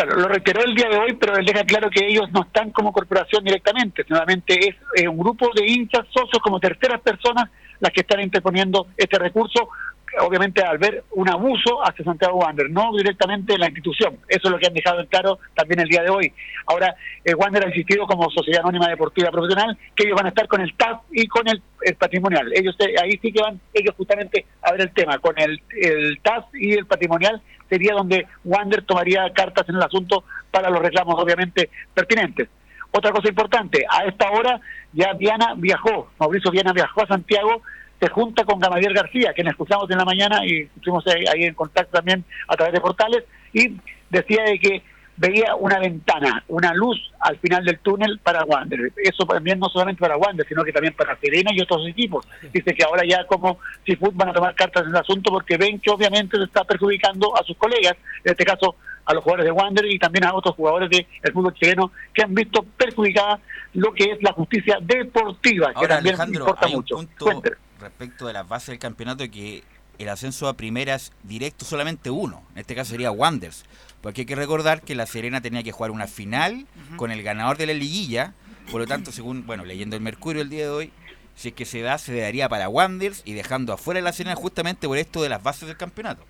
Claro, 0.00 0.18
lo 0.18 0.28
reiteró 0.28 0.64
el 0.64 0.74
día 0.74 0.88
de 0.88 0.96
hoy, 0.96 1.12
pero 1.12 1.36
él 1.36 1.44
deja 1.44 1.62
claro 1.64 1.90
que 1.90 2.06
ellos 2.06 2.32
no 2.32 2.40
están 2.44 2.70
como 2.70 2.90
corporación 2.90 3.44
directamente, 3.44 4.02
nuevamente 4.08 4.58
es 4.94 5.06
un 5.06 5.18
grupo 5.18 5.50
de 5.54 5.66
hinchas, 5.66 6.06
socios 6.08 6.40
como 6.42 6.58
terceras 6.58 7.02
personas 7.02 7.50
las 7.80 7.92
que 7.92 8.00
están 8.00 8.22
interponiendo 8.22 8.86
este 8.96 9.18
recurso, 9.18 9.68
obviamente 10.18 10.62
al 10.62 10.78
ver 10.78 11.04
un 11.12 11.28
abuso 11.28 11.80
hacia 11.86 12.04
Santiago 12.04 12.38
Wander, 12.38 12.70
no 12.70 12.92
directamente 12.96 13.56
la 13.58 13.66
institución. 13.66 14.18
Eso 14.28 14.48
es 14.48 14.50
lo 14.50 14.58
que 14.58 14.66
han 14.66 14.74
dejado 14.74 15.00
en 15.00 15.06
claro 15.06 15.38
también 15.54 15.80
el 15.80 15.88
día 15.88 16.02
de 16.02 16.10
hoy. 16.10 16.32
Ahora, 16.66 16.94
eh, 17.24 17.34
Wander 17.34 17.64
ha 17.64 17.68
insistido 17.68 18.06
como 18.06 18.30
Sociedad 18.30 18.62
Anónima 18.62 18.88
Deportiva 18.88 19.30
Profesional 19.30 19.76
que 19.94 20.04
ellos 20.04 20.16
van 20.16 20.26
a 20.26 20.30
estar 20.30 20.48
con 20.48 20.60
el 20.60 20.74
TAF 20.76 21.02
y 21.12 21.26
con 21.26 21.48
el, 21.48 21.62
patrimonial. 21.98 22.52
Ellos 22.54 22.76
eh, 22.80 22.94
ahí 23.02 23.18
sí 23.22 23.32
que 23.32 23.40
van 23.40 23.60
ellos 23.72 23.94
justamente 23.96 24.44
a 24.62 24.72
ver 24.72 24.82
el 24.82 24.92
tema. 24.92 25.18
Con 25.18 25.38
el, 25.38 25.62
el 25.80 26.20
y 26.54 26.72
el 26.74 26.86
patrimonial 26.86 27.40
sería 27.68 27.94
donde 27.94 28.26
Wander 28.44 28.82
tomaría 28.82 29.32
cartas 29.32 29.68
en 29.68 29.76
el 29.76 29.82
asunto 29.82 30.24
para 30.50 30.70
los 30.70 30.80
reclamos 30.80 31.14
obviamente 31.18 31.70
pertinentes. 31.94 32.48
Otra 32.92 33.12
cosa 33.12 33.28
importante, 33.28 33.84
a 33.88 34.04
esta 34.04 34.30
hora 34.30 34.60
ya 34.92 35.12
Viana 35.12 35.54
viajó, 35.56 36.10
Mauricio 36.18 36.50
Viana 36.50 36.72
viajó 36.72 37.02
a 37.02 37.06
Santiago 37.06 37.62
se 38.00 38.08
junta 38.08 38.44
con 38.44 38.58
Gamaliel 38.58 38.94
García, 38.94 39.32
que 39.34 39.44
nos 39.44 39.52
escuchamos 39.52 39.90
en 39.90 39.98
la 39.98 40.04
mañana 40.04 40.44
y 40.46 40.62
estuvimos 40.62 41.06
ahí, 41.06 41.24
ahí 41.32 41.44
en 41.44 41.54
contacto 41.54 41.92
también 41.92 42.24
a 42.48 42.56
través 42.56 42.72
de 42.72 42.80
portales, 42.80 43.24
y 43.52 43.76
decía 44.08 44.42
de 44.44 44.58
que 44.58 44.82
veía 45.18 45.54
una 45.54 45.78
ventana, 45.78 46.42
una 46.48 46.72
luz 46.72 46.98
al 47.20 47.36
final 47.38 47.62
del 47.62 47.78
túnel 47.80 48.18
para 48.20 48.42
Wander. 48.44 48.90
Eso 48.96 49.26
también 49.26 49.58
no 49.58 49.68
solamente 49.68 50.00
para 50.00 50.16
Wander, 50.16 50.46
sino 50.48 50.64
que 50.64 50.72
también 50.72 50.94
para 50.94 51.14
Serena 51.18 51.50
y 51.52 51.60
otros 51.60 51.86
equipos. 51.86 52.26
Dice 52.50 52.74
que 52.74 52.82
ahora 52.84 53.02
ya 53.06 53.26
como 53.26 53.58
Seafood 53.84 54.14
van 54.14 54.30
a 54.30 54.32
tomar 54.32 54.54
cartas 54.54 54.84
en 54.84 54.90
el 54.90 54.96
asunto 54.96 55.30
porque 55.30 55.58
ven 55.58 55.78
que 55.78 55.90
obviamente 55.90 56.38
se 56.38 56.44
está 56.44 56.64
perjudicando 56.64 57.36
a 57.38 57.44
sus 57.44 57.56
colegas, 57.58 57.96
en 58.24 58.30
este 58.30 58.46
caso 58.46 58.76
a 59.04 59.12
los 59.12 59.22
jugadores 59.22 59.44
de 59.44 59.52
Wander 59.52 59.84
y 59.86 59.98
también 59.98 60.24
a 60.24 60.34
otros 60.34 60.54
jugadores 60.54 60.88
del 60.88 61.32
fútbol 61.34 61.52
chileno 61.52 61.92
que 62.14 62.22
han 62.22 62.34
visto 62.34 62.62
perjudicada 62.62 63.40
lo 63.74 63.92
que 63.92 64.04
es 64.04 64.22
la 64.22 64.32
justicia 64.32 64.78
deportiva, 64.80 65.74
que 65.78 65.86
también 65.86 66.14
Alejandro, 66.14 66.40
importa 66.40 66.66
hay 66.66 66.72
un 66.72 66.78
mucho. 66.78 66.96
punto. 66.96 67.50
Respecto 67.80 68.26
de 68.26 68.32
las 68.32 68.48
bases 68.48 68.68
del 68.68 68.78
campeonato 68.78 69.28
que 69.30 69.64
el 69.98 70.08
ascenso 70.08 70.48
a 70.48 70.54
primera 70.54 70.94
es 70.94 71.12
directo 71.22 71.64
solamente 71.64 72.10
uno. 72.10 72.42
En 72.52 72.60
este 72.60 72.74
caso 72.74 72.92
sería 72.92 73.10
Wanders. 73.10 73.64
Porque 74.00 74.22
hay 74.22 74.26
que 74.26 74.34
recordar 74.34 74.80
que 74.80 74.94
la 74.94 75.06
Serena 75.06 75.40
tenía 75.40 75.62
que 75.62 75.72
jugar 75.72 75.90
una 75.90 76.06
final 76.06 76.66
con 76.96 77.10
el 77.10 77.22
ganador 77.22 77.58
de 77.58 77.66
la 77.66 77.74
liguilla. 77.74 78.32
Por 78.70 78.80
lo 78.80 78.86
tanto, 78.86 79.12
según, 79.12 79.46
bueno, 79.46 79.64
leyendo 79.64 79.96
el 79.96 80.02
Mercurio 80.02 80.40
el 80.40 80.48
día 80.48 80.64
de 80.64 80.70
hoy, 80.70 80.92
si 81.34 81.48
es 81.48 81.54
que 81.54 81.64
se 81.64 81.82
da, 81.82 81.98
se 81.98 82.18
daría 82.18 82.48
para 82.48 82.68
Wanders 82.68 83.22
y 83.24 83.34
dejando 83.34 83.72
afuera 83.72 84.00
la 84.00 84.12
Serena 84.12 84.36
justamente 84.36 84.86
por 84.86 84.96
esto 84.96 85.22
de 85.22 85.28
las 85.28 85.42
bases 85.42 85.68
del 85.68 85.76
campeonato. 85.76 86.24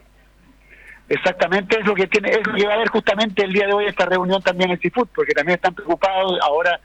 Exactamente, 1.08 1.80
es 1.80 1.84
lo 1.84 1.94
que 1.94 2.06
tiene, 2.06 2.30
es 2.30 2.46
lo 2.46 2.54
que 2.54 2.64
va 2.64 2.74
a 2.74 2.76
haber 2.76 2.88
justamente 2.88 3.44
el 3.44 3.52
día 3.52 3.66
de 3.66 3.72
hoy 3.72 3.86
esta 3.86 4.06
reunión 4.06 4.40
también 4.42 4.70
en 4.70 4.80
Seafood, 4.80 5.08
porque 5.12 5.32
también 5.32 5.56
están 5.56 5.74
preocupados, 5.74 6.38
ahora 6.40 6.80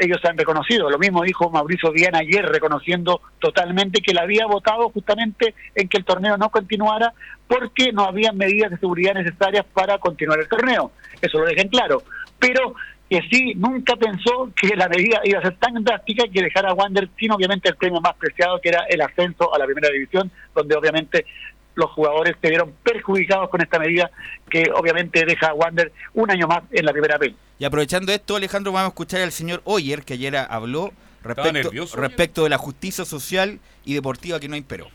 ellos 0.00 0.18
han 0.24 0.36
reconocido, 0.36 0.90
lo 0.90 0.98
mismo 0.98 1.22
dijo 1.22 1.50
Mauricio 1.50 1.90
Diana 1.90 2.18
ayer, 2.18 2.44
reconociendo 2.44 3.20
totalmente 3.38 4.00
que 4.00 4.12
le 4.12 4.20
había 4.20 4.46
votado 4.46 4.88
justamente 4.90 5.54
en 5.74 5.88
que 5.88 5.98
el 5.98 6.04
torneo 6.04 6.36
no 6.36 6.50
continuara 6.50 7.12
porque 7.46 7.92
no 7.92 8.04
había 8.04 8.32
medidas 8.32 8.70
de 8.70 8.78
seguridad 8.78 9.14
necesarias 9.14 9.64
para 9.72 9.98
continuar 9.98 10.40
el 10.40 10.48
torneo, 10.48 10.92
eso 11.20 11.38
lo 11.38 11.46
dejen 11.46 11.68
claro, 11.68 12.02
pero 12.38 12.74
que 13.08 13.20
sí 13.30 13.52
nunca 13.54 13.96
pensó 13.96 14.50
que 14.56 14.74
la 14.76 14.88
medida 14.88 15.20
iba 15.24 15.38
a 15.38 15.42
ser 15.42 15.56
tan 15.58 15.74
drástica 15.84 16.24
que 16.32 16.42
dejara 16.42 16.70
a 16.70 16.74
Wander 16.74 17.08
sin 17.18 17.32
obviamente 17.32 17.68
el 17.68 17.76
premio 17.76 18.00
más 18.00 18.14
preciado 18.16 18.60
que 18.60 18.70
era 18.70 18.84
el 18.88 19.00
ascenso 19.00 19.54
a 19.54 19.58
la 19.58 19.66
primera 19.66 19.90
división, 19.90 20.30
donde 20.54 20.74
obviamente 20.74 21.26
los 21.74 21.90
jugadores 21.90 22.36
se 22.40 22.48
vieron 22.48 22.72
perjudicados 22.82 23.48
con 23.48 23.60
esta 23.60 23.78
medida 23.78 24.10
que 24.48 24.70
obviamente 24.74 25.24
deja 25.24 25.48
a 25.48 25.54
Wander 25.54 25.92
un 26.14 26.30
año 26.30 26.46
más 26.46 26.62
en 26.70 26.84
la 26.84 26.92
primera 26.92 27.18
B. 27.18 27.34
Y 27.58 27.64
aprovechando 27.64 28.12
esto, 28.12 28.36
Alejandro, 28.36 28.72
vamos 28.72 28.86
a 28.86 28.88
escuchar 28.88 29.20
al 29.20 29.32
señor 29.32 29.62
Oyer, 29.64 30.04
que 30.04 30.14
ayer 30.14 30.36
habló 30.36 30.92
respecto, 31.22 31.96
respecto 31.96 32.44
de 32.44 32.50
la 32.50 32.58
justicia 32.58 33.04
social 33.04 33.58
y 33.84 33.94
deportiva 33.94 34.40
que 34.40 34.48
no 34.48 34.56
imperó. 34.56 34.88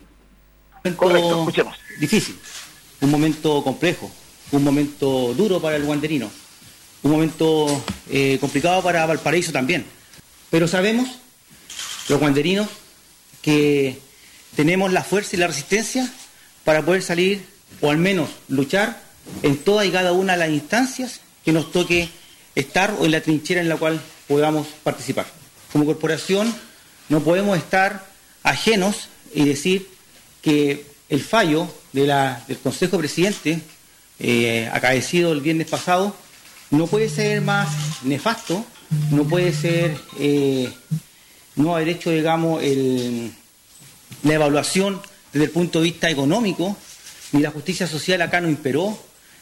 momento 1.00 1.46
difícil, 2.00 2.38
un 3.02 3.12
momento 3.12 3.64
complejo, 3.64 4.12
un 4.52 4.64
momento 4.64 5.34
duro 5.34 5.62
para 5.62 5.76
el 5.76 5.84
guanderino, 5.84 6.30
un 7.04 7.12
momento 7.12 7.84
eh, 8.10 8.38
complicado 8.40 8.84
para 8.84 9.06
Valparaíso 9.06 9.52
también. 9.52 9.86
Pero 10.50 10.68
sabemos, 10.68 11.20
los 12.08 12.20
guanderinos, 12.20 12.68
que 13.42 14.00
tenemos 14.56 14.92
la 14.92 15.04
fuerza 15.04 15.36
y 15.36 15.40
la 15.40 15.48
resistencia 15.48 16.12
para 16.70 16.86
poder 16.86 17.02
salir, 17.02 17.44
o 17.82 17.90
al 17.90 17.98
menos 17.98 18.30
luchar, 18.48 19.02
en 19.42 19.58
todas 19.58 19.88
y 19.88 19.90
cada 19.90 20.14
una 20.14 20.34
de 20.34 20.40
las 20.40 20.50
instancias 20.52 21.20
que 21.44 21.52
nos 21.52 21.72
toque 21.72 22.10
estar 22.54 22.96
o 23.00 23.06
en 23.06 23.12
la 23.12 23.22
trinchera 23.22 23.60
en 23.60 23.70
la 23.70 23.78
cual 23.78 24.00
podamos 24.28 24.68
participar. 24.84 25.26
Como 25.74 25.88
corporación 25.88 26.54
no 27.10 27.22
podemos 27.22 27.58
estar 27.58 28.06
ajenos 28.44 29.10
y 29.34 29.46
decir 29.46 29.88
que 30.44 30.86
el 31.10 31.24
fallo 31.24 31.68
del 31.92 32.14
Consejo 32.62 33.00
Presidente, 33.00 33.60
eh, 34.20 34.70
acaecido 34.72 35.32
el 35.32 35.42
viernes 35.42 35.66
pasado, 35.70 36.16
no 36.70 36.86
puede 36.86 37.10
ser 37.10 37.42
más 37.42 37.68
nefasto, 38.04 38.64
no 39.10 39.24
puede 39.24 39.54
ser 39.54 39.98
eh, 40.20 40.72
no 41.56 41.76
haber 41.76 41.90
hecho, 41.90 42.12
digamos, 42.12 42.62
la 42.62 44.34
evaluación 44.36 45.02
desde 45.32 45.46
el 45.46 45.52
punto 45.52 45.80
de 45.80 45.86
vista 45.86 46.10
económico, 46.10 46.78
ni 47.32 47.42
la 47.42 47.52
justicia 47.52 47.88
social 47.88 48.22
acá 48.22 48.42
no 48.42 48.50
imperó, 48.50 48.98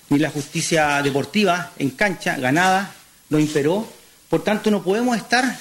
ni 0.10 0.20
la 0.20 0.30
justicia 0.30 1.02
deportiva 1.02 1.72
en 1.78 1.92
cancha, 1.92 2.38
ganada, 2.38 2.94
no 3.30 3.40
imperó. 3.40 3.88
Por 4.30 4.44
tanto, 4.44 4.72
no 4.72 4.84
podemos 4.84 5.16
estar 5.16 5.58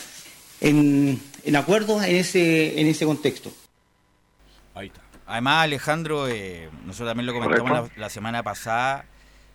en, 0.60 1.20
en 1.44 1.56
acuerdo 1.56 2.02
en 2.02 2.16
ese, 2.16 2.80
en 2.80 2.86
ese 2.86 3.04
contexto. 3.04 3.52
Ahí 4.74 4.88
está. 4.88 5.00
Además, 5.26 5.64
Alejandro, 5.64 6.28
eh, 6.28 6.68
nosotros 6.84 7.10
también 7.10 7.26
lo 7.26 7.34
comentamos 7.34 7.70
la, 7.70 7.90
la 7.96 8.10
semana 8.10 8.42
pasada. 8.42 9.04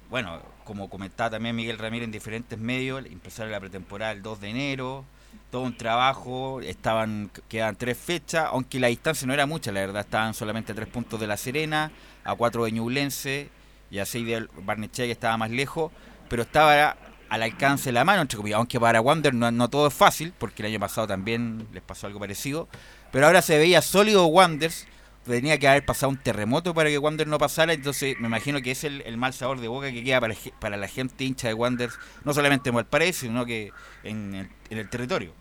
Bueno, 0.10 0.42
como 0.66 0.90
comentaba 0.90 1.30
también 1.30 1.56
Miguel 1.56 1.78
Ramírez 1.78 2.06
en 2.06 2.12
diferentes 2.12 2.60
medios, 2.60 3.06
empezaron 3.06 3.52
la 3.52 3.60
pretemporada 3.60 4.12
el 4.12 4.22
2 4.22 4.42
de 4.42 4.50
enero, 4.50 5.06
todo 5.52 5.64
un 5.64 5.76
trabajo, 5.76 6.62
estaban 6.62 7.30
quedan 7.50 7.76
tres 7.76 7.98
fechas, 7.98 8.48
aunque 8.52 8.80
la 8.80 8.88
distancia 8.88 9.28
no 9.28 9.34
era 9.34 9.46
mucha, 9.46 9.72
la 9.72 9.82
verdad, 9.82 10.02
estaban 10.02 10.34
solamente 10.34 10.72
a 10.72 10.76
tres 10.76 10.88
puntos 10.88 11.20
de 11.20 11.28
La 11.28 11.38
Serena, 11.38 11.92
a 12.24 12.34
cuatro 12.36 12.64
de 12.64 12.72
Ñublense 12.72 13.50
y 13.92 14.00
a 14.00 14.06
seis 14.06 14.26
de 14.26 14.48
Barnechea, 14.64 15.06
que 15.06 15.12
estaba 15.12 15.38
más 15.38 15.52
lejos, 15.52 15.92
pero 16.30 16.44
estaba 16.44 16.96
al 17.30 17.44
alcance 17.44 17.90
de 17.90 17.94
la 17.94 18.06
mano, 18.06 18.22
entre 18.22 18.38
comillas, 18.38 18.58
aunque 18.58 18.80
para 18.80 19.02
Wander 19.02 19.34
no, 19.34 19.52
no 19.52 19.70
todo 19.70 19.88
es 19.88 19.94
fácil, 19.94 20.34
porque 20.38 20.64
el 20.64 20.70
año 20.70 20.80
pasado 20.80 21.08
también 21.08 21.68
les 21.74 21.84
pasó 21.84 22.08
algo 22.08 22.20
parecido, 22.20 22.68
pero 23.12 23.28
ahora 23.28 23.42
se 23.42 23.58
veía 23.58 23.82
sólido 23.82 24.26
Wanders, 24.28 24.88
tenía 25.26 25.58
que 25.58 25.68
haber 25.68 25.86
pasado 25.86 26.10
un 26.10 26.18
terremoto 26.18 26.74
para 26.74 26.90
que 26.90 26.98
Wander 26.98 27.28
no 27.28 27.38
pasara, 27.38 27.74
entonces 27.74 28.20
me 28.20 28.28
imagino 28.28 28.62
que 28.62 28.72
es 28.72 28.84
el, 28.84 29.18
mal 29.18 29.34
sabor 29.34 29.60
de 29.60 29.68
boca 29.68 29.92
que 29.92 30.04
queda 30.04 30.20
para, 30.20 30.36
para 30.60 30.78
la 30.78 30.88
gente 30.88 31.24
hincha 31.24 31.48
de 31.48 31.54
Wander, 31.54 31.90
no 32.24 32.34
solamente 32.34 32.70
en 32.70 32.76
Valparaíso, 32.76 33.22
sino 33.22 33.46
que 33.46 33.72
en 34.04 34.34
el, 34.34 34.50
en 34.70 34.78
el 34.78 34.90
territorio. 34.90 35.34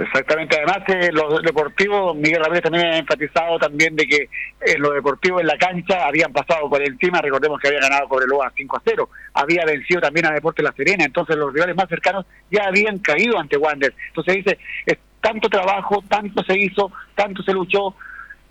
Exactamente, 0.00 0.56
además 0.56 0.78
eh, 0.88 1.10
los 1.12 1.42
deportivos, 1.42 2.16
Miguel 2.16 2.42
Ramírez 2.42 2.62
también 2.62 2.86
ha 2.86 2.96
enfatizado 2.96 3.58
también 3.58 3.94
de 3.94 4.06
que 4.06 4.30
en 4.62 4.80
lo 4.80 4.92
deportivo 4.92 5.40
en 5.40 5.46
la 5.46 5.58
cancha 5.58 6.06
habían 6.06 6.32
pasado 6.32 6.70
por 6.70 6.80
encima, 6.80 7.20
recordemos 7.20 7.60
que 7.60 7.68
había 7.68 7.80
ganado 7.80 8.08
Cobreloa 8.08 8.50
5 8.56 8.76
a 8.78 8.82
0, 8.82 9.10
había 9.34 9.62
vencido 9.66 10.00
también 10.00 10.24
a 10.24 10.30
Deportes 10.30 10.64
La 10.64 10.72
Serena, 10.72 11.04
entonces 11.04 11.36
los 11.36 11.52
rivales 11.52 11.76
más 11.76 11.86
cercanos 11.86 12.24
ya 12.50 12.64
habían 12.64 12.98
caído 13.00 13.38
ante 13.38 13.58
Wander. 13.58 13.92
Entonces 14.08 14.36
dice, 14.36 14.58
es 14.86 14.96
tanto 15.20 15.50
trabajo, 15.50 16.02
tanto 16.08 16.42
se 16.44 16.58
hizo, 16.58 16.90
tanto 17.14 17.42
se 17.42 17.52
luchó 17.52 17.94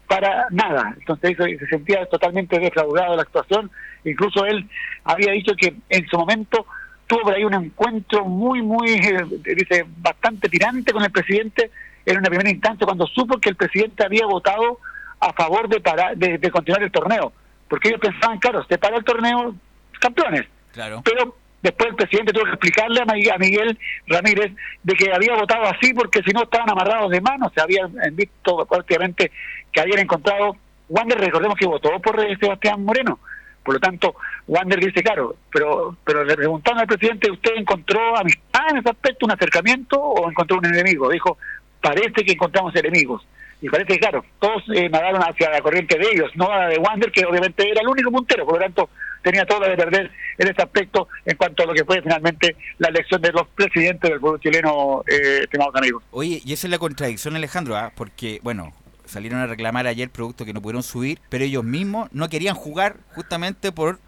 para 0.09 0.47
nada. 0.49 0.95
Entonces 0.97 1.37
se 1.37 1.67
sentía 1.67 2.03
totalmente 2.07 2.59
defraudado 2.59 3.11
de 3.11 3.17
la 3.17 3.21
actuación, 3.21 3.69
incluso 4.03 4.43
él 4.43 4.67
había 5.03 5.31
dicho 5.33 5.53
que 5.55 5.75
en 5.87 6.07
su 6.07 6.17
momento 6.17 6.65
tuvo 7.05 7.21
por 7.21 7.35
ahí 7.35 7.45
un 7.45 7.53
encuentro 7.53 8.25
muy, 8.25 8.63
muy, 8.63 8.89
eh, 8.89 9.23
dice, 9.55 9.85
bastante 9.97 10.49
tirante 10.49 10.91
con 10.91 11.03
el 11.03 11.11
presidente 11.11 11.69
en 12.05 12.17
una 12.17 12.27
primera 12.27 12.49
instancia 12.49 12.85
cuando 12.85 13.05
supo 13.05 13.39
que 13.39 13.49
el 13.49 13.55
presidente 13.55 14.03
había 14.03 14.25
votado 14.25 14.79
a 15.19 15.31
favor 15.33 15.69
de, 15.69 15.79
parar, 15.79 16.17
de, 16.17 16.39
de 16.39 16.51
continuar 16.51 16.81
el 16.81 16.91
torneo. 16.91 17.31
Porque 17.67 17.89
ellos 17.89 18.01
pensaban, 18.01 18.39
claro, 18.39 18.65
se 18.67 18.79
para 18.79 18.97
el 18.97 19.03
torneo, 19.03 19.53
campeones. 19.99 20.47
Claro. 20.73 21.03
Pero 21.05 21.35
después 21.61 21.89
el 21.89 21.95
presidente 21.95 22.33
tuvo 22.33 22.45
que 22.45 22.51
explicarle 22.51 23.01
a 23.01 23.37
Miguel, 23.37 23.77
Ramírez 24.07 24.51
de 24.83 24.93
que 24.93 25.11
había 25.11 25.35
votado 25.35 25.65
así 25.65 25.93
porque 25.93 26.21
si 26.23 26.31
no 26.31 26.43
estaban 26.43 26.69
amarrados 26.69 27.11
de 27.11 27.21
manos, 27.21 27.51
se 27.53 27.61
habían 27.61 27.91
eh, 28.03 28.09
visto 28.11 28.65
prácticamente 28.65 29.31
que 29.71 29.81
habían 29.81 29.99
encontrado, 29.99 30.55
Wander 30.89 31.19
recordemos 31.19 31.57
que 31.57 31.67
votó 31.67 31.99
por 31.99 32.19
eh, 32.19 32.35
Sebastián 32.39 32.83
Moreno, 32.83 33.19
por 33.63 33.75
lo 33.75 33.79
tanto, 33.79 34.15
Wander 34.47 34.79
dice, 34.79 35.03
claro, 35.03 35.35
pero 35.51 35.95
pero 36.03 36.23
le 36.23 36.35
preguntaron 36.35 36.79
al 36.79 36.87
presidente, 36.87 37.29
¿usted 37.29 37.51
encontró 37.55 38.17
amistad 38.17 38.63
en 38.71 38.77
ese 38.77 38.89
aspecto, 38.89 39.25
un 39.25 39.31
acercamiento 39.31 39.99
o 39.99 40.29
encontró 40.29 40.57
un 40.57 40.65
enemigo? 40.65 41.09
Dijo, 41.09 41.37
parece 41.81 42.23
que 42.25 42.31
encontramos 42.31 42.75
enemigos. 42.75 43.25
Y 43.61 43.69
parece 43.69 43.93
que, 43.93 43.99
claro, 43.99 44.23
todos 44.39 44.63
eh, 44.73 44.89
nadaron 44.89 45.21
hacia 45.21 45.49
la 45.49 45.61
corriente 45.61 45.97
de 45.97 46.07
ellos, 46.13 46.31
no 46.35 46.49
a 46.49 46.59
la 46.59 46.67
de 46.67 46.77
Wander, 46.77 47.11
que 47.11 47.25
obviamente 47.25 47.69
era 47.69 47.81
el 47.81 47.87
único 47.89 48.09
puntero, 48.09 48.45
por 48.45 48.55
lo 48.55 48.61
tanto, 48.61 48.89
tenía 49.23 49.45
todo 49.45 49.61
de 49.61 49.75
perder 49.75 50.11
en 50.37 50.47
este 50.47 50.61
aspecto 50.61 51.07
en 51.25 51.35
cuanto 51.37 51.63
a 51.63 51.65
lo 51.65 51.73
que 51.73 51.83
fue 51.85 52.01
finalmente 52.01 52.55
la 52.77 52.89
elección 52.89 53.21
de 53.21 53.31
los 53.31 53.47
presidentes 53.55 54.09
del 54.09 54.19
pueblo 54.19 54.39
chileno, 54.39 55.03
eh, 55.07 55.41
estimados 55.43 55.75
amigos. 55.75 56.03
Oye, 56.11 56.41
y 56.45 56.53
esa 56.53 56.67
es 56.67 56.71
la 56.71 56.77
contradicción, 56.79 57.35
Alejandro, 57.35 57.75
¿ah? 57.77 57.91
porque, 57.95 58.39
bueno, 58.43 58.73
salieron 59.05 59.39
a 59.39 59.47
reclamar 59.47 59.87
ayer 59.87 60.09
productos 60.09 60.45
que 60.45 60.53
no 60.53 60.61
pudieron 60.61 60.83
subir, 60.83 61.19
pero 61.29 61.43
ellos 61.43 61.63
mismos 61.63 62.09
no 62.11 62.29
querían 62.29 62.55
jugar 62.55 62.97
justamente 63.15 63.71
por 63.71 63.99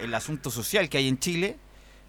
el 0.00 0.12
asunto 0.14 0.50
social 0.50 0.88
que 0.88 0.98
hay 0.98 1.08
en 1.08 1.18
Chile. 1.18 1.56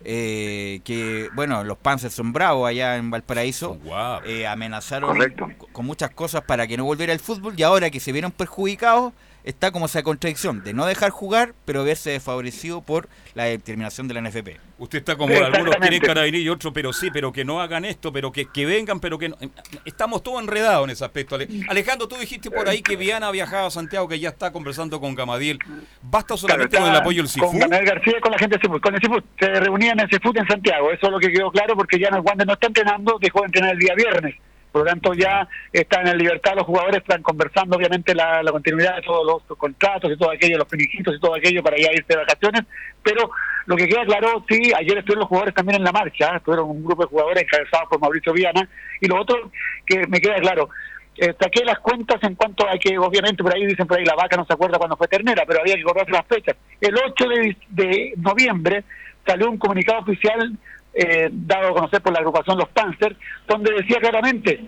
eh, 0.03 0.81
que, 0.83 1.29
bueno, 1.35 1.63
los 1.63 1.77
Panzers 1.77 2.15
son 2.15 2.33
bravos 2.33 2.67
allá 2.67 2.97
en 2.97 3.11
Valparaíso. 3.11 3.77
eh, 4.25 4.47
amenazaron 4.47 5.11
Correcto. 5.15 5.47
con 5.71 5.85
muchas 5.85 6.09
cosas 6.09 6.41
para 6.41 6.65
que 6.65 6.75
no 6.75 6.85
volviera 6.85 7.13
el 7.13 7.19
fútbol 7.19 7.53
y 7.55 7.61
ahora 7.61 7.91
que 7.91 7.99
se 7.99 8.11
vieron 8.11 8.31
perjudicados, 8.31 9.13
está 9.43 9.71
como 9.71 9.85
esa 9.87 10.03
contradicción 10.03 10.63
de 10.63 10.73
no 10.73 10.85
dejar 10.85 11.09
jugar, 11.11 11.53
pero 11.65 11.83
verse 11.83 12.11
desfavorecido 12.11 12.81
por 12.81 13.07
la 13.33 13.45
determinación 13.45 14.07
de 14.07 14.13
la 14.13 14.21
NFP. 14.21 14.59
Usted 14.77 14.99
está 14.99 15.15
como 15.15 15.33
algunos 15.35 15.75
quieren 15.77 16.01
carabinillos 16.01 16.45
y 16.45 16.49
otros, 16.49 16.73
pero 16.73 16.91
sí, 16.91 17.09
pero 17.11 17.31
que 17.31 17.45
no 17.45 17.61
hagan 17.61 17.85
esto, 17.85 18.11
pero 18.11 18.31
que, 18.31 18.45
que 18.45 18.65
vengan, 18.65 18.99
pero 18.99 19.17
que 19.19 19.29
no. 19.29 19.37
Estamos 19.85 20.23
todos 20.23 20.41
enredados 20.41 20.85
en 20.85 20.89
ese 20.91 21.05
aspecto. 21.05 21.35
Ale- 21.35 21.47
Alejandro, 21.69 22.07
tú 22.07 22.15
dijiste 22.17 22.49
por 22.51 22.67
ahí 22.67 22.81
que 22.81 22.95
Viana 22.95 23.27
ha 23.27 23.31
viajado 23.31 23.67
a 23.67 23.71
Santiago, 23.71 24.07
que 24.07 24.19
ya 24.19 24.29
está 24.29 24.51
conversando 24.51 24.99
con 24.99 25.13
Gamadiel. 25.15 25.59
¿Basta 26.01 26.35
solamente 26.35 26.69
Claro, 26.71 26.85
con 26.85 26.93
el 26.95 26.99
apoyo 27.01 27.23
del 27.23 27.31
Con 27.31 27.51
CIFU? 27.51 27.59
Gamel 27.59 27.85
García 27.85 28.13
y 28.17 28.21
con 28.21 28.31
la 28.31 28.39
gente 28.39 28.57
de 28.57 28.61
Cifut. 28.61 28.81
Con 28.81 28.95
el 28.95 29.01
Cifut. 29.01 29.23
Se 29.39 29.47
reunían 29.47 29.99
en 29.99 30.09
Cifut 30.09 30.35
en 30.37 30.47
Santiago. 30.47 30.91
Eso 30.91 31.05
es 31.05 31.11
lo 31.11 31.19
que 31.19 31.31
quedó 31.31 31.51
claro 31.51 31.75
porque 31.75 31.99
ya 31.99 32.07
el 32.09 32.19
Wander 32.21 32.47
no 32.47 32.53
está 32.53 32.67
entrenando, 32.67 33.17
dejó 33.21 33.41
de 33.41 33.45
entrenar 33.47 33.71
el 33.73 33.79
día 33.79 33.93
viernes. 33.95 34.35
Por 34.71 34.83
lo 34.83 34.89
tanto, 34.89 35.13
ya 35.13 35.47
están 35.73 36.07
en 36.07 36.17
libertad 36.17 36.53
los 36.55 36.65
jugadores, 36.65 37.01
están 37.01 37.21
conversando 37.21 37.75
obviamente 37.75 38.15
la, 38.15 38.41
continuidad 38.51 38.95
de 38.95 39.01
todos 39.01 39.43
los 39.49 39.57
contratos 39.57 40.11
y 40.11 40.17
todo 40.17 40.31
aquello, 40.31 40.57
los 40.57 40.67
finiquitos 40.67 41.15
y 41.15 41.19
todo 41.19 41.35
aquello 41.35 41.61
para 41.61 41.77
ya 41.77 41.91
irse 41.91 42.05
de 42.07 42.17
vacaciones. 42.17 42.63
Pero 43.03 43.31
lo 43.65 43.75
que 43.75 43.87
queda 43.87 44.05
claro, 44.05 44.45
sí, 44.47 44.71
ayer 44.73 44.97
estuvieron 44.97 45.21
los 45.21 45.27
jugadores 45.27 45.53
también 45.53 45.77
en 45.77 45.83
la 45.83 45.91
marcha, 45.91 46.37
estuvieron 46.37 46.69
un 46.69 46.83
grupo 46.83 47.03
de 47.03 47.09
jugadores 47.09 47.43
encabezados 47.43 47.89
por 47.89 47.99
Mauricio 47.99 48.33
Viana. 48.33 48.67
Y 49.01 49.07
lo 49.07 49.19
otro 49.19 49.51
que 49.85 50.07
me 50.07 50.21
queda 50.21 50.35
claro, 50.35 50.69
eh, 51.17 51.33
saqué 51.39 51.65
las 51.65 51.79
cuentas 51.79 52.23
en 52.23 52.35
cuanto 52.35 52.65
a 52.67 52.77
que 52.77 52.97
obviamente 52.97 53.43
por 53.43 53.53
ahí 53.53 53.65
dicen 53.65 53.85
por 53.85 53.99
ahí 53.99 54.05
la 54.05 54.15
vaca 54.15 54.37
no 54.37 54.45
se 54.45 54.53
acuerda 54.53 54.77
cuando 54.77 54.95
fue 54.95 55.09
ternera, 55.09 55.43
pero 55.45 55.59
había 55.59 55.75
que 55.75 55.83
correr 55.83 56.09
las 56.09 56.25
fechas. 56.25 56.55
El 56.79 56.95
8 56.95 57.27
de, 57.27 57.57
de 57.69 58.13
noviembre 58.17 58.85
salió 59.25 59.49
un 59.49 59.57
comunicado 59.57 59.99
oficial 59.99 60.57
eh, 60.93 61.29
dado 61.31 61.69
a 61.69 61.73
conocer 61.73 62.01
por 62.01 62.13
la 62.13 62.19
agrupación 62.19 62.57
Los 62.57 62.69
Panzers, 62.69 63.15
donde 63.47 63.73
decía 63.73 63.99
claramente 63.99 64.65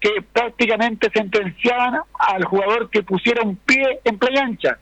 que 0.00 0.22
prácticamente 0.32 1.10
sentenciaban 1.14 2.00
al 2.18 2.44
jugador 2.44 2.90
que 2.90 3.02
pusiera 3.02 3.42
un 3.42 3.56
pie 3.56 4.00
en 4.04 4.18
playa 4.18 4.42
ancha. 4.42 4.78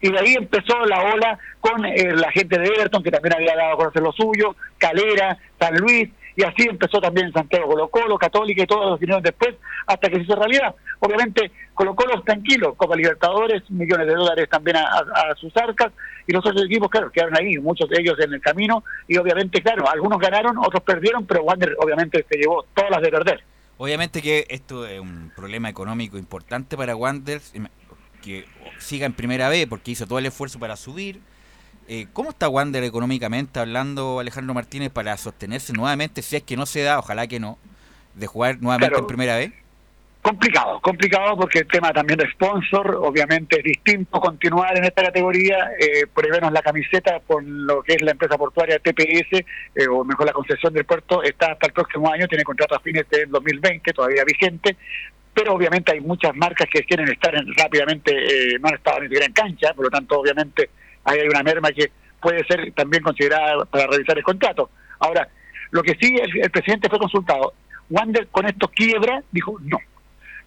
Y 0.00 0.10
de 0.10 0.18
ahí 0.18 0.34
empezó 0.34 0.84
la 0.84 1.00
ola 1.00 1.38
con 1.60 1.84
eh, 1.84 2.14
la 2.14 2.30
gente 2.32 2.58
de 2.58 2.66
Everton, 2.66 3.02
que 3.02 3.10
también 3.10 3.34
había 3.34 3.56
dado 3.56 3.74
a 3.74 3.76
conocer 3.76 4.02
lo 4.02 4.12
suyo, 4.12 4.56
Calera, 4.78 5.38
San 5.58 5.76
Luis, 5.76 6.10
y 6.36 6.44
así 6.44 6.66
empezó 6.68 7.00
también 7.00 7.32
Santiago 7.32 7.66
Colo 7.66 7.88
Colo, 7.88 8.18
Católica 8.18 8.62
y 8.62 8.66
todos 8.66 8.90
los 8.90 9.00
vinieron 9.00 9.22
después, 9.22 9.54
hasta 9.86 10.08
que 10.08 10.16
se 10.16 10.22
hizo 10.22 10.36
realidad. 10.36 10.74
Obviamente, 11.00 11.50
Colo 11.74 11.94
Colo 11.94 12.22
tranquilo, 12.22 12.74
Copa 12.74 12.96
Libertadores, 12.96 13.68
millones 13.70 14.06
de 14.06 14.14
dólares 14.14 14.48
también 14.50 14.76
a, 14.76 15.34
sus 15.36 15.56
arcas, 15.56 15.92
y 16.26 16.32
los 16.32 16.44
otros 16.46 16.64
equipos, 16.64 16.88
claro, 16.88 17.10
quedaron 17.10 17.36
ahí, 17.36 17.58
muchos 17.58 17.88
de 17.88 18.00
ellos 18.00 18.18
en 18.20 18.32
el 18.32 18.40
camino, 18.40 18.84
y 19.08 19.16
obviamente, 19.16 19.60
claro, 19.60 19.88
algunos 19.88 20.18
ganaron, 20.18 20.58
otros 20.58 20.82
perdieron, 20.82 21.26
pero 21.26 21.42
Wander 21.42 21.76
obviamente 21.78 22.24
se 22.28 22.38
llevó 22.38 22.64
todas 22.74 22.90
las 22.90 23.02
de 23.02 23.10
perder. 23.10 23.44
Obviamente 23.78 24.22
que 24.22 24.46
esto 24.48 24.86
es 24.86 25.00
un 25.00 25.32
problema 25.34 25.68
económico 25.68 26.16
importante 26.16 26.76
para 26.76 26.94
Wanderers, 26.94 27.54
em, 27.54 27.66
que 28.22 28.44
siga 28.78 29.06
en 29.06 29.12
primera 29.12 29.48
B 29.48 29.66
porque 29.66 29.90
hizo 29.90 30.06
todo 30.06 30.20
el 30.20 30.26
esfuerzo 30.26 30.60
para 30.60 30.76
subir. 30.76 31.20
Eh, 31.88 32.06
¿Cómo 32.12 32.30
está 32.30 32.48
Wander 32.48 32.84
económicamente 32.84 33.58
hablando 33.60 34.20
Alejandro 34.20 34.54
Martínez 34.54 34.90
para 34.90 35.16
sostenerse 35.16 35.72
nuevamente, 35.72 36.22
si 36.22 36.36
es 36.36 36.42
que 36.42 36.56
no 36.56 36.64
se 36.66 36.82
da, 36.82 36.98
ojalá 36.98 37.26
que 37.26 37.40
no, 37.40 37.58
de 38.14 38.26
jugar 38.26 38.58
nuevamente 38.60 38.90
Claro. 38.90 39.02
en 39.02 39.06
primera 39.08 39.36
B? 39.36 39.52
Complicado, 40.22 40.80
complicado 40.80 41.36
porque 41.36 41.58
el 41.60 41.66
tema 41.66 41.92
también 41.92 42.16
de 42.20 42.30
sponsor, 42.30 42.94
obviamente 43.02 43.58
es 43.58 43.64
distinto 43.64 44.20
continuar 44.20 44.78
en 44.78 44.84
esta 44.84 45.02
categoría, 45.02 45.72
eh, 45.80 46.06
por 46.06 46.30
menos 46.30 46.52
la 46.52 46.62
camiseta 46.62 47.18
con 47.26 47.66
lo 47.66 47.82
que 47.82 47.94
es 47.94 48.02
la 48.02 48.12
empresa 48.12 48.38
portuaria 48.38 48.78
TPS, 48.78 49.44
eh, 49.74 49.88
o 49.90 50.04
mejor 50.04 50.26
la 50.26 50.32
concesión 50.32 50.72
del 50.72 50.84
puerto, 50.84 51.24
está 51.24 51.50
hasta 51.52 51.66
el 51.66 51.72
próximo 51.72 52.08
año, 52.12 52.28
tiene 52.28 52.44
contrato 52.44 52.76
a 52.76 52.80
fines 52.80 53.08
del 53.10 53.28
2020, 53.30 53.92
todavía 53.92 54.22
vigente, 54.24 54.76
pero 55.34 55.54
obviamente 55.54 55.90
hay 55.90 56.00
muchas 56.00 56.36
marcas 56.36 56.68
que 56.72 56.84
quieren 56.84 57.08
estar 57.08 57.34
en- 57.34 57.52
rápidamente, 57.56 58.12
eh, 58.14 58.58
no 58.60 58.68
han 58.68 58.74
estado 58.74 59.00
ni 59.00 59.06
siquiera 59.06 59.26
en 59.26 59.32
cancha, 59.32 59.74
por 59.74 59.86
lo 59.86 59.90
tanto 59.90 60.20
obviamente 60.20 60.70
ahí 61.04 61.18
hay 61.20 61.28
una 61.28 61.42
merma 61.42 61.70
que 61.72 61.90
puede 62.20 62.44
ser 62.44 62.72
también 62.72 63.02
considerada 63.02 63.64
para 63.64 63.86
revisar 63.86 64.16
el 64.18 64.24
contrato. 64.24 64.70
Ahora, 65.00 65.28
lo 65.70 65.82
que 65.82 65.96
sí, 66.00 66.16
el, 66.20 66.42
el 66.42 66.50
presidente 66.50 66.88
fue 66.88 66.98
consultado, 66.98 67.52
Wander 67.90 68.28
con 68.28 68.46
esto 68.46 68.68
quiebra, 68.68 69.22
dijo 69.32 69.56
no 69.62 69.78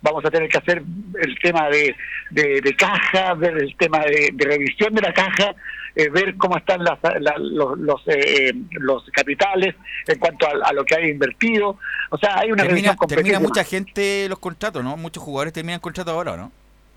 vamos 0.01 0.23
a 0.23 0.29
tener 0.29 0.47
que 0.49 0.57
hacer 0.59 0.83
el 1.19 1.39
tema 1.39 1.67
de, 1.69 1.95
de, 2.29 2.61
de 2.61 2.75
caja, 2.75 3.33
ver 3.33 3.57
el 3.57 3.75
tema 3.75 3.99
de, 4.01 4.29
de 4.33 4.45
revisión 4.45 4.93
de 4.93 5.01
la 5.01 5.11
caja, 5.11 5.55
eh, 5.95 6.09
ver 6.09 6.35
cómo 6.37 6.57
están 6.57 6.83
las, 6.83 6.99
la- 7.21 7.37
los, 7.39 7.75
los, 7.79 8.07
eh, 8.09 8.49
eh, 8.49 8.53
los 8.71 9.03
capitales 9.11 9.73
en 10.07 10.19
cuanto 10.19 10.45
a, 10.47 10.67
a 10.69 10.73
lo 10.73 10.85
que 10.85 10.93
hay 10.95 11.09
invertido. 11.09 11.79
O 12.11 12.17
sea, 12.19 12.37
hay 12.39 12.51
una 12.51 12.57
Termina, 12.63 12.67
revisión 12.91 12.95
completa 12.97 13.21
termina 13.23 13.39
mucha 13.39 13.63
gente 13.63 14.29
los 14.29 14.37
contratos, 14.37 14.83
¿no? 14.83 14.95
Muchos 14.95 15.23
jugadores 15.23 15.53
terminan 15.53 15.79
contratos 15.79 16.13
ahora, 16.13 16.37
¿no? 16.37 16.51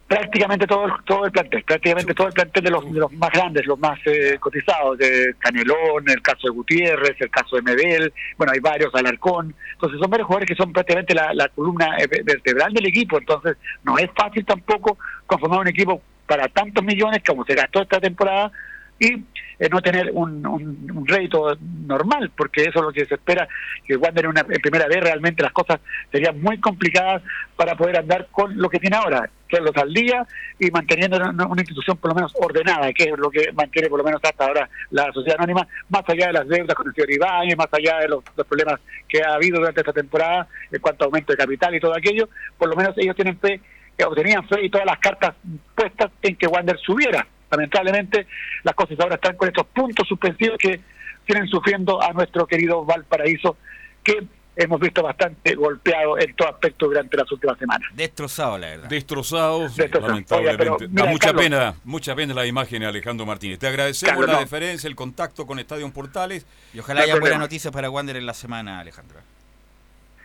Prácticamente 0.08 0.66
todo 0.66 0.86
el, 0.86 0.92
todo 1.04 1.26
el 1.26 1.30
plantel, 1.30 1.62
prácticamente 1.64 2.14
todo 2.14 2.28
el 2.28 2.32
plantel 2.32 2.64
de 2.64 2.70
los, 2.70 2.92
de 2.92 2.98
los 2.98 3.12
más 3.12 3.30
grandes, 3.30 3.66
los 3.66 3.78
más 3.78 3.98
eh, 4.06 4.38
cotizados, 4.40 4.96
de 4.96 5.34
Canelón, 5.38 6.08
el 6.08 6.22
caso 6.22 6.48
de 6.48 6.50
Gutiérrez, 6.50 7.14
el 7.20 7.30
caso 7.30 7.56
de 7.56 7.62
Medel, 7.62 8.12
bueno, 8.38 8.54
hay 8.54 8.60
varios, 8.60 8.94
Alarcón, 8.94 9.54
entonces 9.72 10.00
son 10.00 10.10
varios 10.10 10.26
jugadores 10.26 10.48
que 10.48 10.56
son 10.56 10.72
prácticamente 10.72 11.14
la, 11.14 11.34
la 11.34 11.48
columna 11.48 11.98
eh, 11.98 12.08
vertebral 12.24 12.72
del 12.72 12.86
equipo, 12.86 13.18
entonces 13.18 13.58
no 13.84 13.98
es 13.98 14.10
fácil 14.16 14.46
tampoco 14.46 14.96
conformar 15.26 15.60
un 15.60 15.68
equipo 15.68 16.00
para 16.26 16.48
tantos 16.48 16.82
millones 16.82 17.20
como 17.26 17.44
se 17.44 17.54
gastó 17.54 17.82
esta 17.82 18.00
temporada 18.00 18.50
y 18.98 19.24
eh, 19.60 19.68
no 19.70 19.80
tener 19.80 20.10
un, 20.12 20.46
un, 20.46 21.06
rédito 21.06 21.56
normal, 21.86 22.30
porque 22.36 22.62
eso 22.62 22.78
es 22.78 22.84
lo 22.84 22.92
que 22.92 23.04
se 23.06 23.14
espera, 23.14 23.48
que 23.84 23.96
Wander 23.96 24.24
en, 24.24 24.30
una, 24.30 24.44
primera 24.44 24.86
vez 24.86 25.00
realmente 25.00 25.42
las 25.42 25.52
cosas 25.52 25.80
serían 26.12 26.40
muy 26.40 26.58
complicadas 26.60 27.22
para 27.56 27.76
poder 27.76 27.98
andar 27.98 28.28
con 28.30 28.56
lo 28.56 28.68
que 28.68 28.78
tiene 28.78 28.96
ahora, 28.96 29.28
los 29.50 29.76
al 29.76 29.92
día 29.92 30.26
y 30.60 30.70
manteniendo 30.70 31.16
una, 31.16 31.60
institución 31.60 31.96
por 31.96 32.10
lo 32.10 32.14
menos 32.14 32.32
ordenada, 32.40 32.92
que 32.92 33.04
es 33.04 33.18
lo 33.18 33.30
que 33.30 33.50
mantiene 33.52 33.88
por 33.88 33.98
lo 33.98 34.04
menos 34.04 34.20
hasta 34.22 34.44
ahora 34.44 34.68
la 34.90 35.12
sociedad 35.12 35.38
anónima, 35.38 35.66
más 35.88 36.02
allá 36.06 36.28
de 36.28 36.32
las 36.34 36.48
deudas 36.48 36.76
con 36.76 36.86
el 36.86 36.94
señor 36.94 37.10
Ibáñez, 37.10 37.56
más 37.56 37.72
allá 37.72 37.98
de 37.98 38.08
los, 38.08 38.22
los 38.36 38.46
problemas 38.46 38.80
que 39.08 39.22
ha 39.22 39.34
habido 39.34 39.58
durante 39.58 39.80
esta 39.80 39.92
temporada 39.92 40.46
en 40.70 40.80
cuanto 40.80 41.04
a 41.04 41.06
aumento 41.06 41.32
de 41.32 41.38
capital 41.38 41.74
y 41.74 41.80
todo 41.80 41.96
aquello, 41.96 42.28
por 42.56 42.68
lo 42.68 42.76
menos 42.76 42.96
ellos 42.98 43.16
tienen 43.16 43.38
fe, 43.38 43.60
o 44.04 44.14
tenían 44.14 44.46
fe 44.48 44.64
y 44.64 44.70
todas 44.70 44.86
las 44.86 44.98
cartas 44.98 45.34
puestas 45.74 46.10
en 46.22 46.36
que 46.36 46.46
Wander 46.46 46.78
subiera. 46.78 47.26
Lamentablemente 47.50 48.26
las 48.62 48.74
cosas 48.74 48.98
ahora 49.00 49.16
están 49.16 49.36
con 49.36 49.48
estos 49.48 49.66
puntos 49.66 50.06
suspensivos 50.06 50.58
que 50.58 50.80
tienen 51.24 51.48
sufriendo 51.48 52.02
a 52.02 52.12
nuestro 52.12 52.46
querido 52.46 52.84
Valparaíso, 52.84 53.56
que 54.02 54.26
hemos 54.56 54.80
visto 54.80 55.02
bastante 55.02 55.54
golpeado 55.54 56.18
en 56.18 56.34
todo 56.34 56.48
aspecto 56.48 56.86
durante 56.86 57.16
las 57.16 57.30
últimas 57.30 57.58
semanas. 57.58 57.88
Destrozado, 57.94 58.58
la 58.58 58.66
verdad. 58.68 58.88
Destrozado. 58.88 59.68
lamentablemente. 60.00 60.88
Mira, 60.88 61.04
da 61.04 61.10
mucha 61.10 61.26
Carlos. 61.28 61.42
pena, 61.44 61.74
mucha 61.84 62.14
pena 62.16 62.34
la 62.34 62.46
imagen 62.46 62.80
de 62.80 62.86
Alejandro 62.86 63.24
Martínez. 63.24 63.58
Te 63.58 63.68
agradecemos 63.68 64.12
Carlos, 64.12 64.26
la 64.28 64.32
no. 64.34 64.40
deferencia, 64.40 64.88
el 64.88 64.96
contacto 64.96 65.46
con 65.46 65.58
Estadio 65.58 65.88
Portales. 65.92 66.44
Y 66.74 66.80
ojalá 66.80 67.00
No 67.00 67.04
haya 67.04 67.20
buenas 67.20 67.38
noticias 67.38 67.72
para 67.72 67.88
Wander 67.88 68.16
en 68.16 68.26
la 68.26 68.34
semana, 68.34 68.80
Alejandro. 68.80 69.20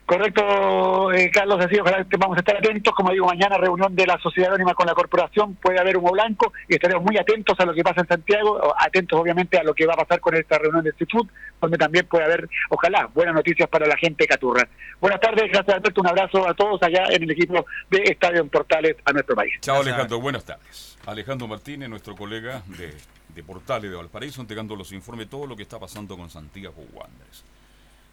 Correcto, 0.06 1.14
eh, 1.14 1.32
Carlos, 1.32 1.64
así 1.64 1.80
ojalá 1.80 2.04
que 2.04 2.18
vamos 2.18 2.36
a 2.36 2.42
estar 2.42 2.58
atentos. 2.58 2.94
Como 2.94 3.12
digo, 3.12 3.26
mañana 3.26 3.58
reunión 3.58 3.96
de 3.96 4.06
la 4.06 4.18
Sociedad 4.20 4.50
Anónima 4.50 4.74
con 4.74 4.86
la 4.86 4.94
Corporación, 4.94 5.56
puede 5.56 5.80
haber 5.80 5.98
humo 5.98 6.12
blanco 6.12 6.52
y 6.68 6.74
estaremos 6.74 7.04
muy 7.04 7.18
atentos 7.18 7.58
a 7.58 7.66
lo 7.66 7.74
que 7.74 7.84
pasa 7.84 8.02
en 8.02 8.08
Santiago, 8.08 8.52
o 8.52 8.74
atentos 8.78 9.18
obviamente 9.18 9.58
a 9.58 9.64
lo 9.64 9.74
que 9.74 9.86
va 9.86 9.94
a 9.94 9.98
pasar 9.98 10.20
con 10.20 10.36
esta 10.36 10.58
reunión 10.58 10.84
de 10.84 10.92
Seafood, 10.94 11.28
donde 11.62 11.78
también 11.78 12.06
puede 12.06 12.26
haber, 12.26 12.50
ojalá, 12.70 13.10
buenas 13.14 13.34
noticias 13.34 13.70
para 13.70 13.88
la 13.88 13.96
gente 13.96 14.26
de 14.26 14.28
Caturra. 14.28 14.68
Buenas 15.00 15.22
tardes, 15.22 15.50
gracias 15.50 15.76
Alberto, 15.76 16.02
un 16.02 16.08
abrazo 16.08 16.48
a 16.48 16.54
todos 16.54 16.84
allá 16.84 17.06
en 17.10 17.24
el 17.24 17.32
equipo 17.32 17.66
de 17.90 18.04
Estadio 18.04 18.42
en 18.42 18.50
Portales 18.50 18.98
a 19.06 19.14
nuestro 19.14 19.36
país. 19.36 19.54
Chao. 19.62 19.82
Alejandro, 19.82 20.20
buenas 20.20 20.44
tardes. 20.44 20.98
Alejandro 21.06 21.48
Martínez, 21.48 21.90
nuestro 21.90 22.16
colega 22.16 22.62
de, 22.78 22.94
de 23.34 23.44
Portales 23.44 23.90
de 23.90 23.96
Valparaíso, 23.96 24.42
entregando 24.42 24.76
los 24.76 24.92
informes 24.92 25.28
de 25.28 25.32
todo 25.32 25.48
lo 25.48 25.56
que 25.56 25.64
está 25.64 25.80
pasando 25.80 26.18
con 26.18 26.30
Santiago 26.30 26.84
Wanderers. 26.94 27.46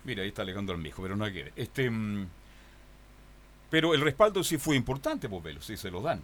Mira, 0.04 0.22
ahí 0.22 0.28
está 0.28 0.42
Alejandro 0.42 0.74
Almijo, 0.74 1.02
pero 1.02 1.16
no 1.16 1.24
hay 1.24 1.32
que 1.32 1.42
ver. 1.44 1.52
Este, 1.56 1.90
mm, 1.90 2.26
pero 3.70 3.94
el 3.94 4.00
respaldo 4.00 4.42
sí 4.42 4.58
fue 4.58 4.76
importante, 4.76 5.28
pues 5.28 5.42
Velo, 5.42 5.60
sí 5.62 5.76
se 5.76 5.90
lo 5.90 6.00
dan. 6.02 6.20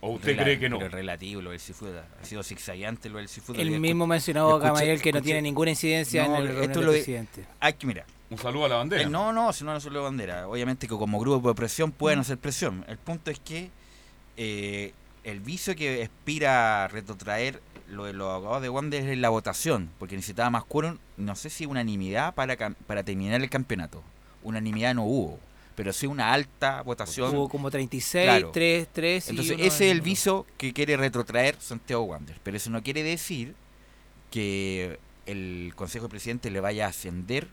¿O 0.00 0.10
usted 0.12 0.36
cree 0.36 0.58
que 0.60 0.68
no? 0.68 0.76
Pero 0.76 0.86
es 0.86 0.92
relativo 0.94 1.42
lo 1.42 1.50
del 1.50 1.58
Seafood. 1.58 1.96
Ha 2.22 2.24
sido 2.24 2.42
zigzagueante 2.44 3.08
lo 3.08 3.18
del 3.18 3.28
Seafood. 3.28 3.58
El 3.58 3.80
mismo 3.80 4.06
mencionó 4.06 4.50
escuché- 4.56 4.62
Gamaliel 4.62 5.02
que 5.02 5.10
no 5.12 5.18
escuché- 5.18 5.24
tiene 5.24 5.42
ninguna 5.42 5.70
incidencia 5.70 6.26
No, 6.28 6.36
en 6.36 6.42
el 6.46 6.56
esto 6.62 6.80
lo 6.82 6.92
de- 6.92 6.98
presidente. 6.98 7.44
Hay 7.60 7.72
que, 7.74 7.86
mira, 7.86 8.04
Un 8.30 8.36
saludo 8.38 8.66
a 8.66 8.68
la 8.68 8.76
bandera. 8.76 9.02
Eh, 9.02 9.06
no, 9.08 9.32
no, 9.32 9.52
si 9.54 9.64
no, 9.64 9.72
no 9.72 9.80
solo 9.80 10.02
bandera. 10.04 10.46
Obviamente 10.46 10.86
que 10.86 10.94
como 10.94 11.18
grupo 11.18 11.48
de 11.48 11.54
presión 11.54 11.90
pueden 11.90 12.18
hacer 12.20 12.36
presión. 12.38 12.84
El 12.86 12.98
punto 12.98 13.30
es 13.30 13.40
que 13.40 13.70
eh, 14.36 14.92
el 15.24 15.40
vicio 15.40 15.74
que 15.74 16.02
aspira 16.04 16.84
a 16.84 16.88
retrotraer 16.88 17.60
lo 17.90 18.04
de 18.04 18.12
los 18.12 18.28
abogados 18.32 18.62
de 18.62 18.68
Wander 18.68 19.08
es 19.08 19.18
la 19.18 19.28
votación, 19.30 19.90
porque 19.98 20.16
necesitaba 20.16 20.50
más 20.50 20.64
quórum, 20.64 20.98
no 21.16 21.34
sé 21.36 21.50
si 21.50 21.66
unanimidad 21.66 22.34
para, 22.34 22.56
para 22.70 23.02
terminar 23.02 23.40
el 23.40 23.48
campeonato. 23.50 24.02
Unanimidad 24.42 24.94
no 24.94 25.04
hubo, 25.04 25.38
pero 25.74 25.92
sí 25.92 26.06
una 26.06 26.32
alta 26.32 26.82
votación. 26.82 27.34
Hubo 27.34 27.48
como 27.48 27.70
36, 27.70 28.24
Claro. 28.24 28.50
3, 28.52 28.88
3 28.92 29.26
y 29.26 29.30
Entonces, 29.30 29.56
ese 29.60 29.86
es 29.86 29.92
el 29.92 30.00
viso 30.00 30.46
que 30.56 30.72
quiere 30.72 30.96
retrotraer 30.96 31.56
Santiago 31.60 32.02
Wander. 32.04 32.36
Pero 32.42 32.56
eso 32.56 32.70
no 32.70 32.82
quiere 32.82 33.02
decir 33.02 33.54
que 34.30 34.98
el 35.26 35.72
Consejo 35.74 36.06
de 36.06 36.10
Presidentes 36.10 36.52
le 36.52 36.60
vaya 36.60 36.86
a 36.86 36.88
ascender 36.90 37.48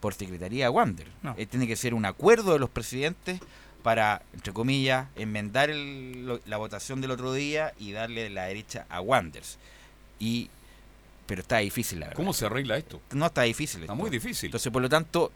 por 0.00 0.14
secretaría 0.14 0.66
a 0.66 0.70
Wander. 0.70 1.08
No. 1.22 1.34
Eh, 1.38 1.46
tiene 1.46 1.66
que 1.66 1.76
ser 1.76 1.94
un 1.94 2.04
acuerdo 2.04 2.52
de 2.52 2.58
los 2.58 2.70
presidentes 2.70 3.40
para, 3.84 4.22
entre 4.32 4.52
comillas, 4.52 5.06
enmendar 5.14 5.70
el- 5.70 6.26
lo- 6.26 6.40
la 6.46 6.56
votación 6.56 7.00
del 7.00 7.12
otro 7.12 7.32
día 7.32 7.72
y 7.78 7.92
darle 7.92 8.28
la 8.30 8.46
derecha 8.46 8.86
a 8.88 9.00
Wanders. 9.00 9.58
Y, 10.18 10.50
pero 11.26 11.42
está 11.42 11.58
difícil, 11.58 12.00
la 12.00 12.06
verdad. 12.06 12.16
¿Cómo 12.16 12.32
se 12.32 12.46
arregla 12.46 12.76
esto? 12.76 13.00
No 13.12 13.26
está 13.26 13.42
difícil. 13.42 13.82
Está 13.82 13.92
esto. 13.92 14.02
muy 14.02 14.10
difícil. 14.10 14.48
Entonces, 14.48 14.72
por 14.72 14.82
lo 14.82 14.88
tanto, 14.88 15.30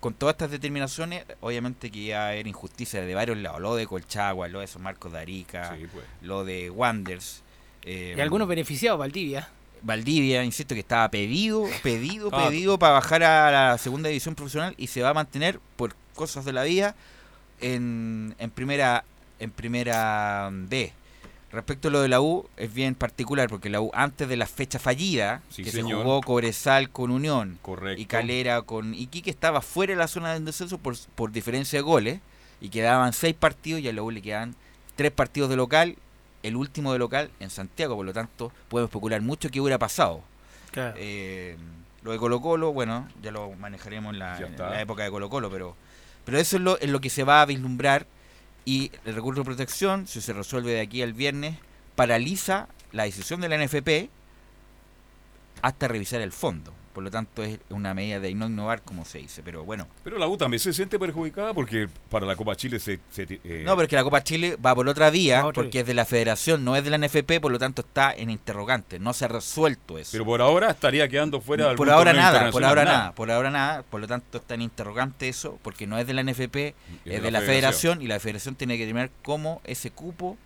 con 0.00 0.14
todas 0.14 0.32
estas 0.34 0.50
determinaciones, 0.50 1.24
obviamente 1.42 1.90
que 1.90 1.98
iba 1.98 2.18
a 2.24 2.28
haber 2.30 2.46
injusticia 2.48 3.00
de 3.02 3.14
varios 3.14 3.36
lados. 3.38 3.60
Lo 3.60 3.76
de 3.76 3.86
Colchagua, 3.86 4.48
lo 4.48 4.60
de 4.60 4.66
San 4.66 4.82
Marcos 4.82 5.12
de 5.12 5.18
Arica, 5.20 5.76
pues. 5.92 6.04
lo 6.22 6.44
de 6.44 6.70
Wanders. 6.70 7.42
eh, 7.84 8.14
Y 8.16 8.20
algunos 8.20 8.48
beneficiados, 8.48 8.98
Valdivia. 8.98 9.48
Valdivia, 9.82 10.44
insisto 10.44 10.74
que 10.74 10.80
estaba 10.80 11.08
pedido, 11.10 11.66
pedido, 11.82 12.30
Ah. 12.32 12.48
pedido 12.48 12.78
para 12.78 12.94
bajar 12.94 13.22
a 13.22 13.50
la 13.72 13.78
segunda 13.78 14.08
división 14.08 14.34
profesional 14.34 14.74
y 14.78 14.86
se 14.86 15.02
va 15.02 15.10
a 15.10 15.14
mantener 15.14 15.60
por 15.76 15.94
cosas 16.14 16.44
de 16.44 16.52
la 16.52 16.62
vida 16.64 16.94
en, 17.62 18.34
en 18.38 18.50
primera 18.50 19.04
en 19.38 19.50
primera 19.50 20.50
B. 20.52 20.92
Respecto 21.50 21.88
a 21.88 21.90
lo 21.90 22.00
de 22.00 22.08
la 22.08 22.20
U, 22.22 22.46
es 22.56 22.72
bien 22.72 22.94
particular 22.94 23.48
porque 23.50 23.68
la 23.68 23.80
U 23.80 23.90
antes 23.92 24.26
de 24.28 24.36
la 24.36 24.46
fecha 24.46 24.78
fallida, 24.78 25.42
Sí, 25.50 25.64
que 25.64 25.70
señor. 25.70 25.88
se 25.90 25.94
jugó 25.96 26.20
Cobresal 26.22 26.88
con 26.90 27.10
Unión 27.10 27.58
Correcto. 27.60 28.00
y 28.00 28.06
Calera 28.06 28.62
con 28.62 28.94
Iquique, 28.94 29.28
estaba 29.30 29.60
fuera 29.60 29.92
de 29.92 29.98
la 29.98 30.08
zona 30.08 30.32
de 30.32 30.40
descenso 30.40 30.78
por, 30.78 30.96
por 31.14 31.30
diferencia 31.30 31.78
de 31.78 31.82
goles 31.82 32.20
y 32.60 32.70
quedaban 32.70 33.12
seis 33.12 33.34
partidos 33.34 33.80
y 33.82 33.88
a 33.88 33.92
la 33.92 34.02
U 34.02 34.10
le 34.10 34.22
quedaban 34.22 34.54
tres 34.96 35.10
partidos 35.10 35.50
de 35.50 35.56
local, 35.56 35.96
el 36.42 36.56
último 36.56 36.92
de 36.94 36.98
local 36.98 37.30
en 37.38 37.50
Santiago, 37.50 37.96
por 37.96 38.06
lo 38.06 38.12
tanto 38.14 38.50
podemos 38.70 38.88
especular 38.88 39.20
mucho 39.20 39.50
qué 39.50 39.60
hubiera 39.60 39.78
pasado. 39.78 40.22
Claro. 40.70 40.94
Eh, 40.96 41.56
lo 42.02 42.12
de 42.12 42.18
Colo 42.18 42.40
Colo, 42.40 42.72
bueno, 42.72 43.06
ya 43.22 43.30
lo 43.30 43.52
manejaremos 43.52 44.14
en 44.14 44.20
la, 44.20 44.38
en 44.38 44.56
la 44.56 44.80
época 44.80 45.02
de 45.04 45.10
Colo 45.10 45.28
Colo, 45.28 45.50
pero, 45.50 45.76
pero 46.24 46.38
eso 46.38 46.56
es 46.56 46.62
lo, 46.62 46.78
es 46.78 46.90
lo 46.90 47.00
que 47.00 47.10
se 47.10 47.24
va 47.24 47.42
a 47.42 47.46
vislumbrar 47.46 48.06
y 48.64 48.92
el 49.04 49.14
recurso 49.14 49.40
de 49.40 49.46
protección, 49.46 50.06
si 50.06 50.20
se 50.20 50.32
resuelve 50.32 50.72
de 50.72 50.80
aquí 50.80 51.02
al 51.02 51.12
viernes, 51.12 51.58
paraliza 51.96 52.68
la 52.92 53.04
decisión 53.04 53.40
de 53.40 53.48
la 53.48 53.64
NFP 53.64 54.10
hasta 55.62 55.88
revisar 55.88 56.20
el 56.20 56.32
fondo. 56.32 56.72
Por 56.92 57.02
lo 57.02 57.10
tanto, 57.10 57.42
es 57.42 57.58
una 57.70 57.94
medida 57.94 58.20
de 58.20 58.34
no 58.34 58.46
innovar, 58.46 58.82
como 58.82 59.04
se 59.04 59.18
dice. 59.18 59.42
Pero 59.42 59.64
bueno, 59.64 59.86
Pero 60.04 60.18
la 60.18 60.28
U 60.28 60.36
también 60.36 60.60
se 60.60 60.72
siente 60.72 60.98
perjudicada 60.98 61.54
porque 61.54 61.88
para 62.10 62.26
la 62.26 62.36
Copa 62.36 62.54
Chile 62.54 62.78
se... 62.78 63.00
se, 63.10 63.22
eh, 63.44 63.62
no, 63.64 63.74
pero 63.74 63.82
es 63.82 63.88
que 63.88 63.96
la 63.96 64.04
Copa 64.04 64.22
Chile 64.22 64.56
va 64.64 64.74
por 64.74 64.88
otra 64.88 65.10
vía, 65.10 65.40
otra 65.46 65.62
porque 65.62 65.80
es 65.80 65.86
de 65.86 65.94
la 65.94 66.04
federación, 66.04 66.64
no 66.64 66.76
es 66.76 66.84
de 66.84 66.90
la 66.90 66.98
NFP, 66.98 67.40
por 67.40 67.50
lo 67.50 67.58
tanto 67.58 67.82
está 67.82 68.12
en 68.12 68.30
interrogante. 68.30 68.98
No 68.98 69.12
se 69.12 69.24
ha 69.24 69.28
resuelto 69.28 69.98
eso. 69.98 70.10
Pero 70.12 70.24
por 70.24 70.42
ahora 70.42 70.70
estaría 70.70 71.08
quedando 71.08 71.40
fuera 71.40 71.70
de 71.70 71.76
por 71.76 71.88
algún 71.88 71.98
ahora 71.98 72.12
nada, 72.12 72.50
por 72.50 72.64
ahora 72.64 72.84
nada. 72.84 73.12
por 73.12 73.30
ahora 73.30 73.50
nada, 73.50 73.82
por 73.82 74.00
lo 74.00 74.06
tanto 74.06 74.38
está 74.38 74.54
en 74.54 74.62
interrogante 74.62 75.28
eso, 75.28 75.58
porque 75.62 75.86
no 75.86 75.98
es 75.98 76.06
de 76.06 76.14
la 76.14 76.22
NFP, 76.22 76.56
es 76.56 76.74
de 77.04 77.20
de, 77.20 77.30
la 77.30 77.30
la 77.30 77.40
federación. 77.40 77.46
federación 77.46 78.02
y 78.02 78.06
la 78.06 78.20
federación 78.20 78.54
tiene 78.54 78.76
que 78.76 78.84
determinar 78.84 79.10
cómo 79.22 79.60
ese 79.64 79.90
cupo 79.90 80.36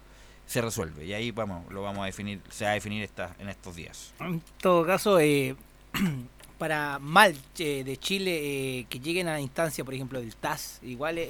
se 0.46 0.60
resuelve 0.60 1.04
y 1.04 1.12
ahí 1.12 1.32
vamos, 1.32 1.70
lo 1.72 1.82
vamos 1.82 2.02
a 2.02 2.06
definir, 2.06 2.40
se 2.50 2.64
va 2.64 2.70
a 2.70 2.74
definir 2.74 3.02
esta, 3.02 3.34
en 3.38 3.48
estos 3.48 3.74
días. 3.76 4.14
En 4.20 4.42
todo 4.60 4.86
caso, 4.86 5.18
eh, 5.18 5.56
para 6.58 6.98
mal 6.98 7.34
eh, 7.58 7.82
de 7.84 7.96
Chile 7.98 8.40
eh, 8.80 8.86
que 8.88 8.98
lleguen 9.00 9.28
a 9.28 9.32
la 9.34 9.40
instancia, 9.40 9.84
por 9.84 9.94
ejemplo, 9.94 10.20
del 10.20 10.34
TAS, 10.36 10.78
igual 10.82 11.18
eh, 11.18 11.26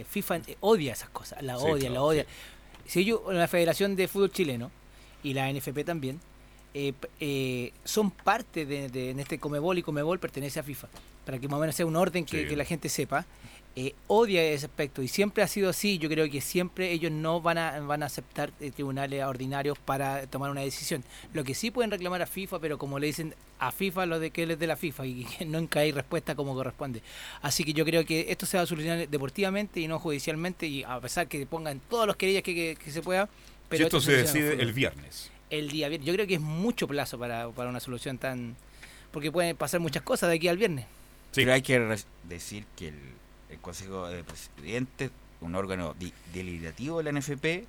eh, 0.00 0.04
FIFA 0.08 0.36
eh, 0.46 0.56
odia 0.60 0.92
esas 0.92 1.10
cosas, 1.10 1.42
la 1.42 1.56
Sí, 1.58 1.64
odia, 1.64 1.78
claro, 1.80 1.94
la 1.94 2.02
odia. 2.02 2.26
Si 2.86 3.00
ellos, 3.00 3.20
la 3.28 3.46
Federación 3.48 3.96
de 3.96 4.08
Fútbol 4.08 4.30
Chileno 4.32 4.70
y 5.22 5.32
la 5.34 5.50
NFP 5.52 5.84
también, 5.84 6.20
eh, 6.74 7.72
son 7.84 8.10
parte 8.10 8.66
de, 8.66 8.88
de- 8.88 9.10
en 9.10 9.20
este 9.20 9.38
Comebol 9.38 9.78
y 9.78 9.82
Comebol 9.82 10.18
pertenece 10.18 10.58
a 10.58 10.62
FIFA, 10.64 10.88
para 11.24 11.38
que 11.38 11.46
más 11.48 11.56
o 11.58 11.60
menos 11.60 11.74
sea 11.76 11.86
un 11.86 11.94
orden 11.96 12.24
que, 12.24 12.42
Sí. 12.42 12.48
que 12.48 12.56
la 12.56 12.64
gente 12.64 12.88
sepa. 12.88 13.26
Eh, 13.76 13.94
odia 14.06 14.42
ese 14.44 14.66
aspecto 14.66 15.02
y 15.02 15.08
siempre 15.08 15.42
ha 15.42 15.48
sido 15.48 15.68
así. 15.70 15.98
Yo 15.98 16.08
creo 16.08 16.30
que 16.30 16.40
siempre 16.40 16.92
ellos 16.92 17.10
no 17.10 17.40
van 17.40 17.58
a, 17.58 17.80
van 17.80 18.02
a 18.02 18.06
aceptar 18.06 18.52
eh, 18.60 18.70
tribunales 18.70 19.22
ordinarios 19.24 19.78
para 19.78 20.26
tomar 20.28 20.50
una 20.50 20.60
decisión. 20.60 21.02
Lo 21.32 21.42
que 21.44 21.54
sí 21.54 21.70
pueden 21.70 21.90
reclamar 21.90 22.22
a 22.22 22.26
FIFA, 22.26 22.60
pero 22.60 22.78
como 22.78 22.98
le 22.98 23.08
dicen 23.08 23.34
a 23.58 23.72
FIFA, 23.72 24.06
lo 24.06 24.20
de 24.20 24.30
que 24.30 24.44
él 24.44 24.52
es 24.52 24.58
de 24.58 24.66
la 24.68 24.76
FIFA 24.76 25.06
y 25.06 25.24
que 25.24 25.44
nunca 25.46 25.80
hay 25.80 25.90
respuesta 25.92 26.34
como 26.34 26.54
corresponde. 26.54 27.02
Así 27.42 27.64
que 27.64 27.72
yo 27.72 27.84
creo 27.84 28.04
que 28.04 28.26
esto 28.28 28.46
se 28.46 28.56
va 28.56 28.62
a 28.62 28.66
solucionar 28.66 29.08
deportivamente 29.08 29.80
y 29.80 29.88
no 29.88 29.98
judicialmente 29.98 30.66
y 30.66 30.84
a 30.84 31.00
pesar 31.00 31.26
que 31.26 31.44
pongan 31.46 31.80
todos 31.90 32.06
los 32.06 32.16
querellas 32.16 32.42
que, 32.42 32.54
que- 32.54 32.76
que 32.82 32.90
se 32.92 33.02
pueda. 33.02 33.28
Pero 33.68 33.78
Si 33.78 33.84
esto 33.84 34.00
se 34.00 34.12
decide 34.12 34.62
el 34.62 34.72
viernes. 34.72 35.30
El 35.50 35.68
día 35.70 35.88
viernes. 35.88 36.06
Yo 36.06 36.14
creo 36.14 36.26
que 36.26 36.34
es 36.34 36.40
mucho 36.40 36.86
plazo 36.86 37.18
para, 37.18 37.48
para 37.50 37.70
una 37.70 37.80
solución 37.80 38.18
tan... 38.18 38.54
Porque 39.10 39.32
pueden 39.32 39.56
pasar 39.56 39.80
muchas 39.80 40.02
cosas 40.02 40.28
de 40.30 40.36
aquí 40.36 40.48
al 40.48 40.58
viernes. 40.58 40.86
Pero 41.34 41.52
hay 41.52 41.62
que 41.62 41.78
re- 41.78 41.98
decir 42.28 42.64
que 42.76 42.88
el, 42.88 42.98
el 43.54 43.60
Consejo 43.60 44.06
de 44.08 44.22
Presidentes, 44.24 45.10
un 45.40 45.54
órgano 45.54 45.94
di- 45.98 46.12
deliberativo 46.32 47.02
de 47.02 47.04
la 47.12 47.18
NFP, 47.18 47.66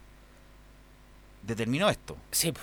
determinó 1.43 1.89
esto. 1.89 2.17
Sí. 2.31 2.53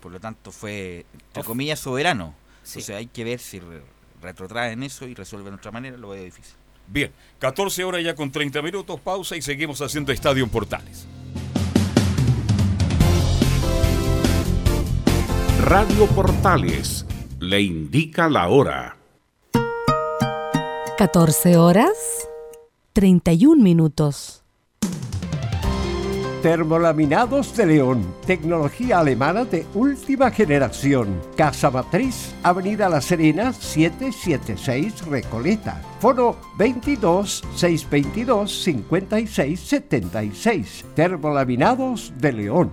Por 0.00 0.12
lo 0.12 0.20
tanto, 0.20 0.50
fue, 0.52 1.04
entre 1.12 1.44
comillas, 1.44 1.78
soberano. 1.80 2.34
Sí. 2.62 2.78
Entonces 2.80 2.96
hay 2.96 3.06
que 3.06 3.24
ver 3.24 3.38
si 3.40 3.60
re- 3.60 3.82
retrotraen 4.22 4.82
eso 4.82 5.06
y 5.06 5.14
resuelven 5.14 5.52
de 5.52 5.56
otra 5.58 5.70
manera, 5.70 5.96
lo 5.96 6.08
veo 6.10 6.24
difícil. 6.24 6.54
Bien, 6.86 7.12
14 7.38 7.84
horas 7.84 8.02
ya 8.02 8.14
con 8.14 8.32
30 8.32 8.62
minutos, 8.62 8.98
pausa 9.00 9.36
y 9.36 9.42
seguimos 9.42 9.80
haciendo 9.80 10.10
Estadio 10.12 10.42
en 10.44 10.50
Portales. 10.50 11.06
Radio 15.62 16.06
Portales 16.06 17.04
le 17.38 17.60
indica 17.60 18.28
la 18.28 18.48
hora. 18.48 18.96
14 20.98 21.56
horas 21.56 22.19
31 22.92 23.62
minutos. 23.62 24.42
Termolaminados 26.42 27.54
de 27.54 27.66
León, 27.66 28.14
tecnología 28.26 28.98
alemana 29.00 29.44
de 29.44 29.66
última 29.74 30.30
generación. 30.30 31.20
Casa 31.36 31.70
Matriz, 31.70 32.34
Avenida 32.42 32.88
La 32.88 33.00
Serena, 33.00 33.52
776 33.52 35.06
Recoleta. 35.06 35.82
Foro 36.00 36.36
22 36.58 37.44
622 37.54 38.62
56 38.62 39.60
76. 39.60 40.84
Termolaminados 40.94 42.12
de 42.18 42.32
León. 42.32 42.70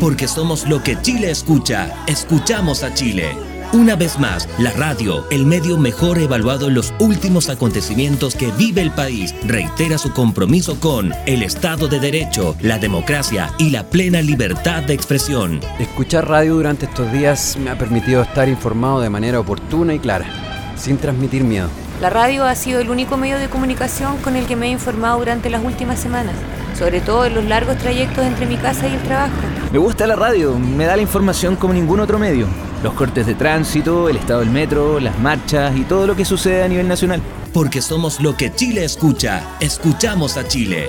Porque 0.00 0.28
somos 0.28 0.66
lo 0.68 0.82
que 0.82 1.00
Chile 1.02 1.30
escucha. 1.30 2.04
Escuchamos 2.06 2.82
a 2.82 2.94
Chile. 2.94 3.49
Una 3.72 3.94
vez 3.94 4.18
más, 4.18 4.48
la 4.58 4.72
radio, 4.72 5.24
el 5.30 5.46
medio 5.46 5.78
mejor 5.78 6.18
evaluado 6.18 6.66
en 6.66 6.74
los 6.74 6.92
últimos 6.98 7.48
acontecimientos 7.48 8.34
que 8.34 8.50
vive 8.50 8.80
el 8.80 8.90
país, 8.90 9.32
reitera 9.46 9.96
su 9.96 10.12
compromiso 10.12 10.80
con 10.80 11.12
el 11.26 11.44
Estado 11.44 11.86
de 11.86 12.00
Derecho, 12.00 12.56
la 12.62 12.78
democracia 12.78 13.52
y 13.58 13.70
la 13.70 13.84
plena 13.84 14.22
libertad 14.22 14.82
de 14.82 14.94
expresión. 14.94 15.60
Escuchar 15.78 16.28
radio 16.28 16.56
durante 16.56 16.86
estos 16.86 17.12
días 17.12 17.56
me 17.58 17.70
ha 17.70 17.78
permitido 17.78 18.22
estar 18.22 18.48
informado 18.48 19.02
de 19.02 19.10
manera 19.10 19.38
oportuna 19.38 19.94
y 19.94 20.00
clara, 20.00 20.26
sin 20.76 20.98
transmitir 20.98 21.44
miedo. 21.44 21.68
La 22.00 22.10
radio 22.10 22.46
ha 22.46 22.56
sido 22.56 22.80
el 22.80 22.90
único 22.90 23.16
medio 23.16 23.38
de 23.38 23.48
comunicación 23.48 24.16
con 24.16 24.34
el 24.34 24.46
que 24.46 24.56
me 24.56 24.66
he 24.66 24.70
informado 24.70 25.20
durante 25.20 25.48
las 25.48 25.64
últimas 25.64 26.00
semanas, 26.00 26.34
sobre 26.76 27.00
todo 27.00 27.24
en 27.24 27.36
los 27.36 27.44
largos 27.44 27.78
trayectos 27.78 28.24
entre 28.24 28.46
mi 28.46 28.56
casa 28.56 28.88
y 28.88 28.94
el 28.94 29.02
trabajo. 29.02 29.59
Me 29.72 29.78
gusta 29.78 30.04
la 30.04 30.16
radio, 30.16 30.58
me 30.58 30.84
da 30.84 30.96
la 30.96 31.02
información 31.02 31.54
como 31.54 31.72
ningún 31.72 32.00
otro 32.00 32.18
medio. 32.18 32.48
Los 32.82 32.92
cortes 32.94 33.24
de 33.24 33.34
tránsito, 33.34 34.08
el 34.08 34.16
estado 34.16 34.40
del 34.40 34.50
metro, 34.50 34.98
las 34.98 35.16
marchas 35.20 35.76
y 35.76 35.84
todo 35.84 36.08
lo 36.08 36.16
que 36.16 36.24
sucede 36.24 36.64
a 36.64 36.68
nivel 36.68 36.88
nacional. 36.88 37.22
Porque 37.52 37.80
somos 37.80 38.20
lo 38.20 38.36
que 38.36 38.52
Chile 38.52 38.84
escucha. 38.84 39.56
Escuchamos 39.60 40.36
a 40.36 40.48
Chile. 40.48 40.88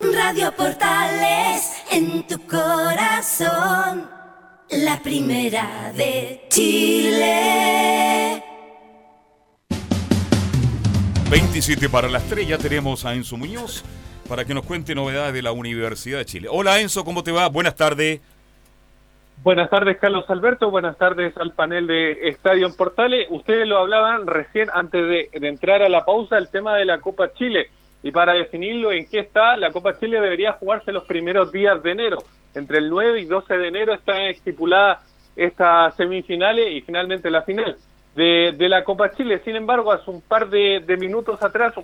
Radio 0.00 0.52
Portales 0.56 1.84
en 1.90 2.24
tu 2.24 2.38
corazón, 2.46 4.08
la 4.70 5.02
primera 5.02 5.92
de 5.92 6.46
Chile. 6.48 8.40
27 11.28 11.88
para 11.88 12.08
las 12.08 12.22
3, 12.28 12.46
ya 12.46 12.58
tenemos 12.58 13.04
a 13.04 13.12
Enzo 13.12 13.36
Muñoz 13.36 13.84
para 14.28 14.44
que 14.44 14.54
nos 14.54 14.64
cuente 14.64 14.94
novedades 14.94 15.34
de 15.34 15.42
la 15.42 15.50
Universidad 15.50 16.18
de 16.18 16.26
Chile. 16.26 16.48
Hola 16.48 16.78
Enzo, 16.80 17.04
¿cómo 17.04 17.24
te 17.24 17.32
va? 17.32 17.48
Buenas 17.48 17.74
tardes. 17.74 18.20
Buenas 19.42 19.68
tardes, 19.68 19.96
Carlos 20.00 20.26
Alberto. 20.28 20.70
Buenas 20.70 20.96
tardes 20.96 21.36
al 21.38 21.54
panel 21.54 21.88
de 21.88 22.28
Estadio 22.28 22.68
en 22.68 22.76
Portales. 22.76 23.26
Ustedes 23.30 23.66
lo 23.66 23.78
hablaban 23.78 24.28
recién 24.28 24.68
antes 24.72 25.02
de, 25.08 25.28
de 25.40 25.48
entrar 25.48 25.82
a 25.82 25.88
la 25.88 26.04
pausa, 26.04 26.38
el 26.38 26.48
tema 26.50 26.76
de 26.76 26.84
la 26.84 27.00
Copa 27.00 27.32
Chile. 27.32 27.72
Y 28.02 28.10
para 28.12 28.34
definirlo 28.34 28.92
en 28.92 29.08
qué 29.08 29.20
está, 29.20 29.56
la 29.56 29.72
Copa 29.72 29.98
Chile 29.98 30.20
debería 30.20 30.52
jugarse 30.52 30.92
los 30.92 31.04
primeros 31.04 31.50
días 31.50 31.82
de 31.82 31.92
enero. 31.92 32.18
Entre 32.54 32.78
el 32.78 32.88
9 32.88 33.20
y 33.20 33.24
12 33.24 33.56
de 33.56 33.68
enero 33.68 33.94
están 33.94 34.22
estipuladas 34.22 35.04
estas 35.36 35.94
semifinales 35.96 36.72
y 36.72 36.80
finalmente 36.80 37.30
la 37.30 37.42
final 37.42 37.76
de, 38.14 38.54
de 38.56 38.68
la 38.68 38.84
Copa 38.84 39.10
Chile. 39.12 39.40
Sin 39.44 39.56
embargo, 39.56 39.92
hace 39.92 40.10
un 40.10 40.20
par 40.20 40.48
de, 40.48 40.82
de 40.84 40.96
minutos 40.96 41.42
atrás, 41.42 41.74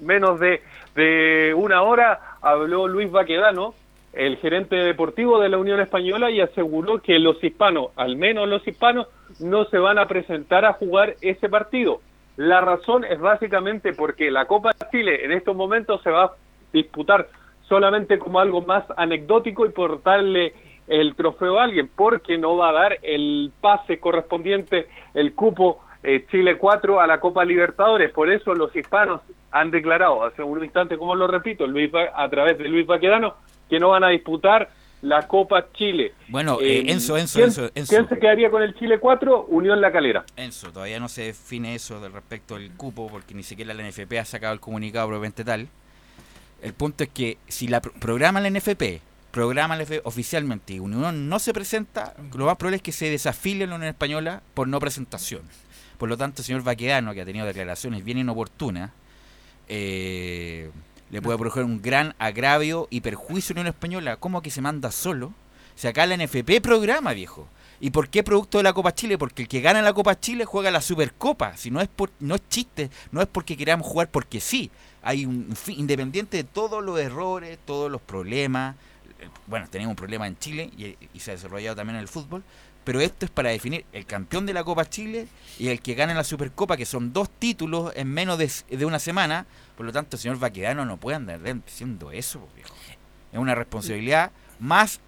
menos 0.00 0.38
de, 0.40 0.62
de 0.94 1.54
una 1.54 1.82
hora, 1.82 2.20
habló 2.40 2.88
Luis 2.88 3.10
Baquedano, 3.10 3.74
el 4.12 4.36
gerente 4.36 4.76
deportivo 4.76 5.40
de 5.40 5.48
la 5.48 5.56
Unión 5.58 5.80
Española, 5.80 6.30
y 6.30 6.40
aseguró 6.40 7.00
que 7.00 7.18
los 7.18 7.42
hispanos, 7.42 7.88
al 7.96 8.16
menos 8.16 8.48
los 8.48 8.66
hispanos, 8.66 9.06
no 9.40 9.64
se 9.66 9.78
van 9.78 9.98
a 9.98 10.06
presentar 10.06 10.64
a 10.64 10.74
jugar 10.74 11.14
ese 11.22 11.48
partido. 11.48 12.00
La 12.36 12.60
razón 12.60 13.04
es 13.04 13.20
básicamente 13.20 13.92
porque 13.92 14.30
la 14.30 14.46
Copa 14.46 14.72
Chile 14.90 15.24
en 15.24 15.32
estos 15.32 15.54
momentos 15.54 16.02
se 16.02 16.10
va 16.10 16.24
a 16.24 16.32
disputar 16.72 17.28
solamente 17.68 18.18
como 18.18 18.40
algo 18.40 18.62
más 18.62 18.84
anecdótico 18.96 19.66
y 19.66 19.70
por 19.70 20.02
darle 20.02 20.54
el 20.88 21.14
trofeo 21.14 21.58
a 21.58 21.64
alguien, 21.64 21.90
porque 21.94 22.38
no 22.38 22.56
va 22.56 22.70
a 22.70 22.72
dar 22.72 22.98
el 23.02 23.52
pase 23.60 24.00
correspondiente, 24.00 24.88
el 25.14 25.34
cupo 25.34 25.80
eh, 26.02 26.26
Chile 26.30 26.58
4 26.58 27.00
a 27.00 27.06
la 27.06 27.20
Copa 27.20 27.44
Libertadores. 27.44 28.10
Por 28.12 28.30
eso 28.30 28.54
los 28.54 28.74
hispanos 28.74 29.20
han 29.50 29.70
declarado, 29.70 30.24
hace 30.24 30.42
un 30.42 30.62
instante, 30.64 30.98
como 30.98 31.14
lo 31.14 31.26
repito, 31.26 31.66
Luis, 31.66 31.90
a 31.94 32.28
través 32.28 32.58
de 32.58 32.68
Luis 32.68 32.86
Baquedano, 32.86 33.34
que 33.68 33.78
no 33.78 33.90
van 33.90 34.04
a 34.04 34.08
disputar 34.08 34.68
la 35.02 35.26
Copa 35.28 35.66
Chile. 35.72 36.14
Bueno, 36.28 36.58
eh, 36.60 36.84
Enzo, 36.90 37.16
Enzo, 37.18 37.34
¿quién, 37.38 37.48
Enzo, 37.48 37.70
Enzo. 37.74 37.90
¿Quién 37.94 38.08
se 38.08 38.18
quedaría 38.18 38.50
con 38.50 38.62
el 38.62 38.74
Chile 38.76 38.98
4? 38.98 39.46
Unión 39.48 39.80
La 39.80 39.92
Calera. 39.92 40.24
Enzo, 40.36 40.72
todavía 40.72 40.98
no 41.00 41.08
se 41.08 41.22
define 41.22 41.74
eso 41.74 42.00
del 42.00 42.12
respecto 42.12 42.54
del 42.54 42.70
cupo, 42.72 43.08
porque 43.10 43.34
ni 43.34 43.42
siquiera 43.42 43.74
la 43.74 43.82
NFP 43.88 44.12
ha 44.18 44.24
sacado 44.24 44.54
el 44.54 44.60
comunicado 44.60 45.08
probablemente 45.08 45.44
tal. 45.44 45.68
El 46.62 46.72
punto 46.74 47.02
es 47.04 47.10
que 47.10 47.38
si 47.48 47.66
la 47.68 47.80
pro- 47.80 47.92
programa 47.94 48.40
la 48.40 48.48
NFP, 48.48 49.00
programa 49.32 49.76
la 49.76 49.82
NFP 49.82 50.02
oficialmente 50.04 50.74
y 50.74 50.78
Unión 50.78 51.28
no 51.28 51.38
se 51.40 51.52
presenta, 51.52 52.14
lo 52.36 52.46
más 52.46 52.56
probable 52.56 52.76
es 52.76 52.82
que 52.82 52.92
se 52.92 53.10
desafile 53.10 53.66
la 53.66 53.74
Unión 53.74 53.88
Española 53.90 54.42
por 54.54 54.68
no 54.68 54.78
presentación. 54.78 55.42
Por 55.98 56.08
lo 56.08 56.16
tanto, 56.16 56.42
el 56.42 56.46
señor 56.46 56.62
Baquedano, 56.62 57.12
que 57.14 57.22
ha 57.22 57.24
tenido 57.24 57.44
declaraciones 57.46 58.04
bien 58.04 58.18
inoportunas, 58.18 58.90
eh, 59.68 60.70
le 61.12 61.20
puede 61.20 61.38
provocar 61.38 61.64
un 61.64 61.80
gran 61.80 62.14
agravio 62.18 62.88
y 62.90 63.02
perjuicio 63.02 63.52
a 63.52 63.54
la 63.54 63.60
Unión 63.60 63.74
Española. 63.74 64.16
¿Cómo 64.16 64.40
que 64.40 64.50
se 64.50 64.62
manda 64.62 64.90
solo? 64.90 65.34
Si 65.76 65.86
acá 65.86 66.06
la 66.06 66.16
NFP 66.16 66.62
programa, 66.62 67.12
viejo. 67.12 67.46
¿Y 67.80 67.90
por 67.90 68.08
qué 68.08 68.22
producto 68.22 68.58
de 68.58 68.64
la 68.64 68.72
Copa 68.72 68.94
Chile? 68.94 69.18
Porque 69.18 69.42
el 69.42 69.48
que 69.48 69.60
gana 69.60 69.82
la 69.82 69.92
Copa 69.92 70.18
Chile 70.18 70.46
juega 70.46 70.70
la 70.70 70.80
Supercopa. 70.80 71.54
Si 71.58 71.70
no 71.70 71.82
es 71.82 71.88
por, 71.88 72.10
no 72.18 72.34
es 72.34 72.48
chiste, 72.48 72.90
no 73.10 73.20
es 73.20 73.28
porque 73.28 73.58
queramos 73.58 73.86
jugar 73.86 74.08
porque 74.08 74.40
sí. 74.40 74.70
Hay 75.02 75.26
un 75.26 75.54
fin, 75.54 75.80
independiente 75.80 76.38
de 76.38 76.44
todos 76.44 76.82
los 76.82 76.98
errores, 76.98 77.58
todos 77.66 77.90
los 77.90 78.00
problemas. 78.00 78.74
Bueno, 79.46 79.66
tenemos 79.68 79.90
un 79.90 79.96
problema 79.96 80.26
en 80.26 80.38
Chile 80.38 80.70
y, 80.78 80.96
y 81.12 81.20
se 81.20 81.32
ha 81.32 81.34
desarrollado 81.34 81.76
también 81.76 81.96
en 81.96 82.02
el 82.02 82.08
fútbol. 82.08 82.42
Pero 82.84 83.00
esto 83.00 83.26
es 83.26 83.30
para 83.30 83.50
definir 83.50 83.84
el 83.92 84.06
campeón 84.06 84.46
de 84.46 84.54
la 84.54 84.64
Copa 84.64 84.88
Chile 84.88 85.28
y 85.58 85.68
el 85.68 85.82
que 85.82 85.94
gana 85.94 86.14
la 86.14 86.24
Supercopa, 86.24 86.78
que 86.78 86.86
son 86.86 87.12
dos 87.12 87.28
títulos 87.28 87.92
en 87.96 88.08
menos 88.08 88.38
de, 88.38 88.50
de 88.70 88.84
una 88.86 88.98
semana. 88.98 89.46
Por 89.76 89.86
lo 89.86 89.92
tanto, 89.92 90.16
el 90.16 90.20
señor 90.20 90.38
Baquedano 90.38 90.84
no 90.84 90.96
puede 90.96 91.16
andar 91.16 91.40
diciendo 91.40 92.10
eso, 92.10 92.46
viejo. 92.54 92.74
Es 93.32 93.38
una 93.38 93.54
responsabilidad 93.54 94.30
más, 94.58 95.00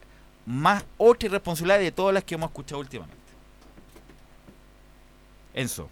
más 0.47 0.87
otra 0.97 1.29
irresponsabilidad 1.29 1.79
de 1.79 1.93
todas 1.93 2.15
las 2.15 2.25
que 2.25 2.35
hemos 2.35 2.51
escuchado 2.51 2.81
últimamente. 2.81 3.23
Enzo. 5.53 5.89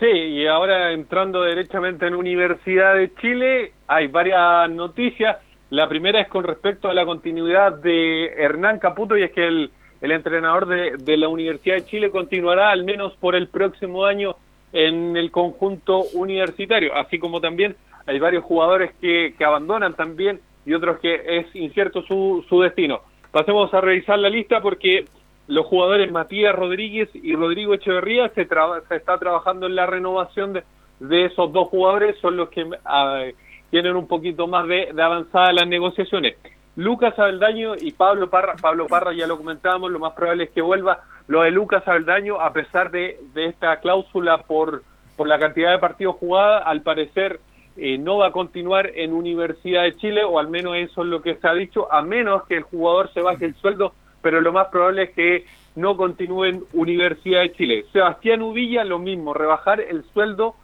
Sí, 0.00 0.06
y 0.06 0.46
ahora 0.46 0.92
entrando 0.92 1.42
derechamente 1.42 2.06
en 2.06 2.14
Universidad 2.14 2.94
de 2.94 3.12
Chile, 3.16 3.72
hay 3.86 4.06
varias 4.06 4.70
noticias. 4.70 5.38
La 5.70 5.88
primera 5.88 6.20
es 6.20 6.28
con 6.28 6.44
respecto 6.44 6.88
a 6.88 6.94
la 6.94 7.04
continuidad 7.04 7.72
de 7.72 8.26
Hernán 8.26 8.78
Caputo 8.78 9.16
y 9.16 9.24
es 9.24 9.32
que 9.32 9.46
el, 9.46 9.70
el 10.00 10.12
entrenador 10.12 10.66
de, 10.66 10.96
de 10.98 11.16
la 11.16 11.28
Universidad 11.28 11.76
de 11.76 11.86
Chile 11.86 12.10
continuará 12.10 12.70
al 12.70 12.84
menos 12.84 13.14
por 13.16 13.34
el 13.34 13.48
próximo 13.48 14.04
año 14.04 14.36
en 14.72 15.16
el 15.16 15.30
conjunto 15.30 16.02
universitario, 16.14 16.94
así 16.94 17.18
como 17.18 17.40
también 17.40 17.76
hay 18.06 18.18
varios 18.18 18.44
jugadores 18.44 18.90
que, 19.00 19.34
que 19.36 19.44
abandonan 19.44 19.94
también 19.94 20.40
y 20.66 20.74
otros 20.74 20.98
que 21.00 21.22
es 21.38 21.54
incierto 21.54 22.02
su, 22.02 22.44
su 22.48 22.60
destino. 22.60 23.00
Pasemos 23.30 23.72
a 23.74 23.80
revisar 23.80 24.18
la 24.18 24.30
lista 24.30 24.60
porque 24.60 25.04
los 25.46 25.66
jugadores 25.66 26.10
Matías 26.10 26.54
Rodríguez 26.54 27.08
y 27.14 27.34
Rodrigo 27.34 27.74
Echeverría 27.74 28.28
se, 28.30 28.44
traba- 28.44 28.82
se 28.88 28.96
está 28.96 29.18
trabajando 29.18 29.66
en 29.66 29.74
la 29.74 29.86
renovación 29.86 30.52
de, 30.52 30.62
de 31.00 31.24
esos 31.26 31.52
dos 31.52 31.68
jugadores, 31.68 32.16
son 32.20 32.36
los 32.36 32.48
que 32.50 32.66
ah, 32.84 33.24
tienen 33.70 33.96
un 33.96 34.06
poquito 34.06 34.46
más 34.46 34.66
de, 34.68 34.90
de 34.92 35.02
avanzada 35.02 35.52
las 35.52 35.66
negociaciones. 35.66 36.36
Lucas 36.78 37.18
Abeldaño 37.18 37.74
y 37.74 37.90
Pablo 37.90 38.30
Parra, 38.30 38.54
Pablo 38.54 38.86
Parra 38.86 39.12
ya 39.12 39.26
lo 39.26 39.36
comentábamos, 39.36 39.90
lo 39.90 39.98
más 39.98 40.12
probable 40.12 40.44
es 40.44 40.50
que 40.50 40.62
vuelva. 40.62 41.00
Lo 41.26 41.42
de 41.42 41.50
Lucas 41.50 41.82
Abeldaño, 41.88 42.40
a 42.40 42.52
pesar 42.52 42.92
de, 42.92 43.18
esta 43.34 43.80
cláusula 43.80 44.44
por, 44.44 44.84
por 45.16 45.26
la 45.26 45.40
cantidad 45.40 45.72
de 45.72 45.80
partidos 45.80 46.14
jugados, 46.14 46.62
al 46.64 46.82
parecer 46.82 47.40
eh, 47.76 47.98
no 47.98 48.18
va 48.18 48.28
a 48.28 48.30
continuar 48.30 48.92
en 48.94 49.12
Universidad 49.12 49.82
de 49.82 49.96
Chile, 49.96 50.22
o 50.22 50.38
al 50.38 50.50
menos 50.50 50.76
eso 50.76 51.02
es 51.02 51.08
lo 51.08 51.20
que 51.20 51.34
se 51.34 51.48
ha 51.48 51.52
dicho, 51.52 51.92
a 51.92 52.00
menos 52.02 52.46
que 52.46 52.58
el 52.58 52.62
jugador 52.62 53.12
se 53.12 53.22
baje 53.22 53.46
el 53.46 53.56
sueldo, 53.56 53.92
pero 54.22 54.40
lo 54.40 54.52
más 54.52 54.68
probable 54.68 55.02
es 55.02 55.10
que 55.10 55.46
no 55.74 55.96
continúe 55.96 56.44
en 56.44 56.64
Universidad 56.72 57.40
de 57.40 57.54
Chile. 57.54 57.86
Sebastián 57.92 58.40
Uvilla, 58.40 58.84
lo 58.84 59.00
mismo, 59.00 59.34
rebajar 59.34 59.80
el 59.80 60.04
sueldo 60.12 60.54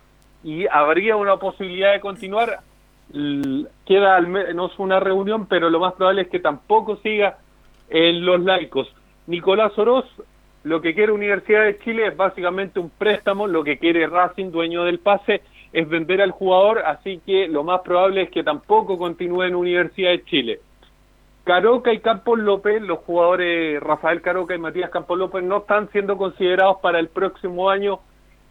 y 0.44 0.68
habría 0.68 1.16
una 1.16 1.38
posibilidad 1.38 1.92
de 1.92 1.98
continuar. 1.98 2.60
Queda 3.86 4.16
al 4.16 4.26
menos 4.26 4.78
una 4.78 4.98
reunión, 4.98 5.46
pero 5.46 5.70
lo 5.70 5.78
más 5.78 5.94
probable 5.94 6.22
es 6.22 6.28
que 6.28 6.40
tampoco 6.40 6.96
siga 6.96 7.38
en 7.88 8.24
los 8.24 8.40
laicos. 8.40 8.92
Nicolás 9.26 9.78
Oroz, 9.78 10.06
lo 10.64 10.80
que 10.80 10.94
quiere 10.94 11.12
Universidad 11.12 11.64
de 11.64 11.78
Chile 11.78 12.08
es 12.08 12.16
básicamente 12.16 12.80
un 12.80 12.90
préstamo, 12.90 13.46
lo 13.46 13.62
que 13.62 13.78
quiere 13.78 14.06
Racing, 14.06 14.50
dueño 14.50 14.84
del 14.84 14.98
pase, 14.98 15.42
es 15.72 15.88
vender 15.88 16.22
al 16.22 16.32
jugador, 16.32 16.80
así 16.80 17.20
que 17.24 17.46
lo 17.48 17.62
más 17.64 17.82
probable 17.82 18.22
es 18.22 18.30
que 18.30 18.42
tampoco 18.42 18.98
continúe 18.98 19.42
en 19.44 19.54
Universidad 19.54 20.10
de 20.10 20.24
Chile. 20.24 20.60
Caroca 21.44 21.92
y 21.92 21.98
Campos 21.98 22.38
López, 22.38 22.80
los 22.80 23.00
jugadores 23.00 23.80
Rafael 23.80 24.22
Caroca 24.22 24.54
y 24.54 24.58
Matías 24.58 24.90
Campos 24.90 25.18
López 25.18 25.44
no 25.44 25.58
están 25.58 25.90
siendo 25.90 26.16
considerados 26.16 26.78
para 26.80 26.98
el 26.98 27.08
próximo 27.08 27.68
año 27.68 28.00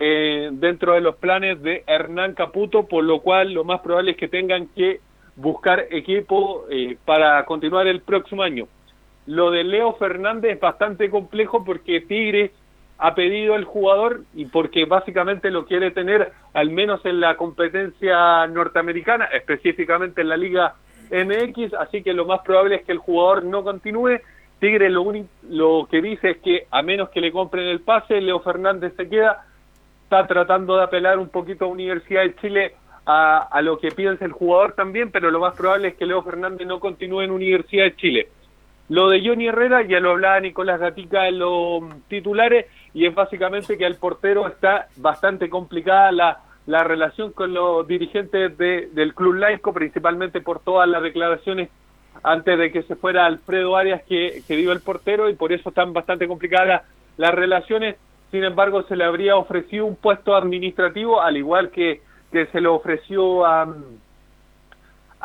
eh, 0.05 0.49
dentro 0.51 0.95
de 0.95 0.99
los 0.99 1.15
planes 1.15 1.61
de 1.61 1.85
Hernán 1.87 2.33
Caputo, 2.33 2.87
por 2.89 3.05
lo 3.05 3.21
cual 3.21 3.53
lo 3.53 3.63
más 3.63 3.79
probable 3.79 4.11
es 4.11 4.17
que 4.17 4.27
tengan 4.27 4.67
que 4.67 4.99
buscar 5.37 5.85
equipo 5.91 6.65
eh, 6.69 6.97
para 7.05 7.45
continuar 7.45 7.87
el 7.87 8.01
próximo 8.01 8.43
año. 8.43 8.67
Lo 9.27 9.49
de 9.49 9.63
Leo 9.63 9.93
Fernández 9.93 10.55
es 10.55 10.59
bastante 10.59 11.09
complejo 11.09 11.63
porque 11.63 12.01
Tigres 12.01 12.51
ha 12.97 13.15
pedido 13.15 13.55
el 13.55 13.63
jugador 13.63 14.23
y 14.35 14.43
porque 14.47 14.83
básicamente 14.83 15.49
lo 15.51 15.65
quiere 15.65 15.91
tener 15.91 16.33
al 16.53 16.69
menos 16.69 16.99
en 17.05 17.21
la 17.21 17.37
competencia 17.37 18.45
norteamericana, 18.47 19.29
específicamente 19.31 20.19
en 20.19 20.27
la 20.27 20.35
Liga 20.35 20.75
MX, 21.11 21.75
así 21.75 22.03
que 22.03 22.11
lo 22.11 22.25
más 22.25 22.41
probable 22.41 22.75
es 22.75 22.83
que 22.83 22.91
el 22.91 22.97
jugador 22.97 23.45
no 23.45 23.63
continúe. 23.63 24.19
Tigre 24.59 24.89
lo, 24.89 25.09
lo 25.49 25.87
que 25.89 26.01
dice 26.01 26.31
es 26.31 26.37
que 26.39 26.67
a 26.71 26.81
menos 26.81 27.09
que 27.09 27.21
le 27.21 27.31
compren 27.31 27.67
el 27.67 27.79
pase, 27.79 28.19
Leo 28.19 28.41
Fernández 28.41 28.93
se 28.97 29.07
queda. 29.07 29.45
Está 30.13 30.27
tratando 30.27 30.77
de 30.77 30.83
apelar 30.83 31.17
un 31.17 31.29
poquito 31.29 31.65
a 31.65 31.69
Universidad 31.69 32.21
de 32.21 32.35
Chile 32.35 32.75
a, 33.03 33.47
a 33.51 33.63
lo 33.63 33.79
que 33.79 33.89
piensa 33.89 34.25
el 34.25 34.31
jugador 34.31 34.73
también, 34.73 35.09
pero 35.09 35.31
lo 35.31 35.39
más 35.39 35.57
probable 35.57 35.87
es 35.87 35.95
que 35.95 36.05
Leo 36.05 36.21
Fernández 36.21 36.67
no 36.67 36.79
continúe 36.79 37.21
en 37.21 37.31
Universidad 37.31 37.85
de 37.85 37.95
Chile. 37.95 38.27
Lo 38.89 39.09
de 39.09 39.27
Johnny 39.27 39.47
Herrera, 39.47 39.81
ya 39.81 39.99
lo 39.99 40.11
hablaba 40.11 40.39
Nicolás 40.39 40.79
Gatica 40.79 41.27
en 41.27 41.39
los 41.39 41.81
titulares, 42.09 42.67
y 42.93 43.07
es 43.07 43.15
básicamente 43.15 43.75
que 43.75 43.87
al 43.87 43.95
portero 43.95 44.47
está 44.47 44.85
bastante 44.97 45.49
complicada 45.49 46.11
la, 46.11 46.41
la 46.67 46.83
relación 46.83 47.31
con 47.31 47.51
los 47.51 47.87
dirigentes 47.87 48.55
de, 48.55 48.89
del 48.91 49.15
Club 49.15 49.33
Laico, 49.33 49.73
principalmente 49.73 50.41
por 50.41 50.59
todas 50.59 50.87
las 50.87 51.01
declaraciones 51.01 51.71
antes 52.21 52.59
de 52.59 52.71
que 52.71 52.83
se 52.83 52.95
fuera 52.95 53.25
Alfredo 53.25 53.75
Arias 53.75 54.03
que, 54.07 54.43
que 54.47 54.57
dio 54.57 54.73
el 54.73 54.81
portero, 54.81 55.27
y 55.27 55.33
por 55.33 55.51
eso 55.51 55.69
están 55.69 55.91
bastante 55.91 56.27
complicadas 56.27 56.67
las, 56.67 56.81
las 57.17 57.33
relaciones. 57.33 57.95
Sin 58.33 58.43
embargo, 58.43 58.81
se 58.87 58.95
le 58.95 59.03
habría 59.03 59.35
ofrecido 59.35 59.85
un 59.85 59.95
puesto 59.95 60.35
administrativo, 60.35 61.21
al 61.21 61.37
igual 61.37 61.69
que, 61.69 62.01
que 62.31 62.47
se 62.47 62.59
le 62.61 62.67
ofreció 62.67 63.45
a 63.45 63.71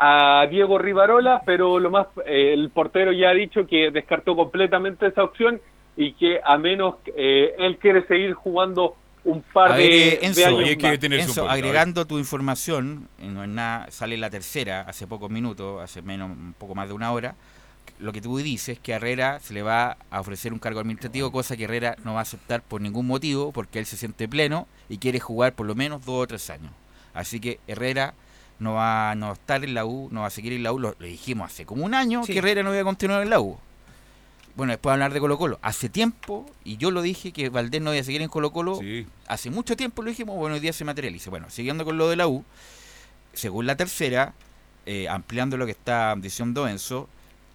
a 0.01 0.45
Diego 0.49 0.77
Rivarola, 0.77 1.41
pero 1.43 1.79
lo 1.79 1.89
más 1.89 2.05
eh, 2.25 2.53
el 2.53 2.69
portero 2.69 3.11
ya 3.11 3.31
ha 3.31 3.33
dicho 3.33 3.65
que 3.67 3.89
descartó 3.91 4.35
completamente 4.35 5.07
esa 5.07 5.23
opción 5.23 5.59
y 5.97 6.13
que 6.13 6.39
a 6.41 6.57
menos 6.57 6.95
eh, 7.17 7.53
él 7.57 7.77
quiere 7.79 8.05
seguir 8.07 8.33
jugando 8.33 8.95
un 9.25 9.41
par 9.41 9.73
A 9.73 9.75
de, 9.75 9.83
ver, 9.89 9.91
eh, 9.91 10.19
de 10.21 10.25
Enzo, 10.27 10.45
años 10.45 10.59
Oye, 10.59 10.77
que 10.77 10.87
más. 10.87 10.99
tener 10.99 11.21
su 11.21 11.31
Enzo, 11.31 11.41
punto, 11.41 11.51
a 11.51 11.55
ver. 11.55 11.65
agregando 11.65 12.05
tu 12.07 12.17
información, 12.17 13.09
eh, 13.19 13.27
no 13.27 13.43
es 13.43 13.49
nada, 13.49 13.91
sale 13.91 14.15
la 14.17 14.29
tercera 14.29 14.81
hace 14.87 15.05
pocos 15.07 15.29
minutos, 15.29 15.81
hace 15.81 16.01
menos, 16.01 16.29
un 16.29 16.53
poco 16.57 16.75
más 16.75 16.87
de 16.87 16.93
una 16.93 17.11
hora. 17.11 17.35
Lo 17.99 18.13
que 18.13 18.21
tú 18.21 18.37
dices 18.37 18.77
es 18.77 18.79
que 18.79 18.93
a 18.93 18.95
Herrera 18.95 19.39
se 19.41 19.53
le 19.53 19.61
va 19.61 19.97
a 20.09 20.19
ofrecer 20.21 20.53
un 20.53 20.59
cargo 20.59 20.79
administrativo, 20.79 21.31
cosa 21.31 21.57
que 21.57 21.65
Herrera 21.65 21.97
no 22.05 22.13
va 22.13 22.19
a 22.19 22.23
aceptar 22.23 22.61
por 22.61 22.79
ningún 22.81 23.05
motivo, 23.05 23.51
porque 23.51 23.77
él 23.79 23.85
se 23.85 23.97
siente 23.97 24.27
pleno 24.29 24.67
y 24.87 24.97
quiere 24.99 25.19
jugar 25.19 25.53
por 25.53 25.65
lo 25.67 25.75
menos 25.75 26.05
dos 26.05 26.23
o 26.23 26.27
tres 26.27 26.49
años. 26.49 26.71
Así 27.13 27.39
que 27.41 27.59
Herrera 27.67 28.13
no 28.59 28.73
va 28.75 29.11
a 29.11 29.15
no 29.15 29.33
estar 29.33 29.63
en 29.65 29.73
la 29.73 29.85
U, 29.85 30.07
no 30.11 30.21
va 30.21 30.27
a 30.27 30.31
seguir 30.31 30.53
en 30.53 30.63
la 30.63 30.71
U. 30.71 30.79
Lo, 30.79 30.95
lo 30.97 31.05
dijimos 31.05 31.51
hace 31.51 31.65
como 31.65 31.83
un 31.83 31.93
año 31.93 32.23
Sí. 32.23 32.31
que 32.33 32.39
Herrera 32.39 32.63
no 32.63 32.71
iba 32.71 32.81
a 32.81 32.85
continuar 32.85 33.21
en 33.21 33.29
la 33.29 33.39
U. 33.41 33.57
Bueno, 34.55 34.71
después 34.71 34.91
de 34.91 34.93
hablar 34.93 35.13
de 35.13 35.19
Colo 35.19 35.37
Colo. 35.37 35.59
Hace 35.61 35.87
tiempo, 35.89 36.45
y 36.65 36.77
yo 36.77 36.91
lo 36.91 37.01
dije, 37.01 37.31
que 37.31 37.49
Valdés 37.49 37.81
no 37.81 37.93
iba 37.93 38.01
a 38.01 38.03
seguir 38.03 38.21
en 38.21 38.29
Colo 38.29 38.51
Colo. 38.51 38.77
Sí. 38.79 39.05
Hace 39.27 39.49
mucho 39.49 39.75
tiempo 39.77 40.01
lo 40.03 40.09
dijimos, 40.09 40.35
bueno, 40.37 40.55
hoy 40.55 40.59
día 40.61 40.73
se 40.73 40.83
materializa. 40.85 41.29
Bueno, 41.29 41.49
siguiendo 41.49 41.85
con 41.85 41.97
lo 41.97 42.09
de 42.09 42.15
la 42.17 42.27
U, 42.27 42.43
según 43.33 43.65
la 43.67 43.75
tercera, 43.77 44.33
eh, 44.85 45.07
ampliando 45.07 45.55
lo 45.57 45.65
que 45.65 45.71
está 45.71 46.15
diciendo 46.17 46.67
Enzo, 46.67 47.07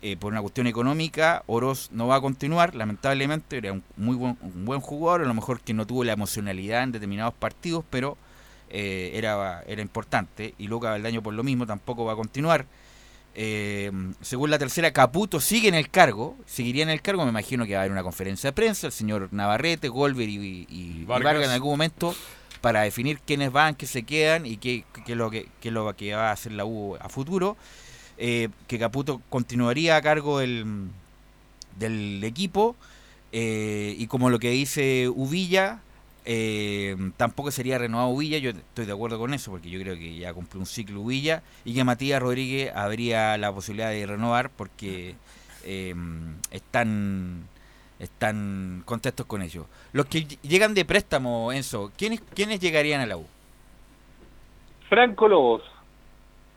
eh, 0.04 0.16
por 0.16 0.32
una 0.32 0.40
cuestión 0.42 0.66
económica, 0.66 1.42
Oroz 1.46 1.88
no 1.90 2.06
va 2.06 2.16
a 2.16 2.20
continuar, 2.20 2.74
lamentablemente, 2.74 3.56
era 3.56 3.72
un 3.72 3.82
muy 3.96 4.14
buen, 4.16 4.36
un 4.42 4.64
buen 4.64 4.80
jugador, 4.80 5.22
a 5.22 5.26
lo 5.26 5.34
mejor 5.34 5.60
que 5.60 5.72
no 5.74 5.86
tuvo 5.86 6.04
la 6.04 6.12
emocionalidad 6.12 6.82
en 6.82 6.92
determinados 6.92 7.34
partidos, 7.34 7.84
pero 7.90 8.16
eh, 8.70 9.12
era, 9.14 9.62
era 9.66 9.82
importante, 9.82 10.54
y 10.58 10.66
Luca 10.68 10.90
Baldaño 10.90 11.22
por 11.22 11.32
lo 11.34 11.42
mismo 11.42 11.66
tampoco 11.66 12.04
va 12.04 12.12
a 12.12 12.16
continuar. 12.16 12.66
Eh, 13.36 13.90
según 14.20 14.50
la 14.50 14.58
tercera, 14.58 14.92
Caputo 14.92 15.40
sigue 15.40 15.68
en 15.68 15.74
el 15.74 15.90
cargo, 15.90 16.36
seguiría 16.46 16.82
en 16.84 16.90
el 16.90 17.02
cargo, 17.02 17.24
me 17.24 17.30
imagino 17.30 17.66
que 17.66 17.72
va 17.72 17.78
a 17.78 17.82
haber 17.82 17.92
una 17.92 18.02
conferencia 18.04 18.48
de 18.50 18.52
prensa, 18.54 18.86
el 18.86 18.92
señor 18.92 19.28
Navarrete, 19.32 19.88
Golver 19.88 20.28
y, 20.28 20.36
y- 20.36 20.66
y 20.68 21.04
Vargas. 21.04 21.24
Vargas 21.32 21.46
en 21.48 21.50
algún 21.54 21.70
momento 21.70 22.14
para 22.60 22.82
definir 22.82 23.18
quiénes 23.26 23.50
van, 23.52 23.74
qué 23.74 23.86
se 23.86 24.04
quedan 24.04 24.46
y 24.46 24.56
qué, 24.58 24.84
qué 25.04 25.12
es 25.12 25.18
lo 25.18 25.30
que, 25.30 25.48
qué 25.60 25.68
es 25.68 25.74
lo 25.74 25.94
que 25.96 26.14
va 26.14 26.28
a 26.28 26.32
hacer 26.32 26.52
la 26.52 26.64
U 26.64 26.96
a 27.00 27.08
futuro. 27.08 27.56
Eh, 28.16 28.48
que 28.68 28.78
Caputo 28.78 29.20
continuaría 29.28 29.96
a 29.96 30.02
cargo 30.02 30.38
del, 30.38 30.88
del 31.78 32.22
equipo 32.22 32.76
eh, 33.32 33.96
y 33.98 34.06
como 34.06 34.30
lo 34.30 34.38
que 34.38 34.50
dice 34.50 35.08
Uvilla, 35.08 35.80
eh, 36.24 36.96
tampoco 37.16 37.50
sería 37.50 37.76
renovado 37.76 38.10
Uvilla, 38.10 38.38
yo 38.38 38.50
estoy 38.50 38.86
de 38.86 38.92
acuerdo 38.92 39.18
con 39.18 39.34
eso 39.34 39.50
porque 39.50 39.68
yo 39.68 39.80
creo 39.80 39.96
que 39.96 40.16
ya 40.16 40.32
cumplió 40.32 40.60
un 40.60 40.66
ciclo 40.66 41.00
Uvilla 41.00 41.42
y 41.64 41.74
que 41.74 41.82
Matías 41.82 42.22
Rodríguez 42.22 42.72
habría 42.74 43.36
la 43.36 43.52
posibilidad 43.52 43.90
de 43.90 44.06
renovar 44.06 44.48
porque 44.50 45.16
eh, 45.64 45.94
están 46.52 47.48
están 47.98 48.82
contentos 48.84 49.26
con 49.26 49.42
ellos. 49.42 49.66
Los 49.92 50.06
que 50.06 50.20
ll- 50.26 50.38
llegan 50.42 50.74
de 50.74 50.84
préstamo, 50.84 51.52
Enzo, 51.52 51.90
¿quiénes, 51.96 52.20
¿quiénes 52.34 52.60
llegarían 52.60 53.00
a 53.00 53.06
la 53.06 53.16
U? 53.16 53.26
Franco 54.88 55.26
Lobos 55.28 55.62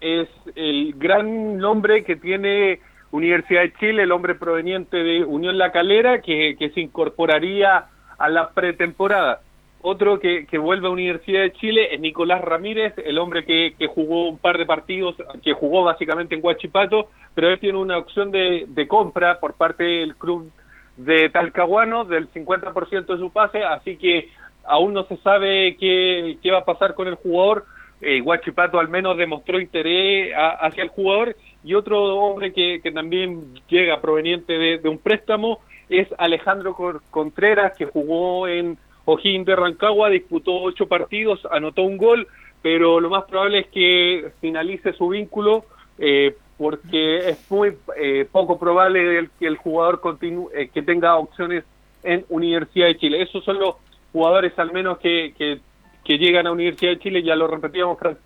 es 0.02 0.28
el 0.56 0.94
gran 0.98 1.58
nombre 1.58 2.04
que 2.04 2.16
tiene 2.16 2.80
Universidad 3.12 3.62
de 3.62 3.74
Chile, 3.74 4.04
el 4.04 4.12
hombre 4.12 4.36
proveniente 4.36 4.98
de 4.98 5.24
Unión 5.24 5.58
La 5.58 5.72
Calera, 5.72 6.22
que, 6.22 6.56
que 6.58 6.70
se 6.72 6.82
incorporaría 6.82 7.86
a 8.18 8.30
la 8.30 8.50
pretemporada. 8.50 9.42
Otro 9.82 10.20
que, 10.20 10.46
que 10.48 10.58
vuelve 10.58 10.88
a 10.88 10.92
Universidad 10.92 11.42
de 11.42 11.54
Chile 11.54 11.94
es 11.94 12.00
Nicolás 12.00 12.42
Ramírez, 12.42 12.94
el 12.98 13.18
hombre 13.20 13.46
que, 13.46 13.76
que 13.78 13.88
jugó 13.88 14.28
un 14.28 14.38
par 14.38 14.58
de 14.58 14.66
partidos, 14.66 15.16
que 15.44 15.54
jugó 15.54 15.84
básicamente 15.84 16.36
en 16.36 16.44
Huachipato, 16.44 17.10
pero 17.36 17.50
él 17.50 17.60
tiene 17.60 17.78
una 17.78 17.98
opción 17.98 18.32
de, 18.32 18.66
de 18.68 18.88
compra 18.88 19.40
por 19.40 19.54
parte 19.54 19.84
del 19.84 20.16
club 20.16 20.52
de 20.98 21.30
Talcahuano 21.30 22.06
del 22.06 22.30
50% 22.32 23.06
de 23.06 23.18
su 23.18 23.32
pase, 23.32 23.64
así 23.64 23.98
que 23.98 24.30
aún 24.66 24.94
no 24.94 25.06
se 25.06 25.18
sabe 25.18 25.78
qué, 25.80 26.38
qué 26.42 26.52
va 26.52 26.60
a 26.60 26.66
pasar 26.66 26.96
con 26.96 27.08
el 27.08 27.16
jugador. 27.16 27.66
Eh, 28.02 28.22
Huachipato 28.22 28.80
al 28.80 28.90
menos 28.90 29.18
demostró 29.18 29.60
interés 29.60 30.32
a- 30.36 30.52
hacia 30.68 30.84
el 30.84 30.90
jugador 30.90 31.36
y 31.64 31.74
otro 31.74 32.16
hombre 32.18 32.54
que, 32.54 32.80
que 32.84 32.92
también 32.92 33.56
llega 33.68 34.00
proveniente 34.02 34.54
de, 34.54 34.88
un 34.88 35.00
préstamo 35.00 35.60
es 35.90 36.08
Alejandro 36.20 36.76
Contreras 37.10 37.74
que 37.76 37.86
jugó 37.86 38.48
en 38.48 38.78
O'Higgins 39.06 39.46
de 39.48 39.56
Rancagua, 39.56 40.10
disputó 40.10 40.62
ocho 40.62 40.88
partidos, 40.88 41.48
anotó 41.50 41.82
un 41.84 41.98
gol, 41.98 42.28
pero 42.62 43.00
lo 43.00 43.10
más 43.10 43.24
probable 43.24 43.60
es 43.60 43.68
que 43.68 44.32
finalice 44.42 44.94
su 44.94 45.08
vínculo 45.10 45.66
eh, 45.98 46.36
porque 46.58 47.30
es 47.30 47.38
muy 47.50 47.74
eh, 47.98 48.28
poco 48.32 48.60
probable 48.60 49.18
el- 49.20 49.30
que 49.40 49.48
el 49.48 49.58
jugador 49.58 50.02
continúe, 50.02 50.50
eh, 50.54 50.70
que 50.74 50.82
tenga 50.84 51.16
opciones 51.18 51.64
en 52.04 52.26
Universidad 52.30 52.88
de 52.88 52.98
Chile. 52.98 53.22
Esos 53.22 53.44
son 53.44 53.58
los 53.60 53.76
jugadores 54.12 54.58
al 54.60 54.72
menos 54.72 54.98
que, 55.00 55.34
que, 55.38 55.60
que 56.08 56.18
llegan 56.18 56.48
a 56.48 56.52
Universidad 56.52 56.92
de 56.94 57.00
Chile, 57.00 57.22
ya 57.22 57.36
lo 57.36 57.48
repetíamos, 57.48 58.00
Fran- 58.00 58.18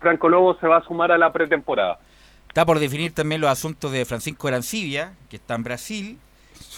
Franco 0.00 0.28
Lobo 0.28 0.58
se 0.58 0.66
va 0.66 0.78
a 0.78 0.84
sumar 0.84 1.12
a 1.12 1.18
la 1.18 1.32
pretemporada. 1.32 2.00
Está 2.48 2.66
por 2.66 2.80
definir 2.80 3.12
también 3.14 3.40
los 3.40 3.48
asuntos 3.50 3.92
de 3.92 4.04
Francisco 4.04 4.48
Arancibia, 4.48 5.14
que 5.30 5.36
está 5.36 5.54
en 5.54 5.62
Brasil. 5.62 6.18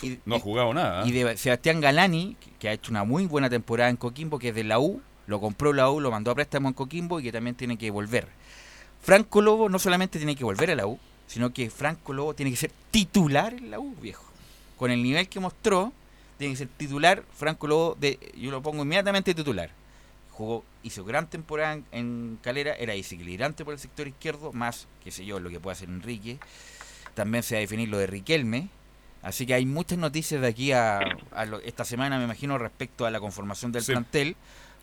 Y, 0.03 0.18
No 0.26 0.36
ha 0.36 0.40
jugado 0.40 0.74
nada. 0.74 1.03
¿eh? 1.03 1.09
y 1.09 1.12
de 1.12 1.36
Sebastián 1.38 1.80
Galani, 1.80 2.36
que- 2.38 2.51
que 2.59 2.68
ha 2.68 2.72
hecho 2.72 2.90
una 2.92 3.05
muy 3.05 3.26
buena 3.26 3.49
temporada 3.51 3.88
en 3.90 3.97
Coquimbo, 3.97 4.38
que 4.38 4.51
es 4.51 4.55
de 4.55 4.64
la 4.64 4.78
U, 4.78 5.01
lo 5.26 5.40
compró 5.40 5.72
la 5.72 5.90
U, 5.90 6.01
lo 6.01 6.11
mandó 6.11 6.30
a 6.30 6.34
préstamo 6.34 6.68
en 6.68 6.74
Coquimbo 6.74 7.18
y 7.18 7.22
que 7.24 7.32
también 7.32 7.57
tiene 7.57 7.78
que 7.78 7.90
volver. 7.90 8.28
Franco 9.03 9.40
Lobo 9.42 9.68
no 9.68 9.78
solamente 9.78 10.18
tiene 10.18 10.36
que 10.36 10.45
volver 10.45 10.70
a 10.70 10.74
la 10.74 10.86
U, 10.86 10.99
sino 11.26 11.53
que 11.53 11.70
Franco 11.70 12.12
Lobo 12.12 12.34
tiene 12.34 12.51
que 12.51 12.57
ser 12.57 12.70
titular 12.90 13.55
en 13.55 13.70
la 13.70 13.78
U, 13.80 13.95
viejo. 14.01 14.24
Con 14.76 14.90
el 14.90 15.03
nivel 15.03 15.28
que 15.28 15.40
mostró, 15.40 15.92
tiene 16.38 16.53
que 16.55 16.59
ser 16.59 16.68
titular. 16.68 17.22
Franco 17.34 17.66
Lobo, 17.66 17.97
de, 17.99 18.18
yo 18.36 18.51
lo 18.51 18.61
pongo 18.62 18.82
inmediatamente 18.82 19.34
titular. 19.34 19.70
Jugó, 20.37 20.64
hizo 20.82 21.05
gran 21.05 21.30
temporada 21.30 21.74
en, 21.74 21.85
en 21.93 22.39
Calera, 22.43 22.74
era 22.74 22.93
desequilibrante 22.93 23.64
por 23.64 23.72
el 23.74 23.78
sector 23.80 24.09
izquierdo, 24.09 24.53
más, 24.53 24.89
qué 25.05 25.11
sé 25.12 25.24
yo, 25.24 25.39
lo 25.39 25.49
que 25.49 25.61
puede 25.61 25.74
hacer 25.74 25.89
Enrique. 25.89 26.39
También 27.14 27.43
se 27.45 27.55
va 27.55 27.59
a 27.59 27.61
definir 27.61 27.89
lo 27.89 27.99
de 27.99 28.07
Riquelme. 28.09 28.68
Así 29.22 29.47
que 29.47 29.55
hay 29.55 29.64
muchas 29.64 29.97
noticias 29.99 30.41
de 30.41 30.49
aquí 30.49 30.72
a, 30.72 30.99
a 31.30 31.45
lo- 31.47 31.61
esta 31.61 31.85
semana, 31.85 32.18
me 32.18 32.24
imagino, 32.24 32.59
respecto 32.59 33.07
a 33.07 33.11
la 33.11 33.20
conformación 33.20 33.70
del 33.72 33.82
Sí. 33.85 33.93
plantel, 33.93 34.37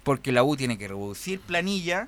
porque 0.03 0.31
la 0.31 0.43
U 0.43 0.55
tiene 0.55 0.77
que 0.77 0.87
reducir 0.87 1.39
planilla 1.41 2.07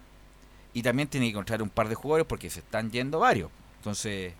y 0.73 0.81
también 0.81 1.09
tiene 1.09 1.27
que 1.27 1.31
encontrar 1.31 1.61
un 1.61 1.69
par 1.69 1.89
de 1.89 1.95
jugadores 1.95 2.25
porque 2.25 2.49
se 2.49 2.61
están 2.61 2.91
yendo 2.91 3.19
varios. 3.19 3.51
Entonces 3.77 4.33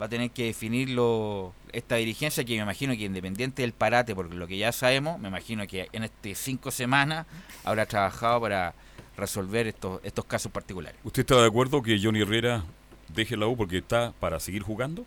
va 0.00 0.06
a 0.06 0.08
tener 0.08 0.30
que 0.30 0.44
definirlo 0.44 1.52
esta 1.72 1.96
dirigencia 1.96 2.44
que 2.44 2.56
me 2.56 2.62
imagino 2.62 2.94
que 2.94 3.04
independiente 3.04 3.62
del 3.62 3.72
parate, 3.72 4.14
porque 4.14 4.34
lo 4.34 4.46
que 4.46 4.56
ya 4.56 4.72
sabemos, 4.72 5.18
me 5.20 5.28
imagino 5.28 5.66
que 5.66 5.88
en 5.92 6.04
este 6.04 6.34
cinco 6.34 6.70
semanas 6.70 7.26
habrá 7.64 7.86
trabajado 7.86 8.40
para 8.40 8.74
resolver 9.16 9.66
estos, 9.66 10.00
estos 10.04 10.24
casos 10.24 10.50
particulares. 10.50 10.98
¿Usted 11.04 11.20
está 11.20 11.40
de 11.40 11.46
acuerdo 11.46 11.82
que 11.82 11.98
Johnny 12.02 12.22
Herrera 12.22 12.64
deje 13.08 13.36
la 13.36 13.46
U 13.46 13.56
porque 13.56 13.78
está 13.78 14.12
para 14.18 14.40
seguir 14.40 14.62
jugando? 14.62 15.04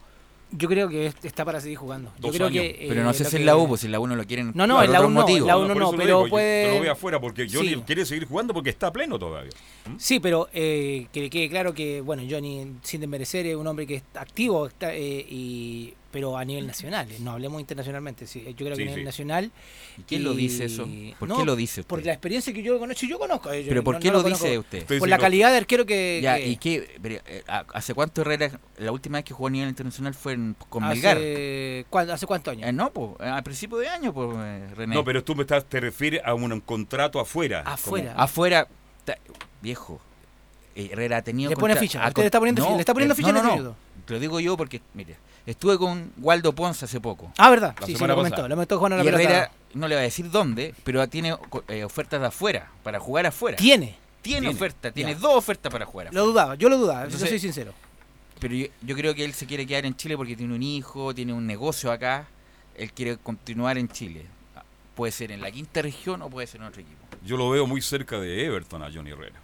Yo 0.52 0.70
creo 0.70 0.88
que 0.88 1.08
es- 1.08 1.16
está 1.24 1.44
para 1.44 1.60
seguir 1.60 1.78
jugando. 1.78 2.12
Yo 2.20 2.32
creo 2.32 2.48
años. 2.48 2.64
que, 2.64 2.86
Pero 2.88 3.04
no 3.04 3.12
eh, 3.12 3.14
sé 3.14 3.26
lo 3.26 3.30
si 3.30 3.36
en 3.36 3.46
la 3.46 3.58
U, 3.58 3.68
pues 3.68 3.82
si 3.82 3.88
en 3.88 3.92
la 3.92 4.00
U 4.00 4.08
no 4.08 4.16
lo 4.16 4.24
quieren 4.26 4.52
No, 4.56 4.66
no, 4.66 4.76
por 4.76 4.86
en 4.86 4.92
la 4.94 5.02
U 5.02 5.10
no, 5.10 5.20
la 5.28 5.58
U 5.58 5.68
no, 5.68 5.76
no, 5.76 5.92
pero 5.92 6.06
digo, 6.06 6.30
puede... 6.30 6.68
Yo 6.70 6.74
lo 6.76 6.82
veo 6.82 6.92
afuera 6.94 7.20
porque 7.20 7.48
Johnny 7.52 7.70
Sí. 7.76 7.84
quiere 7.86 8.06
seguir 8.06 8.26
jugando 8.28 8.54
porque 8.54 8.70
está 8.70 8.92
pleno 8.94 9.20
todavía. 9.20 9.52
Sí, 9.98 10.20
pero 10.22 10.48
eh, 10.54 11.08
que 11.12 11.22
le 11.22 11.30
quede 11.30 11.50
claro 11.50 11.74
que, 11.74 12.00
bueno, 12.00 12.24
Johnny, 12.30 12.76
sin 12.82 13.02
desmerecer, 13.02 13.46
es 13.46 13.56
un 13.58 13.68
hombre 13.68 13.86
que 13.86 13.96
está 13.96 14.22
activo, 14.22 14.68
está, 14.68 14.96
eh, 14.96 15.26
y, 15.30 15.94
pero 16.18 16.36
a 16.36 16.44
nivel 16.44 16.66
nacional, 16.66 17.08
eh, 17.12 17.18
no 17.20 17.34
hablemos 17.34 17.62
internacionalmente, 17.62 18.26
sí, 18.26 18.44
yo 18.44 18.56
creo 18.66 18.76
que 18.76 18.82
a 18.82 18.86
nivel 18.86 19.02
sí. 19.02 19.06
nacional. 19.06 19.52
¿Y 20.00 20.02
quién 20.02 20.24
lo 20.24 20.34
dice 20.34 20.66
eso? 20.66 20.90
¿Por 21.20 21.28
qué 21.38 21.46
lo 21.46 21.56
dice 21.56 21.82
usted? 21.82 21.88
Por 21.90 22.04
la 22.04 22.12
experiencia 22.12 22.52
que 22.52 22.64
yo 22.64 22.80
conozco, 22.80 23.06
yo 23.06 23.20
conozco. 23.20 23.52
eh, 23.52 23.62
yo 23.64 23.70
¿Pero 23.70 23.84
por 23.84 23.94
no- 23.94 24.00
qué 24.00 24.08
no 24.08 24.14
lo 24.14 24.24
dice 24.24 24.58
usted? 24.58 24.84
Por 24.98 25.08
la 25.08 25.20
calidad 25.20 25.52
de 25.52 25.58
arquero 25.58 25.86
que... 25.86 26.20
Ya, 26.24 26.38
que- 26.38 26.48
¿y 26.48 26.58
qué? 26.58 26.98
pero, 27.00 27.22
eh, 27.28 27.44
¿Hace 27.48 27.94
cuánto 27.94 28.22
Herrera, 28.22 28.60
la 28.80 28.92
última 28.92 29.20
vez 29.20 29.26
que 29.26 29.36
jugó 29.36 29.46
a 29.46 29.52
nivel 29.52 29.70
internacional 29.70 30.16
fue 30.16 30.34
en, 30.34 30.56
con 30.70 30.88
Melgar? 30.88 31.18
hace, 31.18 31.86
¿cuándo- 31.92 32.14
¿Hace 32.14 32.26
cuántos 32.26 32.52
años? 32.54 32.68
Eh, 32.68 32.74
no, 32.74 32.90
pues, 32.92 33.12
a 33.20 33.44
principio 33.44 33.78
de 33.78 33.90
año, 33.90 34.12
pues, 34.12 34.28
eh, 34.40 34.70
René. 34.76 34.96
No, 34.96 35.04
pero 35.04 35.24
tú 35.24 35.36
me 35.36 35.44
estás, 35.44 35.66
te 35.66 35.80
refieres 35.80 36.22
a 36.26 36.34
un, 36.34 36.52
un 36.52 36.62
contrato 36.62 37.20
afuera. 37.20 37.62
Afuera. 37.64 38.16
Afuera, 38.18 38.68
ta- 39.06 39.20
viejo, 39.62 40.02
Herrera 40.74 41.18
ha 41.18 41.22
tenido... 41.22 41.52
Le 41.52 41.56
pone 41.58 41.76
contra- 41.76 41.82
ficha, 41.88 42.08
usted 42.08 42.24
le 42.24 42.26
está 42.26 42.40
poniendo 42.40 42.62
no, 42.62 42.66
ficha, 42.70 42.76
le 42.76 42.82
está 42.82 42.94
poniendo 42.94 43.14
eh, 43.14 43.18
ficha 43.18 43.32
no, 43.34 43.38
en 43.40 43.46
no, 43.46 43.52
este 43.52 43.64
no. 43.66 43.76
Te 44.08 44.14
lo 44.14 44.20
digo 44.20 44.40
yo 44.40 44.58
porque, 44.58 44.82
mire, 44.96 45.16
estuve 45.48 45.78
con 45.80 46.12
Waldo 46.20 46.54
Ponce 46.54 46.86
hace 46.86 47.02
poco. 47.02 47.32
Ah, 47.38 47.50
verdad. 47.50 47.76
La 47.80 47.88
Sí, 47.88 47.96
sí, 47.96 48.06
lo 48.06 48.16
comentó, 48.16 48.48
lo 48.48 48.54
comentó 48.56 48.78
Juan 48.78 48.94
a 48.94 48.98
la 48.98 49.04
Y. 49.04 49.08
Herrera, 49.08 49.52
no 49.74 49.88
le 49.88 49.96
va 49.96 50.02
a 50.02 50.04
decir 50.04 50.30
dónde, 50.30 50.76
pero 50.84 51.08
tiene 51.10 51.36
eh, 51.70 51.84
ofertas 51.84 52.22
de 52.22 52.28
afuera, 52.28 52.70
para 52.84 53.00
jugar 53.00 53.26
afuera. 53.26 53.58
Tiene. 53.58 53.98
Tiene, 54.22 54.42
Tiene. 54.42 54.56
oferta, 54.56 54.92
tiene 54.92 55.14
Ya. 55.14 55.20
dos 55.20 55.36
ofertas 55.36 55.72
para 55.72 55.86
jugar 55.86 56.08
afuera. 56.08 56.22
Lo 56.24 56.28
dudaba, 56.32 56.56
yo 56.56 56.70
lo 56.70 56.78
dudaba, 56.78 57.00
yo 57.02 57.06
Entonces, 57.06 57.30
soy 57.30 57.40
sincero. 57.40 57.74
Pero 58.40 58.54
yo, 58.54 58.68
yo 58.82 58.96
creo 58.96 59.16
que 59.16 59.24
él 59.26 59.34
se 59.34 59.46
quiere 59.48 59.66
quedar 59.66 59.86
en 59.86 59.96
Chile 59.96 60.16
porque 60.18 60.36
tiene 60.36 60.54
un 60.54 60.62
hijo, 60.62 61.16
tiene 61.16 61.34
un 61.34 61.48
negocio 61.48 61.92
acá. 61.92 62.28
Él 62.76 62.92
quiere 62.92 63.18
continuar 63.18 63.78
en 63.78 63.88
Chile. 63.88 64.26
Puede 64.96 65.12
ser 65.12 65.32
en 65.32 65.42
la 65.42 65.50
quinta 65.52 65.82
región 65.82 66.22
o 66.24 66.30
puede 66.30 66.46
ser 66.48 66.62
en 66.62 66.68
otro 66.68 66.82
equipo. 66.82 66.98
Yo 67.26 67.38
lo 67.38 67.50
veo 67.50 67.66
muy 67.68 67.82
cerca 67.82 68.20
de 68.20 68.46
Everton 68.46 68.84
a 68.84 68.92
Johnny 68.92 69.12
Herrera. 69.12 69.40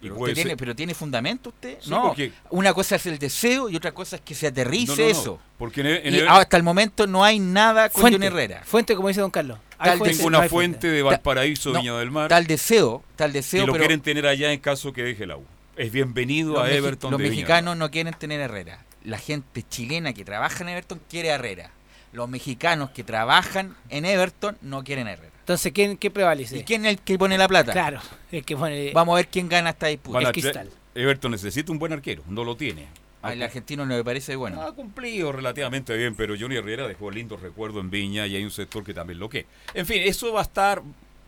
Pero, 0.00 0.14
usted 0.16 0.34
tiene, 0.34 0.50
ser- 0.50 0.56
pero 0.56 0.74
tiene 0.74 0.94
fundamento 0.94 1.50
usted? 1.50 1.78
Sí, 1.80 1.90
no, 1.90 2.08
porque- 2.08 2.32
una 2.50 2.72
cosa 2.72 2.96
es 2.96 3.06
el 3.06 3.18
deseo 3.18 3.68
y 3.68 3.76
otra 3.76 3.92
cosa 3.92 4.16
es 4.16 4.22
que 4.22 4.34
se 4.34 4.46
aterrice 4.46 4.86
No, 4.92 4.96
no, 4.96 5.02
no, 5.02 5.08
eso. 5.10 5.40
porque 5.58 5.80
en 5.82 5.86
el- 5.88 6.06
en 6.06 6.14
y 6.14 6.18
el- 6.18 6.28
hasta 6.28 6.56
el 6.56 6.62
momento 6.62 7.06
no 7.06 7.22
hay 7.24 7.38
nada 7.38 7.88
con 7.90 8.00
Fuente, 8.02 8.26
Herrera. 8.26 8.62
Fuente, 8.64 8.94
como 8.96 9.08
dice 9.08 9.20
don 9.20 9.30
Carlos. 9.30 9.58
Hay 9.78 9.90
Tal 9.90 9.98
fuente, 9.98 10.16
Tengo 10.16 10.28
una 10.28 10.48
fuente 10.48 10.88
de 10.88 11.02
Valparaíso, 11.02 11.70
No, 11.72 11.80
Viña 11.80 11.96
del 11.98 12.10
Mar. 12.10 12.28
Tal 12.28 12.46
deseo, 12.46 13.02
tal 13.16 13.30
y 13.30 13.34
deseo, 13.34 13.66
lo 13.66 13.72
pero 13.72 13.82
quieren 13.84 14.00
tener 14.02 14.26
allá 14.26 14.52
en 14.52 14.60
caso 14.60 14.92
que 14.92 15.02
deje 15.02 15.26
la 15.26 15.36
U. 15.36 15.44
Es 15.76 15.90
bienvenido 15.90 16.52
los, 16.54 16.62
a 16.64 16.70
Everton 16.70 17.10
los 17.12 17.20
de 17.20 17.28
mexicanos 17.30 17.76
no 17.76 17.90
quieren 17.90 18.12
tener 18.14 18.40
a 18.42 18.44
Herrera. 18.44 18.84
La 19.04 19.16
gente 19.18 19.62
chilena 19.68 20.12
que 20.12 20.24
trabaja 20.26 20.62
en 20.62 20.68
Everton 20.70 21.00
quiere 21.08 21.30
a 21.32 21.36
Herrera. 21.36 21.70
Los 22.12 22.28
mexicanos 22.28 22.90
que 22.90 23.04
trabajan 23.04 23.74
en 23.88 24.04
Everton 24.04 24.58
no 24.60 24.82
quieren 24.84 25.06
a 25.06 25.12
Herrera. 25.12 25.29
Entonces, 25.50 25.72
¿quién, 25.72 25.96
¿qué 25.96 26.12
prevalece? 26.12 26.58
¿Y 26.58 26.62
quién 26.62 26.86
es 26.86 26.92
el 26.92 26.98
que 27.00 27.18
pone 27.18 27.36
la 27.36 27.48
plata? 27.48 27.72
Claro, 27.72 28.00
el 28.30 28.44
que 28.44 28.56
pone... 28.56 28.92
Vamos 28.94 29.14
a 29.14 29.16
ver 29.16 29.26
quién 29.26 29.48
gana 29.48 29.70
esta 29.70 29.88
disputa. 29.88 30.18
A 30.20 30.32
traer- 30.32 30.68
Everton 30.94 31.32
necesita 31.32 31.72
un 31.72 31.80
buen 31.80 31.92
arquero, 31.92 32.22
no 32.28 32.44
lo 32.44 32.56
tiene. 32.56 32.86
Al 33.20 33.42
argentino 33.42 33.84
no 33.84 33.96
le 33.96 34.04
parece 34.04 34.36
bueno. 34.36 34.62
Ha 34.62 34.72
cumplido 34.72 35.32
relativamente 35.32 35.96
bien, 35.96 36.14
pero 36.14 36.36
Johnny 36.38 36.54
Herrera 36.54 36.86
dejó 36.86 37.10
lindos 37.10 37.42
recuerdos 37.42 37.82
en 37.82 37.90
Viña 37.90 38.28
y 38.28 38.36
hay 38.36 38.44
un 38.44 38.52
sector 38.52 38.84
que 38.84 38.94
también 38.94 39.18
lo 39.18 39.28
que. 39.28 39.46
En 39.74 39.86
fin, 39.86 40.02
eso 40.04 40.32
va 40.32 40.38
a 40.38 40.44
estar. 40.44 40.82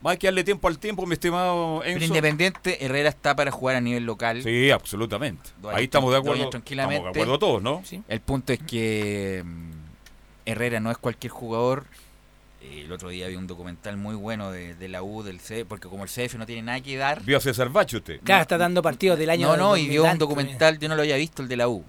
Va 0.05 0.11
a 0.11 0.15
que 0.15 0.27
darle 0.27 0.45
tiempo 0.45 0.69
al 0.69 0.79
tiempo, 0.79 1.05
mi 1.05 1.13
estimado 1.15 1.81
Pero 1.83 1.95
Enzo. 1.95 2.05
Independiente, 2.05 2.85
Herrera 2.85 3.09
está 3.09 3.35
para 3.35 3.51
jugar 3.51 3.75
a 3.75 3.81
nivel 3.81 4.05
local. 4.05 4.41
Sí, 4.41 4.71
absolutamente. 4.71 5.49
Ahí 5.73 5.83
estamos 5.83 6.13
de 6.13 6.19
acuerdo. 6.19 6.49
tranquilamente. 6.49 6.95
Estamos 7.09 7.13
de 7.13 7.21
acuerdo 7.21 7.39
todos, 7.39 7.61
¿no? 7.61 7.83
El 8.07 8.21
punto 8.21 8.53
es 8.53 8.59
que 8.59 9.43
mm, 9.45 9.71
Herrera 10.45 10.79
no 10.79 10.91
es 10.91 10.97
cualquier 10.97 11.31
jugador. 11.31 11.85
Eh, 12.63 12.83
El 12.85 12.91
otro 12.91 13.09
día 13.09 13.27
vi 13.27 13.35
un 13.35 13.45
documental 13.47 13.97
muy 13.97 14.15
bueno 14.15 14.51
de, 14.51 14.73
de 14.75 14.87
la 14.87 15.03
U, 15.03 15.21
del 15.21 15.39
CF, 15.39 15.65
porque 15.67 15.89
como 15.89 16.03
el 16.05 16.09
CF 16.09 16.35
no 16.35 16.45
tiene 16.45 16.61
nada 16.61 16.81
que 16.81 16.95
dar. 16.97 17.21
Vio 17.23 17.37
a 17.37 17.41
César 17.41 17.69
Bacho 17.69 17.97
usted. 17.97 18.21
Claro, 18.23 18.41
está 18.41 18.57
dando 18.57 18.81
partidos 18.81 19.19
del 19.19 19.29
año 19.29 19.47
No, 19.47 19.57
no, 19.57 19.77
y 19.77 19.87
vio 19.87 20.03
un 20.03 20.17
2000 20.17 20.19
documental, 20.19 20.79
yo 20.79 20.87
no 20.89 20.95
lo 20.95 21.01
había 21.01 21.17
visto, 21.17 21.41
el 21.41 21.47
de 21.49 21.57
la 21.57 21.67
U. 21.67 21.83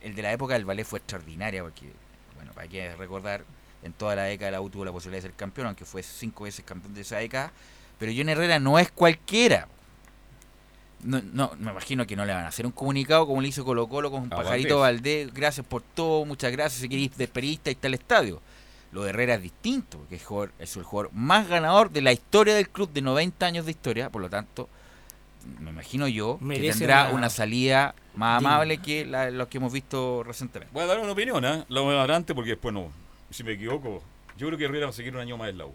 El 0.00 0.14
de 0.14 0.22
la 0.22 0.32
época 0.32 0.54
del 0.54 0.64
ballet 0.64 0.84
fue 0.84 0.98
extraordinaria, 1.00 1.62
porque, 1.62 1.92
bueno, 2.36 2.52
para 2.52 2.68
que 2.68 2.94
recordar, 2.96 3.44
en 3.82 3.92
toda 3.92 4.14
la 4.14 4.24
década 4.24 4.52
la 4.52 4.60
U 4.60 4.70
tuvo 4.70 4.84
la 4.84 4.92
posibilidad 4.92 5.22
de 5.22 5.28
ser 5.28 5.36
campeón, 5.36 5.66
aunque 5.66 5.84
fue 5.84 6.02
cinco 6.02 6.44
veces 6.44 6.64
campeón 6.64 6.94
de 6.94 7.00
esa 7.00 7.18
década. 7.18 7.52
Pero 7.98 8.12
John 8.16 8.28
Herrera 8.28 8.58
no 8.58 8.78
es 8.78 8.90
cualquiera. 8.90 9.68
No, 11.02 11.20
no, 11.32 11.52
me 11.58 11.70
imagino 11.70 12.06
que 12.06 12.14
no 12.14 12.24
le 12.26 12.32
van 12.32 12.44
a 12.44 12.48
hacer 12.48 12.66
un 12.66 12.72
comunicado 12.72 13.26
como 13.26 13.40
le 13.40 13.48
hizo 13.48 13.64
Colo 13.64 13.88
Colo 13.88 14.10
con 14.10 14.26
A 14.26 14.36
Pajarito 14.36 14.80
Valdés. 14.80 15.32
Gracias 15.32 15.66
por 15.66 15.82
todo, 15.82 16.24
muchas 16.24 16.52
gracias. 16.52 16.82
Si 16.82 16.88
queréis 16.88 17.16
despedirte, 17.16 17.70
ahí 17.70 17.74
está 17.74 17.88
el 17.88 17.94
estadio. 17.94 18.40
Lo 18.92 19.04
de 19.04 19.10
Herrera 19.10 19.34
es 19.34 19.42
distinto, 19.42 19.98
porque 19.98 20.16
es, 20.16 20.24
jugador- 20.24 20.52
es 20.58 20.76
el 20.76 20.82
jugador 20.82 21.12
más 21.14 21.48
ganador 21.48 21.90
de 21.90 22.00
la 22.02 22.12
historia 22.12 22.54
del 22.54 22.68
club, 22.68 22.90
de 22.92 23.02
90 23.02 23.46
años 23.46 23.64
de 23.64 23.70
historia. 23.70 24.10
Por 24.10 24.20
lo 24.20 24.28
tanto, 24.28 24.68
me 25.60 25.70
imagino 25.70 26.08
yo 26.08 26.38
que 26.38 26.58
tendrá 26.72 27.04
una- 27.06 27.14
una, 27.14 27.30
salida 27.30 27.94
más 28.16 28.38
amable 28.38 28.78
que 28.78 29.04
la, 29.06 29.30
los 29.30 29.46
que 29.48 29.58
hemos 29.58 29.72
visto 29.72 30.22
recientemente. 30.24 30.72
Voy 30.74 30.82
a 30.82 30.86
dar 30.86 30.98
una 30.98 31.12
opinión, 31.12 31.44
¿eh? 31.44 31.64
Lo 31.68 31.84
voy 31.84 31.94
a 31.94 31.98
dar 31.98 32.10
antes 32.12 32.34
porque 32.34 32.50
después 32.50 32.74
no. 32.74 32.90
Si 33.30 33.44
me 33.44 33.52
equivoco, 33.52 34.02
yo 34.36 34.48
creo 34.48 34.58
que 34.58 34.64
Herrera 34.64 34.86
va 34.86 34.90
a 34.90 34.92
seguir 34.92 35.14
un 35.14 35.20
año 35.20 35.36
más 35.36 35.50
en 35.50 35.58
la 35.58 35.66
U. 35.66 35.74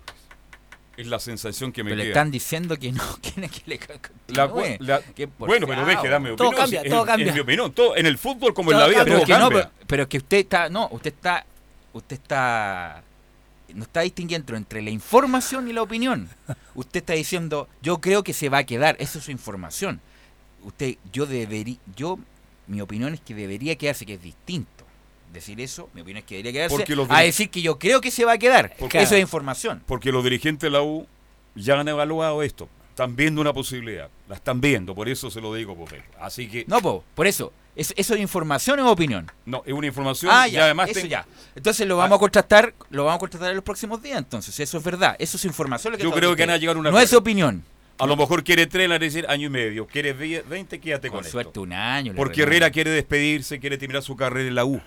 Es 0.97 1.07
la 1.07 1.19
sensación 1.19 1.71
que 1.73 1.83
me 1.83 1.91
Pero 1.91 2.03
le 2.03 2.07
están 2.09 2.31
diciendo 2.31 2.77
que 2.77 2.91
no, 2.91 3.03
quieren 3.21 3.49
que 3.49 3.61
le 3.65 3.79
La 4.27 4.47
continúe. 4.47 4.77
cu- 4.77 4.83
la- 4.83 5.01
Que 5.01 5.27
por 5.27 5.47
bueno, 5.47 5.67
pero 5.67 5.85
deje 5.85 6.01
Todo 6.07 6.15
opinión. 6.49 6.55
cambia, 6.55 6.81
si- 6.83 6.89
todo 6.89 7.01
en- 7.01 7.05
cambia. 7.07 7.27
En 7.29 7.33
mi 7.33 7.39
opinión, 7.39 7.71
todo, 7.73 7.95
en 7.97 8.05
el 8.05 8.17
fútbol 8.17 8.53
como 8.53 8.71
en 8.71 8.77
Todo 8.77 8.87
la 8.87 8.89
vida, 8.93 9.03
pero 9.03 9.15
todo 9.15 9.21
es 9.23 9.27
que 9.27 9.33
no, 9.33 9.39
cambia. 9.49 9.61
pero, 9.73 9.85
pero 9.87 10.03
es 10.03 10.09
que 10.09 10.17
usted 10.17 10.37
está, 10.37 10.69
no, 10.69 10.87
usted 10.91 11.13
está, 11.13 11.45
usted 11.95 12.17
está, 12.17 13.03
no 13.73 13.83
está 13.83 14.01
distinguiendo 14.01 14.55
entre 14.55 14.81
la 14.81 14.89
información 14.89 15.67
y 15.69 15.73
la 15.73 15.81
opinión. 15.81 16.29
Usted 16.75 16.99
está 16.99 17.13
diciendo, 17.13 17.69
yo 17.81 17.99
creo 18.01 18.21
que 18.23 18.33
se 18.33 18.49
va 18.49 18.59
a 18.59 18.63
quedar, 18.65 18.97
eso 18.99 19.17
es 19.19 19.25
su 19.25 19.31
información. 19.31 20.01
Usted, 20.63 20.95
yo 21.13 21.25
debería, 21.25 21.77
yo, 21.95 22.19
mi 22.67 22.81
opinión 22.81 23.13
es 23.13 23.21
que 23.21 23.33
debería 23.33 23.75
quedarse, 23.77 24.05
que 24.05 24.15
es 24.15 24.21
distinto. 24.21 24.83
Decir 25.31 25.59
eso, 25.61 25.89
mi 25.93 26.01
opinión 26.01 26.19
es 26.19 26.25
que 26.25 26.35
debería 26.35 26.51
quedarse, 26.67 26.75
a 27.09 27.21
decir 27.21 27.49
que 27.49 27.61
yo 27.61 27.79
creo 27.79 28.01
que 28.01 28.11
se 28.11 28.25
va 28.25 28.33
a 28.33 28.37
quedar. 28.37 28.73
Porque- 28.77 29.01
eso 29.01 29.15
es 29.15 29.21
información. 29.21 29.81
Porque 29.85 30.11
los 30.11 30.23
dirigentes 30.23 30.61
de 30.67 30.71
la 30.71 30.81
U 30.81 31.07
ya 31.55 31.79
han 31.79 31.87
evaluado 31.87 32.43
esto. 32.43 32.67
Están 32.95 33.13
viendo 33.17 33.41
una 33.41 33.51
posibilidad. 33.51 34.09
La 34.29 34.35
están 34.35 34.61
viendo, 34.61 34.95
por 34.95 35.09
eso 35.09 35.29
se 35.29 35.41
lo 35.41 35.53
digo, 35.53 35.75
por 35.75 35.89
Así 36.17 36.47
que. 36.47 36.63
No, 36.65 36.79
po, 36.79 37.03
por 37.13 37.27
eso, 37.27 37.51
¿es, 37.75 37.93
¿eso 37.97 38.13
es 38.13 38.21
información 38.21 38.79
o 38.79 38.89
opinión? 38.89 39.29
No, 39.45 39.63
es 39.65 39.73
una 39.73 39.87
información 39.87 40.31
Ah, 40.33 40.47
y 40.47 40.51
ya, 40.53 40.63
además 40.63 40.89
eso 40.91 41.01
ten- 41.01 41.09
ya. 41.09 41.25
Entonces 41.57 41.85
lo 41.85 41.97
vamos 41.97 42.15
a 42.15 42.19
contrastar, 42.19 42.73
lo 42.91 43.03
vamos 43.03 43.17
a 43.17 43.19
contrastar 43.19 43.49
en 43.49 43.57
los 43.57 43.65
próximos 43.65 44.01
días, 44.01 44.17
entonces, 44.17 44.57
eso 44.61 44.77
es 44.77 44.83
verdad, 44.85 45.17
eso 45.19 45.35
es 45.35 45.43
información. 45.43 45.91
lo 45.91 45.99
Yo 45.99 46.09
creo 46.13 46.37
que 46.37 46.43
van 46.43 46.51
a 46.51 46.57
llegar 46.57 46.77
una 46.77 46.89
No 46.89 46.97
es 46.97 47.11
opinión. 47.11 47.65
A 47.97 48.05
lo 48.07 48.15
mejor 48.15 48.45
quiere 48.45 48.65
tres, 48.65 48.89
decir 48.97 49.25
año 49.27 49.47
y 49.47 49.49
medio. 49.49 49.87
Quiere 49.87 50.13
ve- 50.13 50.45
20, 50.47 50.79
quédate 50.79 51.09
con, 51.09 51.17
Con 51.17 51.25
esto. 51.25 51.31
suerte 51.33 51.59
un 51.59 51.73
año. 51.73 52.13
le 52.13 52.15
Porque. 52.15 52.43
Herrera 52.43 52.69
quiere 52.71 52.91
despedirse, 52.91 53.59
quiere 53.59 53.77
terminar 53.77 54.03
su 54.03 54.15
carrera 54.15 54.47
en 54.47 54.55
la 54.55 54.63
U. 54.63 54.79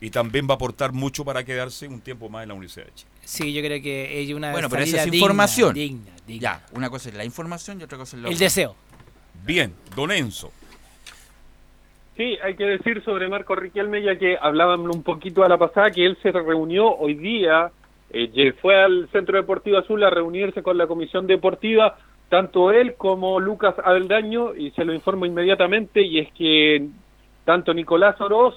Y 0.00 0.08
también 0.08 0.46
va 0.48 0.52
a 0.52 0.56
aportar 0.56 0.92
mucho 0.94 1.26
para 1.26 1.44
quedarse 1.44 1.86
un 1.88 2.00
tiempo 2.00 2.30
más 2.30 2.42
en 2.44 2.48
la 2.48 2.54
Universidad 2.54 2.86
de 2.86 2.94
Chile. 2.94 3.09
Sí, 3.30 3.52
yo 3.52 3.62
creo 3.62 3.80
que 3.80 4.20
es 4.22 4.32
una 4.32 4.50
Bueno, 4.50 4.68
pero 4.68 4.82
esa 4.82 4.96
es 4.98 5.04
digna, 5.04 5.16
información. 5.18 5.72
digna, 5.72 6.10
digna. 6.26 6.42
Ya, 6.42 6.66
una 6.72 6.90
cosa 6.90 7.10
es 7.10 7.14
la 7.14 7.24
información 7.24 7.80
y 7.80 7.84
otra 7.84 7.96
cosa 7.96 8.16
es 8.16 8.22
la 8.24 8.28
El 8.28 8.36
deseo. 8.36 8.74
Bien, 9.46 9.72
Don 9.94 10.10
Enzo. 10.10 10.50
Sí, 12.16 12.36
hay 12.42 12.56
que 12.56 12.64
decir 12.64 13.04
sobre 13.04 13.28
Marco 13.28 13.54
Riquelme, 13.54 14.02
ya 14.02 14.18
que 14.18 14.36
hablábamos 14.36 14.96
un 14.96 15.04
poquito 15.04 15.44
a 15.44 15.48
la 15.48 15.56
pasada, 15.58 15.92
que 15.92 16.04
él 16.04 16.18
se 16.20 16.32
reunió 16.32 16.92
hoy 16.92 17.14
día, 17.14 17.70
eh, 18.10 18.52
fue 18.60 18.82
al 18.82 19.08
Centro 19.12 19.36
Deportivo 19.36 19.78
Azul 19.78 20.02
a 20.02 20.10
reunirse 20.10 20.60
con 20.60 20.76
la 20.76 20.88
Comisión 20.88 21.28
Deportiva, 21.28 21.98
tanto 22.30 22.72
él 22.72 22.94
como 22.94 23.38
Lucas 23.38 23.76
Abeldaño, 23.84 24.56
y 24.56 24.72
se 24.72 24.84
lo 24.84 24.92
informo 24.92 25.24
inmediatamente, 25.24 26.02
y 26.02 26.18
es 26.18 26.32
que 26.32 26.88
tanto 27.44 27.72
Nicolás 27.74 28.20
Oroz, 28.20 28.56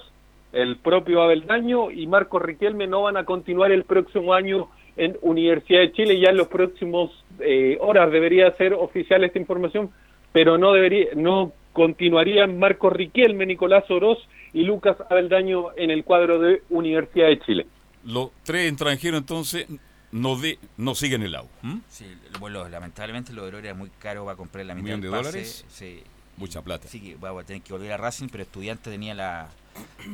el 0.54 0.76
propio 0.76 1.22
Abeldaño 1.22 1.90
y 1.90 2.06
Marco 2.06 2.38
Riquelme 2.38 2.86
no 2.86 3.02
van 3.02 3.16
a 3.16 3.24
continuar 3.24 3.72
el 3.72 3.84
próximo 3.84 4.34
año 4.34 4.68
en 4.96 5.18
Universidad 5.22 5.80
de 5.80 5.92
Chile, 5.92 6.20
ya 6.20 6.30
en 6.30 6.36
los 6.36 6.46
próximos 6.46 7.10
eh, 7.40 7.76
horas 7.80 8.12
debería 8.12 8.50
ser 8.56 8.74
oficial 8.74 9.24
esta 9.24 9.40
información, 9.40 9.90
pero 10.32 10.56
no 10.56 10.72
debería, 10.72 11.08
no 11.16 11.52
continuarían 11.72 12.58
Marco 12.58 12.88
Riquelme, 12.88 13.46
Nicolás 13.46 13.90
Oroz 13.90 14.18
y 14.52 14.62
Lucas 14.62 14.96
Abeldaño 15.10 15.76
en 15.76 15.90
el 15.90 16.04
cuadro 16.04 16.38
de 16.38 16.62
Universidad 16.70 17.26
de 17.26 17.40
Chile. 17.40 17.66
Los 18.04 18.30
tres 18.44 18.70
extranjeros 18.70 19.20
entonces 19.20 19.66
no 20.12 20.36
de, 20.36 20.58
no 20.76 20.94
siguen 20.94 21.22
el. 21.22 21.34
¿m? 21.34 21.80
Sí, 21.88 22.06
bueno, 22.38 22.68
lamentablemente 22.68 23.32
lo 23.32 23.42
de 23.42 23.48
Oro 23.48 23.58
era 23.58 23.74
muy 23.74 23.90
caro, 23.98 24.24
va 24.24 24.32
a 24.32 24.36
comprar 24.36 24.64
la 24.64 24.74
¿Un 24.74 24.82
mitad 24.82 24.96
millón 24.96 25.00
de 25.00 25.10
pase, 25.10 25.24
dólares? 25.24 25.64
sí. 25.68 26.02
Mucha 26.36 26.62
plata. 26.62 26.88
Sí, 26.88 27.00
que 27.00 27.16
va 27.16 27.38
a 27.38 27.44
tener 27.44 27.62
que 27.62 27.72
volver 27.72 27.92
a 27.92 27.96
Racing, 27.96 28.28
pero 28.28 28.42
estudiante 28.42 28.90
tenía 28.90 29.14
la, 29.14 29.48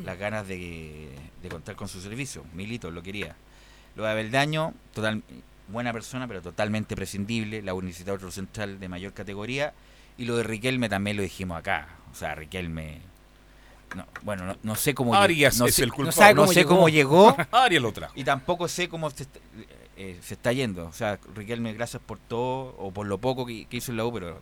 las 0.05 0.19
ganas 0.19 0.47
de, 0.47 1.09
de 1.43 1.49
contar 1.49 1.77
con 1.77 1.89
su 1.89 2.01
servicio. 2.01 2.45
Milito 2.55 2.91
lo 2.91 3.03
quería. 3.03 3.37
Lo 3.97 4.05
de 4.05 4.11
Abeldaño, 4.11 4.75
total, 4.93 5.23
buena 5.69 5.93
persona, 5.93 6.29
pero 6.29 6.43
totalmente 6.43 6.95
prescindible. 6.95 7.63
La 7.63 7.75
Universidad 7.75 8.15
Otro 8.15 8.31
Central 8.31 8.79
de 8.81 8.89
mayor 8.89 9.13
categoría. 9.15 9.73
Y 10.19 10.27
lo 10.27 10.37
de 10.37 10.43
Riquelme 10.43 10.89
también 10.89 11.17
lo 11.17 11.23
dijimos 11.23 11.59
acá. 11.59 11.89
O 12.13 12.15
sea, 12.15 12.35
Riquelme. 12.35 13.01
No, 13.97 14.07
bueno, 14.23 14.45
no, 14.45 14.57
no 14.63 14.75
sé 14.77 14.95
cómo 14.95 15.15
Arias 15.17 15.59
no 15.59 15.67
es 15.67 15.75
sé, 15.75 15.83
el 15.85 15.89
no 15.89 15.95
culpable. 15.97 16.35
No 16.35 16.43
cómo 16.43 16.53
sé 16.53 16.61
llegó. 16.61 16.69
cómo 16.69 16.89
llegó. 16.89 17.37
Arias 17.53 17.83
lo 17.83 17.93
trajo. 17.93 18.13
Y 18.15 18.25
tampoco 18.25 18.69
sé 18.69 18.89
cómo 18.89 19.11
se 19.11 19.25
está, 19.25 19.41
eh, 19.97 20.19
se 20.23 20.35
está 20.35 20.53
yendo. 20.53 20.87
O 20.87 20.93
sea, 20.93 21.19
Riquelme, 21.35 21.73
gracias 21.73 22.03
por 22.05 22.19
todo, 22.19 22.77
o 22.79 22.93
por 22.93 23.07
lo 23.07 23.19
poco 23.19 23.47
que, 23.47 23.65
que 23.67 23.79
hizo 23.79 23.91
en 23.91 23.97
la 23.97 24.05
U, 24.05 24.13
pero. 24.13 24.41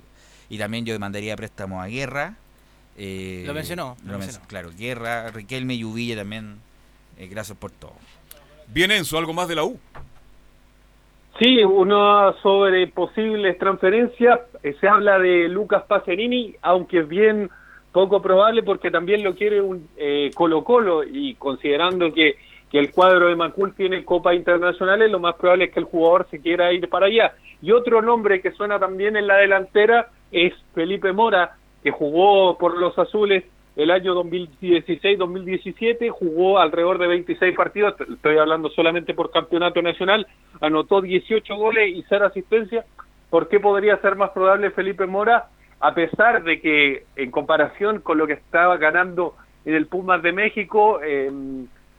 Y 0.50 0.58
también 0.58 0.84
yo 0.84 0.92
demandaría 0.92 1.36
préstamos 1.36 1.82
a 1.82 1.88
Guerra. 1.88 2.34
eh, 2.96 3.44
Lo 3.46 3.54
mencionó, 3.54 3.96
lo 4.04 4.12
men- 4.12 4.20
mencionó. 4.20 4.46
Claro, 4.48 4.70
Guerra, 4.76 5.30
Riquelme 5.30 5.74
y 5.74 5.84
Uvilla 5.84 6.16
también. 6.16 6.56
eh, 7.18 7.26
gracias 7.28 7.56
por 7.58 7.70
todo. 7.70 7.94
Bien, 8.68 8.90
Enzo, 8.90 9.18
algo 9.18 9.32
más 9.32 9.48
de 9.48 9.54
la 9.56 9.64
U. 9.64 9.78
Sí, 11.40 11.62
uno 11.62 12.32
sobre 12.42 12.88
posibles 12.88 13.56
transferencias, 13.58 14.40
eh, 14.62 14.74
se 14.80 14.88
habla 14.88 15.18
de 15.20 15.48
Lucas 15.48 15.84
Pacerini, 15.84 16.56
aunque 16.62 17.00
es 17.00 17.08
bien 17.08 17.48
poco 17.92 18.20
probable 18.20 18.62
porque 18.64 18.90
también 18.90 19.22
lo 19.22 19.34
quiere 19.36 19.60
un 19.60 19.88
eh, 19.96 20.30
Colo 20.34 20.64
Colo 20.64 21.04
y 21.04 21.34
considerando 21.36 22.12
que, 22.12 22.36
que 22.70 22.78
el 22.80 22.90
cuadro 22.90 23.28
de 23.28 23.36
Macul 23.36 23.72
tiene 23.74 24.04
Copa 24.04 24.34
Internacionales, 24.34 25.10
lo 25.10 25.20
más 25.20 25.36
probable 25.36 25.66
es 25.66 25.72
que 25.72 25.80
el 25.80 25.86
jugador 25.86 26.26
se 26.30 26.40
quiera 26.40 26.72
ir 26.72 26.88
para 26.88 27.06
allá. 27.06 27.34
Y 27.62 27.70
otro 27.70 28.02
nombre 28.02 28.40
que 28.40 28.50
suena 28.52 28.78
también 28.80 29.16
en 29.16 29.26
la 29.28 29.36
delantera 29.36 30.10
es 30.32 30.54
Felipe 30.74 31.12
Mora, 31.12 31.56
que 31.82 31.90
jugó 31.90 32.58
por 32.58 32.78
los 32.78 32.98
azules 32.98 33.44
el 33.76 33.92
año 33.92 34.14
2016-2017, 34.24 36.10
jugó 36.10 36.58
alrededor 36.58 36.98
de 36.98 37.06
26 37.06 37.54
partidos, 37.54 37.94
estoy 38.00 38.36
hablando 38.36 38.70
solamente 38.70 39.14
por 39.14 39.30
campeonato 39.30 39.80
nacional, 39.80 40.26
anotó 40.60 41.00
18 41.00 41.54
goles 41.54 41.96
y 41.96 42.04
0 42.08 42.26
asistencias. 42.26 42.84
¿Por 43.30 43.48
qué 43.48 43.60
podría 43.60 43.96
ser 43.98 44.16
más 44.16 44.30
probable 44.30 44.72
Felipe 44.72 45.06
Mora? 45.06 45.46
A 45.78 45.94
pesar 45.94 46.42
de 46.42 46.60
que 46.60 47.04
en 47.14 47.30
comparación 47.30 48.00
con 48.00 48.18
lo 48.18 48.26
que 48.26 48.32
estaba 48.32 48.76
ganando 48.78 49.34
en 49.64 49.74
el 49.74 49.86
Pumas 49.86 50.22
de 50.22 50.32
México, 50.32 51.00
eh, 51.00 51.30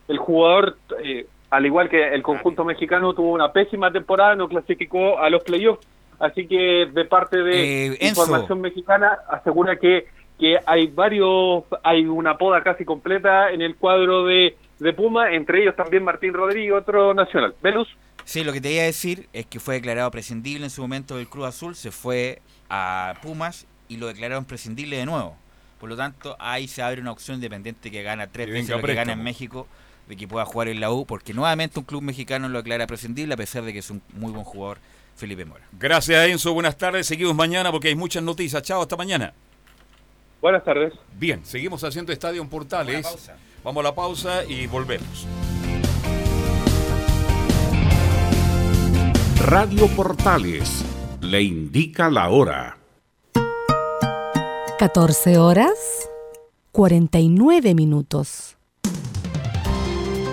el 0.09 0.17
jugador, 0.17 0.75
eh, 1.01 1.27
al 1.49 1.65
igual 1.65 1.87
que 1.87 2.13
el 2.13 2.23
conjunto 2.23 2.65
mexicano, 2.65 3.13
tuvo 3.13 3.31
una 3.31 3.53
pésima 3.53 3.89
temporada, 3.89 4.35
no 4.35 4.49
clasificó 4.49 5.19
a 5.19 5.29
los 5.29 5.43
playoffs. 5.43 5.87
Así 6.19 6.47
que 6.47 6.87
de 6.93 7.05
parte 7.05 7.37
de 7.37 7.87
Eh, 7.87 7.97
información 8.01 8.61
mexicana 8.61 9.19
asegura 9.29 9.77
que 9.77 10.07
que 10.39 10.57
hay 10.65 10.87
varios, 10.87 11.65
hay 11.83 12.05
una 12.05 12.37
poda 12.37 12.63
casi 12.63 12.85
completa 12.85 13.51
en 13.51 13.61
el 13.61 13.75
cuadro 13.75 14.25
de, 14.25 14.55
de 14.79 14.93
Puma, 14.93 15.33
entre 15.33 15.61
ellos 15.61 15.75
también 15.75 16.03
Martín 16.03 16.33
Rodríguez, 16.33 16.71
otro 16.71 17.13
nacional. 17.13 17.53
Velus. 17.61 17.89
Sí, 18.23 18.43
lo 18.43 18.53
que 18.53 18.61
te 18.61 18.71
iba 18.71 18.83
a 18.83 18.85
decir 18.85 19.27
es 19.33 19.45
que 19.47 19.59
fue 19.59 19.75
declarado 19.75 20.09
prescindible 20.11 20.63
en 20.63 20.69
su 20.69 20.81
momento 20.81 21.17
del 21.17 21.27
Cruz 21.27 21.45
Azul, 21.45 21.75
se 21.75 21.91
fue 21.91 22.41
a 22.69 23.15
Pumas 23.21 23.67
y 23.89 23.97
lo 23.97 24.07
declararon 24.07 24.45
prescindible 24.45 24.95
de 24.95 25.05
nuevo. 25.05 25.35
Por 25.77 25.89
lo 25.89 25.97
tanto, 25.97 26.37
ahí 26.39 26.67
se 26.67 26.81
abre 26.81 27.01
una 27.01 27.11
opción 27.11 27.35
independiente 27.35 27.91
que 27.91 28.01
gana 28.03 28.27
tres 28.27 28.49
veces 28.49 28.69
lo 28.69 28.81
que 28.81 28.93
gana 28.93 29.13
en. 29.13 29.23
México, 29.23 29.67
de 30.07 30.15
que 30.15 30.27
pueda 30.27 30.45
jugar 30.45 30.69
en 30.69 30.79
la 30.79 30.89
U, 30.89 31.05
porque 31.05 31.33
nuevamente 31.33 31.79
un 31.79 31.85
club 31.85 32.01
mexicano 32.01 32.47
lo 32.47 32.59
declara 32.59 32.87
prescindible 32.87 33.33
a 33.33 33.37
pesar 33.37 33.63
de 33.63 33.73
que 33.73 33.79
es 33.79 33.89
un 33.89 34.01
muy 34.13 34.31
buen 34.31 34.45
jugador, 34.45 34.77
Felipe 35.19 35.43
Mora. 35.43 35.67
Gracias, 35.73 36.27
Enzo. 36.27 36.53
Buenas 36.53 36.77
tardes. 36.77 37.05
Seguimos 37.05 37.35
mañana 37.35 37.71
porque 37.71 37.89
hay 37.89 37.95
muchas 37.95 38.23
noticias. 38.23 38.63
Chao, 38.63 38.81
hasta 38.81 38.95
mañana. 38.95 39.33
Buenas 40.41 40.63
tardes. 40.63 40.93
Bien, 41.17 41.45
seguimos 41.45 41.83
haciendo 41.83 42.13
Estadio 42.13 42.41
en 42.41 42.47
Portales. 42.47 43.29
Vamos 43.63 43.81
a 43.81 43.83
la 43.83 43.93
pausa 43.93 44.45
y 44.45 44.67
volvemos. 44.67 45.27
Radio 49.45 49.87
Portales 49.87 50.85
le 51.21 51.41
indica 51.41 52.09
la 52.09 52.29
hora. 52.29 52.77
14 54.77 55.37
horas 55.37 56.09
49 56.71 57.75
minutos. 57.75 58.55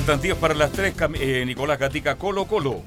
Faltan 0.00 0.20
para 0.38 0.54
las 0.54 0.72
tres. 0.72 0.94
Cam- 0.94 1.16
eh, 1.18 1.44
Nicolás 1.46 1.78
Gatica, 1.78 2.16
Colo 2.16 2.44
Colo. 2.44 2.82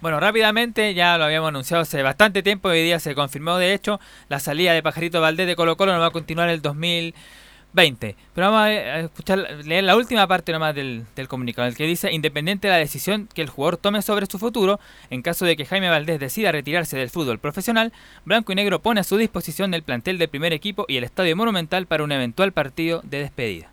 Bueno, 0.00 0.18
rápidamente, 0.18 0.94
ya 0.94 1.18
lo 1.18 1.24
habíamos 1.24 1.48
anunciado 1.48 1.82
hace 1.82 2.02
bastante 2.02 2.42
tiempo, 2.42 2.68
hoy 2.68 2.82
día 2.82 3.00
se 3.00 3.14
confirmó 3.14 3.56
de 3.58 3.74
hecho 3.74 3.98
la 4.28 4.38
salida 4.38 4.72
de 4.72 4.82
Pajarito 4.82 5.20
Valdés 5.20 5.46
de 5.46 5.56
Colo 5.56 5.76
Colo 5.76 5.92
no 5.92 5.98
va 6.00 6.06
a 6.06 6.10
continuar 6.10 6.48
el 6.48 6.62
2020. 6.62 8.14
Pero 8.34 8.46
vamos 8.50 8.60
a 8.60 8.64
a 8.66 9.00
escuchar, 9.00 9.38
leer 9.64 9.84
la 9.84 9.96
última 9.96 10.26
parte 10.28 10.52
nomás 10.52 10.74
del, 10.74 11.04
del 11.16 11.28
comunicado, 11.28 11.66
el 11.68 11.76
que 11.76 11.84
dice, 11.84 12.12
independiente 12.12 12.68
de 12.68 12.72
la 12.74 12.78
decisión 12.78 13.28
que 13.34 13.42
el 13.42 13.48
jugador 13.50 13.76
tome 13.76 14.00
sobre 14.00 14.24
su 14.26 14.38
futuro, 14.38 14.78
en 15.10 15.20
caso 15.20 15.44
de 15.44 15.54
que 15.56 15.66
Jaime 15.66 15.90
Valdés 15.90 16.18
decida 16.20 16.50
retirarse 16.52 16.96
del 16.96 17.10
fútbol 17.10 17.40
profesional, 17.40 17.92
Blanco 18.24 18.52
y 18.52 18.54
Negro 18.54 18.80
pone 18.80 19.00
a 19.00 19.04
su 19.04 19.16
disposición 19.18 19.74
el 19.74 19.82
plantel 19.82 20.16
del 20.16 20.28
primer 20.30 20.52
equipo 20.54 20.86
y 20.88 20.96
el 20.96 21.04
estadio 21.04 21.36
monumental 21.36 21.86
para 21.86 22.04
un 22.04 22.12
eventual 22.12 22.52
partido 22.52 23.02
de 23.04 23.18
despedida. 23.18 23.70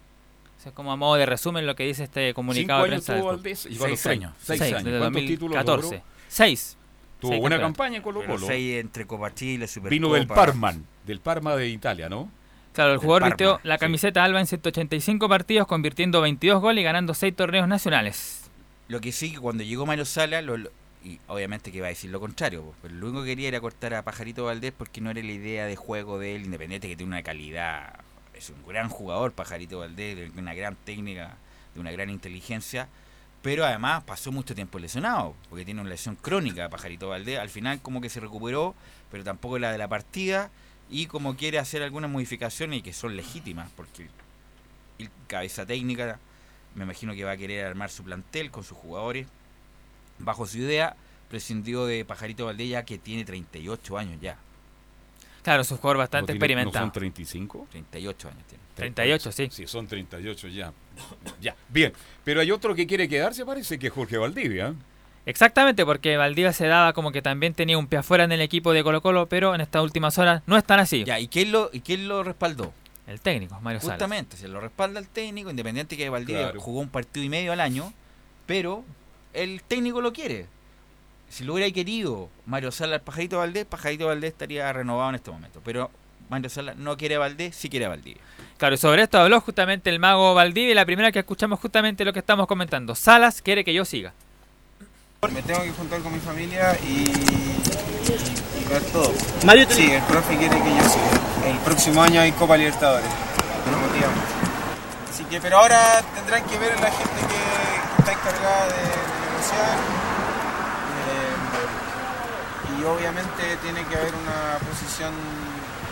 Es 0.65 0.71
como 0.73 0.91
a 0.91 0.95
modo 0.95 1.15
de 1.15 1.25
resumen 1.25 1.65
lo 1.67 1.75
que 1.75 1.83
dice 1.85 2.03
este 2.05 2.33
comunicado 2.33 2.83
de 2.83 2.89
prensa. 2.89 3.15
tuvo. 3.17 3.27
Valdés, 3.27 3.59
Seis 3.59 4.05
años. 4.07 4.33
Seis 4.41 4.59
Seis, 4.59 4.73
años. 4.73 4.83
desde 4.85 4.99
¿Cuántos 4.99 5.21
títulos 5.25 5.55
2014. 5.65 5.95
logró? 5.95 6.09
Seis. 6.27 6.77
Tuvo 7.19 7.31
Seis 7.31 7.41
buena 7.41 7.59
campaña 7.59 7.97
en 7.97 8.01
Colo 8.03 8.25
Colo. 8.25 8.45
seis 8.47 8.79
entre 8.79 9.05
Copa 9.07 9.33
Chile, 9.33 9.67
Supercopa. 9.67 9.89
Vino 9.89 10.11
del 10.13 10.27
Parman, 10.27 10.85
del 11.05 11.19
Parma 11.19 11.55
de 11.55 11.69
Italia, 11.69 12.09
¿no? 12.09 12.29
Claro, 12.73 12.91
el 12.91 12.97
Del 12.97 13.05
jugador 13.05 13.21
Parma, 13.21 13.35
vistió 13.35 13.59
la 13.63 13.75
sí. 13.75 13.79
camiseta 13.79 14.23
alba 14.23 14.39
en 14.41 14.47
185 14.47 15.29
partidos, 15.29 15.65
convirtiendo 15.67 16.19
22 16.21 16.59
goles 16.61 16.81
y 16.81 16.83
ganando 16.83 17.13
6 17.13 17.33
torneos 17.35 17.67
nacionales. 17.69 18.49
Lo 18.89 18.99
que 18.99 19.11
sí, 19.13 19.31
que 19.31 19.39
cuando 19.39 19.63
llegó 19.63 19.85
Mario 19.85 20.03
Sala, 20.05 20.41
lo- 20.41 20.57
lo- 20.57 20.71
y 21.03 21.19
obviamente 21.27 21.71
que 21.71 21.79
va 21.79 21.87
a 21.87 21.89
decir 21.89 22.09
lo 22.11 22.19
contrario, 22.19 22.63
po, 22.63 22.73
pero 22.81 22.95
lo 22.95 23.07
único 23.07 23.21
que 23.23 23.29
quería 23.29 23.47
era 23.47 23.61
cortar 23.61 23.93
a 23.93 24.01
Pajarito 24.03 24.43
Valdés 24.45 24.73
porque 24.75 24.99
no 25.01 25.09
era 25.11 25.21
la 25.21 25.31
idea 25.31 25.65
de 25.67 25.75
juego 25.75 26.19
de 26.19 26.35
él, 26.35 26.45
independiente 26.45 26.87
que 26.89 26.95
tiene 26.97 27.11
una 27.13 27.23
calidad, 27.23 27.99
es 28.37 28.49
un 28.49 28.65
gran 28.65 28.89
jugador 28.89 29.33
Pajarito 29.33 29.79
Valdés, 29.79 30.33
de 30.33 30.39
una 30.39 30.53
gran 30.53 30.75
técnica, 30.75 31.37
de 31.73 31.79
una 31.79 31.91
gran 31.91 32.09
inteligencia, 32.09 32.87
pero 33.41 33.65
además 33.65 34.03
pasó 34.03 34.31
mucho 34.31 34.55
tiempo 34.55 34.79
lesionado, 34.79 35.35
porque 35.49 35.65
tiene 35.65 35.81
una 35.81 35.89
lesión 35.89 36.15
crónica 36.15 36.69
Pajarito 36.69 37.09
Valdés, 37.09 37.39
al 37.39 37.49
final 37.49 37.81
como 37.81 38.01
que 38.01 38.09
se 38.09 38.19
recuperó, 38.19 38.75
pero 39.11 39.23
tampoco 39.23 39.59
la 39.59 39.71
de 39.71 39.77
la 39.77 39.87
partida, 39.87 40.49
y 40.89 41.07
como 41.07 41.35
quiere 41.35 41.59
hacer 41.59 41.81
algunas 41.83 42.09
modificaciones 42.09 42.79
y 42.79 42.81
que 42.81 42.93
son 42.93 43.15
legítimas, 43.15 43.69
porque 43.75 44.09
el 44.99 45.09
cabeza 45.27 45.65
técnica 45.65 46.19
me 46.75 46.83
imagino 46.83 47.13
que 47.13 47.23
va 47.23 47.31
a 47.31 47.37
querer 47.37 47.65
armar 47.65 47.89
su 47.89 48.03
plantel 48.03 48.51
con 48.51 48.63
sus 48.63 48.77
jugadores. 48.77 49.27
Bajo 50.19 50.45
su 50.45 50.57
idea, 50.57 50.95
prescindió 51.29 51.85
de 51.85 52.05
Pajarito 52.05 52.45
Valdés 52.45 52.69
ya 52.69 52.85
que 52.85 52.97
tiene 52.97 53.25
38 53.25 53.97
años 53.97 54.19
ya. 54.21 54.37
Claro, 55.45 55.61
es 55.61 55.69
un 55.71 55.77
jugador 55.77 55.97
bastante 55.99 56.33
¿No 56.33 56.39
tiene- 56.39 56.53
experimentado. 56.53 56.85
¿No 56.87 56.91
son 56.91 56.93
35? 56.93 57.67
38 57.69 58.27
años 58.29 58.43
tiene. 58.47 58.63
38, 58.75 59.31
sí. 59.31 59.47
Sí, 59.51 59.67
son 59.67 59.85
38 59.87 60.47
ya. 60.49 60.73
ya, 61.39 61.55
bien. 61.69 61.93
Pero 62.23 62.41
hay 62.41 62.49
otro 62.51 62.73
que 62.73 62.87
quiere 62.87 63.07
quedarse, 63.07 63.45
parece 63.45 63.77
que 63.77 63.87
es 63.87 63.93
Jorge 63.93 64.17
Valdivia. 64.17 64.73
Exactamente, 65.27 65.85
porque 65.85 66.17
Valdivia 66.17 66.51
se 66.51 66.65
daba 66.67 66.93
como 66.93 67.11
que 67.11 67.21
también 67.21 67.53
tenía 67.53 67.77
un 67.77 67.85
pie 67.87 67.99
afuera 67.99 68.23
en 68.23 68.31
el 68.31 68.41
equipo 68.41 68.73
de 68.73 68.83
Colo 68.83 69.01
Colo, 69.01 69.27
pero 69.27 69.53
en 69.55 69.61
estas 69.61 69.83
últimas 69.83 70.17
horas 70.17 70.41
no 70.47 70.57
es 70.57 70.63
tan 70.63 70.79
así. 70.79 71.03
Ya, 71.03 71.19
¿y 71.19 71.27
quién 71.27 71.51
lo, 71.51 71.69
y 71.71 71.81
quién 71.81 72.07
lo 72.07 72.23
respaldó? 72.23 72.73
El 73.07 73.21
técnico, 73.21 73.59
Mario 73.61 73.81
Salas. 73.81 73.95
Justamente, 73.97 74.37
se 74.37 74.47
lo 74.47 74.59
respalda 74.59 74.99
el 74.99 75.07
técnico, 75.07 75.51
independiente 75.51 75.95
que 75.95 76.09
Valdivia 76.09 76.43
Claro. 76.45 76.59
jugó 76.59 76.79
un 76.79 76.89
partido 76.89 77.23
y 77.23 77.29
medio 77.29 77.53
al 77.53 77.61
año, 77.61 77.93
pero 78.47 78.83
el 79.33 79.61
técnico 79.61 80.01
lo 80.01 80.11
quiere. 80.11 80.47
Si 81.29 81.43
lo 81.43 81.53
hubiera 81.53 81.71
querido 81.73 82.29
Mario 82.45 82.71
Sala 82.71 82.95
al 82.95 83.01
Pajarito 83.01 83.39
Valdés, 83.39 83.65
Pajarito 83.65 84.07
Valdés 84.07 84.31
estaría 84.31 84.71
renovado 84.71 85.09
en 85.09 85.15
este 85.15 85.31
momento. 85.31 85.61
Pero 85.63 85.89
Mario 86.29 86.49
Sala 86.49 86.73
no 86.75 86.95
quiere 86.97 87.15
a 87.15 87.19
Valdés, 87.19 87.55
sí 87.55 87.69
quiere 87.69 87.85
a 87.85 87.89
Valdivia. 87.89 88.21
Claro, 88.57 88.75
y 88.75 88.77
sobre 88.77 89.03
esto 89.03 89.17
habló 89.19 89.41
justamente 89.41 89.89
el 89.89 89.99
mago 89.99 90.33
Valdivia 90.33 90.71
y 90.71 90.75
la 90.75 90.85
primera 90.85 91.11
que 91.11 91.19
escuchamos 91.19 91.59
justamente 91.59 92.05
lo 92.05 92.13
que 92.13 92.19
estamos 92.19 92.47
comentando. 92.47 92.95
Salas 92.95 93.41
quiere 93.41 93.63
que 93.65 93.73
yo 93.73 93.83
siga. 93.83 94.13
Me 95.31 95.41
tengo 95.41 95.63
que 95.63 95.71
juntar 95.71 95.99
con 96.01 96.13
mi 96.13 96.19
familia 96.19 96.77
y, 96.83 97.03
y 97.09 98.69
ver 98.69 98.81
todo. 98.93 99.11
Mario, 99.45 99.65
Sí, 99.69 99.91
el 99.91 100.03
profe 100.03 100.37
quiere 100.37 100.55
que 100.61 100.69
yo 100.69 100.83
siga. 100.83 101.49
El 101.49 101.57
próximo 101.59 102.01
año 102.01 102.21
hay 102.21 102.31
Copa 102.31 102.55
Libertadores. 102.55 103.09
Motiva 103.09 104.07
mucho. 104.07 105.11
Así 105.11 105.23
que, 105.25 105.41
pero 105.41 105.57
ahora 105.57 106.01
tendrán 106.15 106.43
que 106.47 106.57
ver 106.59 106.79
la 106.79 106.91
gente 106.91 107.21
que 107.27 107.99
está 107.99 108.11
encargada 108.13 108.65
de, 108.67 108.73
de 108.73 109.31
negociar. 109.31 110.04
Eh, 112.85 112.87
obviamente 112.87 113.43
tiene 113.63 113.83
que 113.85 113.95
haber 113.95 114.13
una 114.13 114.59
posición 114.59 115.11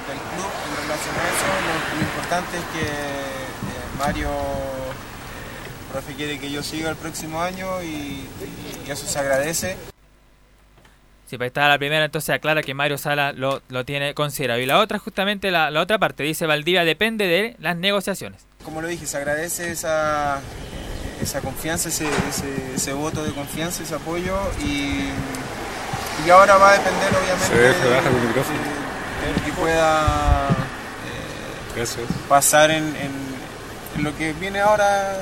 del 0.08 0.18
club 0.18 0.52
en 0.70 0.84
relación 0.84 1.16
a 1.16 1.24
eso. 1.34 1.48
Lo, 1.66 1.96
lo 1.98 2.02
importante 2.02 2.58
es 2.58 2.64
que 2.66 2.86
eh, 2.88 3.98
Mario 3.98 4.30
el 4.30 5.92
profe 5.92 6.14
quiere 6.16 6.40
que 6.40 6.52
yo 6.52 6.64
siga 6.64 6.90
el 6.90 6.96
próximo 6.96 7.42
año 7.42 7.82
y, 7.84 8.28
y 8.86 8.92
eso 8.92 9.06
se 9.06 9.20
agradece. 9.20 9.78
Si 11.28 11.38
para 11.38 11.48
estar 11.48 11.70
la 11.70 11.78
primera, 11.80 12.06
entonces 12.06 12.30
aclara 12.36 12.62
que 12.62 12.74
Mario 12.74 12.98
Sala 12.98 13.32
lo, 13.32 13.62
lo 13.70 13.86
tiene 13.86 14.14
considerado. 14.14 14.60
Y 14.60 14.66
la 14.66 14.80
otra, 14.80 15.00
justamente 15.00 15.50
la, 15.52 15.72
la 15.72 15.82
otra 15.82 15.98
parte, 15.98 16.22
dice 16.24 16.46
Valdivia, 16.46 16.84
depende 16.84 17.26
de 17.28 17.56
las 17.60 17.76
negociaciones. 17.76 18.46
Como 18.64 18.82
lo 18.82 18.88
dije, 18.88 19.08
se 19.08 19.18
agradece 19.18 19.72
esa, 19.72 20.40
esa 21.22 21.42
confianza, 21.42 21.90
ese, 21.90 22.08
ese, 22.30 22.76
ese 22.76 22.94
voto 22.94 23.24
de 23.24 23.32
confianza, 23.32 23.82
ese 23.84 23.96
apoyo 23.96 24.38
y, 24.64 25.10
y 26.26 26.30
ahora 26.30 26.58
va 26.58 26.70
a 26.72 26.74
depender 26.74 27.10
obviamente 27.10 27.56
de, 27.58 27.68
de 29.36 29.42
que 29.46 29.52
pueda 29.54 30.48
eh, 31.76 32.06
pasar 32.30 32.72
en, 32.72 32.84
en- 32.96 33.34
en 33.96 34.04
lo 34.04 34.16
que 34.18 34.34
viene 34.34 34.60
ahora 34.60 35.14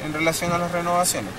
en, 0.00 0.06
en 0.06 0.12
relación 0.14 0.52
a 0.52 0.58
las 0.58 0.72
renovaciones. 0.72 1.30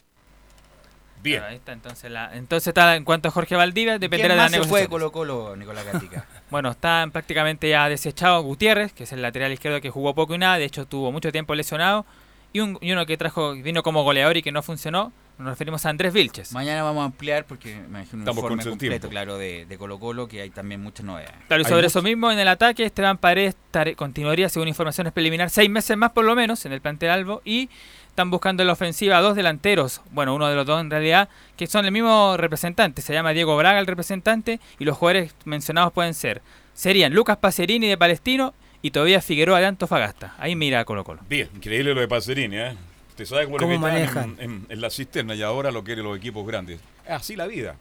Bien. 1.24 1.41
Ahí 1.41 1.55
está, 1.55 1.72
entonces, 1.72 2.11
la, 2.11 2.36
entonces 2.36 2.68
está 2.68 2.95
en 2.95 3.03
cuanto 3.03 3.30
a 3.30 3.32
Jorge 3.32 3.55
Valdivia, 3.55 3.97
dependerá 3.97 4.36
¿Quién 4.36 4.51
de 4.51 4.57
la 4.57 4.59
más 4.59 4.68
se 4.68 4.70
fue. 4.70 4.88
Colo 4.88 5.11
Colo, 5.11 5.55
Nicolás 5.55 5.86
Gatica? 5.86 6.26
Bueno, 6.51 6.70
está 6.70 7.07
prácticamente 7.11 7.68
ya 7.68 7.89
desechado 7.89 8.43
Gutiérrez, 8.43 8.93
que 8.93 9.05
es 9.05 9.11
el 9.11 9.24
lateral 9.24 9.51
izquierdo 9.51 9.82
que 9.82 9.89
jugó 9.89 10.13
poco 10.13 10.36
y 10.36 10.38
nada, 10.38 10.59
de 10.59 10.66
hecho 10.66 10.86
tuvo 10.86 11.11
mucho 11.11 11.32
tiempo 11.32 11.55
lesionado, 11.55 12.05
y, 12.53 12.59
un, 12.59 12.78
y 12.80 12.91
uno 12.91 13.07
que 13.07 13.18
trajo 13.18 13.53
vino 13.53 13.82
como 13.82 14.03
goleador 14.03 14.38
y 14.38 14.43
que 14.43 14.51
no 14.51 14.61
funcionó, 14.61 15.11
nos 15.38 15.48
referimos 15.50 15.86
a 15.86 15.90
Andrés 15.90 16.14
Vilches. 16.14 16.52
Mañana 16.54 16.84
vamos 16.84 17.02
a 17.02 17.06
ampliar 17.06 17.46
porque 17.46 17.76
me 17.76 17.86
imagino 18.00 18.14
un 18.16 18.20
Estamos 18.22 18.38
informe 18.38 18.64
completo, 18.64 18.78
tiempo. 19.00 19.10
claro, 19.10 19.38
de, 19.38 19.66
de 19.66 19.78
Colo 19.78 20.00
Colo, 20.00 20.28
que 20.28 20.42
hay 20.42 20.50
también 20.50 20.82
muchas 20.82 21.06
novedades. 21.06 21.34
Claro, 21.48 21.62
y 21.62 21.66
sobre 21.66 21.78
muchas- 21.78 21.92
eso 21.92 22.02
mismo, 22.02 22.32
en 22.32 22.40
el 22.40 22.48
ataque, 22.48 22.86
Esteban 22.86 23.18
Paredes 23.18 23.56
continuaría, 23.96 24.48
según 24.50 24.68
informaciones 24.68 25.12
preliminares, 25.14 25.52
seis 25.54 25.70
meses 25.70 25.98
más 25.98 26.12
por 26.12 26.26
lo 26.26 26.36
menos 26.36 26.66
en 26.66 26.72
el 26.74 26.82
plantel 26.82 27.10
Albo 27.10 27.42
y 27.44 27.70
están 28.08 28.32
buscando 28.32 28.64
en 28.64 28.68
la 28.68 28.74
ofensiva 28.74 29.18
a 29.18 29.22
dos 29.22 29.36
delanteros, 29.36 30.02
bueno, 30.12 30.34
uno 30.34 30.48
de 30.48 30.56
los 30.56 30.66
dos 30.66 30.80
en 30.80 30.90
realidad, 30.90 31.28
que 31.58 31.68
son 31.68 31.84
el 31.86 31.92
mismo 31.92 32.38
representante, 32.38 33.02
se 33.02 33.12
llama 33.14 33.32
Diego 33.32 33.58
Braga 33.58 33.78
el 33.80 33.88
representante 33.88 34.62
y 34.80 34.86
los 34.86 34.98
jugadores 34.98 35.36
mencionados 35.44 35.92
pueden 35.92 36.14
ser, 36.14 36.42
serían 36.74 37.14
Lucas 37.14 37.36
Pacerini 37.38 37.88
de 37.88 37.98
Palestino 37.98 38.54
y 38.82 38.92
todavía 38.92 39.20
Figueroa 39.22 39.60
de 39.60 39.66
Antofagasta. 39.66 40.34
Ahí 40.40 40.56
mira 40.56 40.86
Colo 40.86 41.04
Colo. 41.04 41.20
Bien, 41.28 41.50
increíble 41.56 41.94
lo 41.94 42.00
de 42.00 42.08
Pacerini, 42.08 42.56
¿eh? 42.58 42.78
Usted 43.16 43.26
sabe 43.26 43.45
cómo, 43.45 43.57
¿Cómo 43.57 43.78
manejan? 43.80 44.36
en, 44.39 44.51
en- 44.51 44.66
en 44.68 44.82
la 44.82 44.89
cisterna 44.89 45.36
y 45.36 45.41
ahora 45.41 45.72
lo 45.72 45.84
quieren 45.84 46.03
los 46.03 46.18
equipos 46.18 46.45
grandes. 46.45 46.82
Así 47.07 47.36
la 47.36 47.47
vida. 47.47 47.76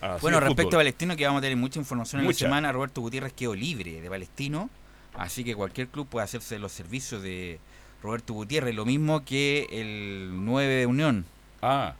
Así 0.00 0.22
Bueno, 0.22 0.40
respecto 0.40 0.62
fútbol. 0.70 0.74
a 0.76 0.78
Palestino, 0.80 1.16
que 1.16 1.26
vamos 1.26 1.40
a 1.40 1.42
tener 1.42 1.56
mucha 1.58 1.78
información 1.78 2.22
en 2.22 2.28
la 2.28 2.32
semana, 2.32 2.72
Roberto 2.72 3.02
Gutiérrez 3.02 3.34
quedó 3.34 3.54
libre 3.54 4.00
de 4.00 4.08
Palestino, 4.08 4.70
así 5.18 5.44
que 5.44 5.54
cualquier 5.54 5.88
club 5.88 6.06
puede 6.08 6.24
hacerse 6.24 6.58
los 6.58 6.72
servicios 6.72 7.22
de 7.22 7.58
Roberto 8.02 8.32
Gutiérrez, 8.32 8.74
lo 8.74 8.86
mismo 8.86 9.22
que 9.22 9.66
el 9.70 10.30
9 10.32 10.72
de 10.76 10.86
Unión. 10.86 11.26
Ah, 11.60 11.92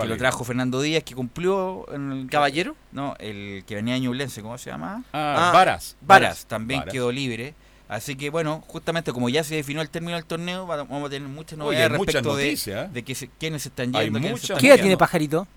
que 0.00 0.06
lo 0.06 0.16
trajo 0.16 0.44
Fernando 0.44 0.80
Díaz, 0.80 1.02
que 1.02 1.16
cumplió 1.16 1.92
en 1.92 2.12
el 2.12 2.26
¿Caballero? 2.30 2.76
No, 2.92 3.16
el 3.18 3.64
que 3.66 3.74
venía 3.74 3.94
de 3.94 4.00
Ñublense, 4.00 4.40
¿cómo 4.40 4.56
se 4.56 4.70
llama? 4.70 5.02
Ah, 5.12 5.48
Ah, 5.48 5.52
Varas. 5.52 5.96
Varas, 6.00 6.28
Varas. 6.28 6.46
también 6.46 6.80
Varas. 6.80 6.92
quedó 6.92 7.10
libre. 7.10 7.54
Así 7.90 8.14
que 8.14 8.30
bueno, 8.30 8.62
justamente 8.68 9.12
como 9.12 9.28
ya 9.28 9.42
se 9.42 9.56
definió 9.56 9.82
el 9.82 9.90
término 9.90 10.14
del 10.14 10.24
torneo, 10.24 10.64
va- 10.66 10.76
vamos 10.76 11.06
a 11.08 11.10
tener 11.10 11.28
muchas 11.28 11.54
Oye, 11.58 11.64
novedades 11.64 11.90
hay 11.92 11.98
muchas 11.98 12.14
respecto 12.14 12.36
de, 12.36 12.44
noticias, 12.44 12.86
¿eh? 12.86 12.90
de 12.92 13.02
que 13.02 13.14
se- 13.16 13.28
quiénes 13.38 13.62
se 13.62 13.68
están 13.70 13.94
Hay 13.96 14.04
yendo. 14.04 14.20
quiénes 14.20 14.28
se 14.40 14.44
muchas 14.44 14.50
están 14.50 14.60
¿Qué 14.60 14.68
edad 14.68 14.76
tiene 14.80 14.96
Pajarito? 14.96 15.48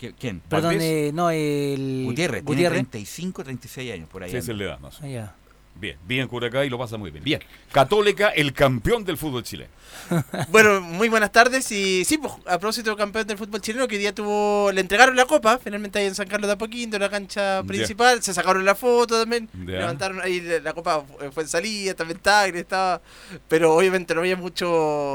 ¿Qui- 0.00 0.14
¿Quién? 0.18 0.40
Perdón, 0.40 0.76
eh, 0.80 1.10
no, 1.12 1.28
el... 1.30 2.02
Gutiérrez, 2.06 2.42
Gutiérrez. 2.44 2.72
tiene 2.78 2.88
35, 2.90 3.44
36 3.44 3.92
años 3.92 4.08
por 4.08 4.22
ahí. 4.22 4.30
Sí, 4.30 4.38
es 4.38 4.48
la 4.48 4.64
edad, 4.64 4.78
no 4.80 4.90
sé. 4.90 4.98
Ah, 5.02 5.06
ya. 5.08 5.34
Bien, 5.76 5.98
bien 6.06 6.28
Curacá 6.28 6.64
y 6.64 6.70
lo 6.70 6.78
pasa 6.78 6.96
muy 6.96 7.10
bien. 7.10 7.24
Bien. 7.24 7.40
Católica, 7.72 8.28
el 8.28 8.52
campeón 8.52 9.04
del 9.04 9.16
fútbol 9.18 9.42
chileno. 9.42 9.70
Bueno, 10.48 10.80
muy 10.80 11.08
buenas 11.08 11.32
tardes 11.32 11.70
y 11.72 12.04
sí, 12.04 12.16
pues, 12.18 12.32
a 12.46 12.58
propósito 12.58 12.96
campeón 12.96 13.26
del 13.26 13.36
fútbol 13.38 13.60
chileno 13.60 13.88
que 13.88 13.98
día 13.98 14.14
tuvo, 14.14 14.70
le 14.72 14.80
entregaron 14.80 15.16
la 15.16 15.24
copa, 15.26 15.58
finalmente 15.58 15.98
ahí 15.98 16.06
en 16.06 16.14
San 16.14 16.28
Carlos 16.28 16.46
de 16.48 16.52
Apoquindo, 16.54 16.96
en 16.96 17.02
la 17.02 17.10
cancha 17.10 17.62
principal, 17.66 18.22
se 18.22 18.32
sacaron 18.34 18.64
la 18.64 18.74
foto 18.74 19.18
también, 19.20 19.48
Ya. 19.52 19.78
levantaron 19.80 20.20
ahí 20.20 20.40
la, 20.62 20.72
copa, 20.72 21.02
fue- 21.18 21.32
fue 21.32 21.42
en 21.44 21.48
salida, 21.48 21.94
también 21.94 22.18
Tagre 22.20 22.60
estaba, 22.60 23.00
pero 23.48 23.74
obviamente 23.74 24.14
no 24.14 24.20
había 24.20 24.36
mucho, 24.36 24.70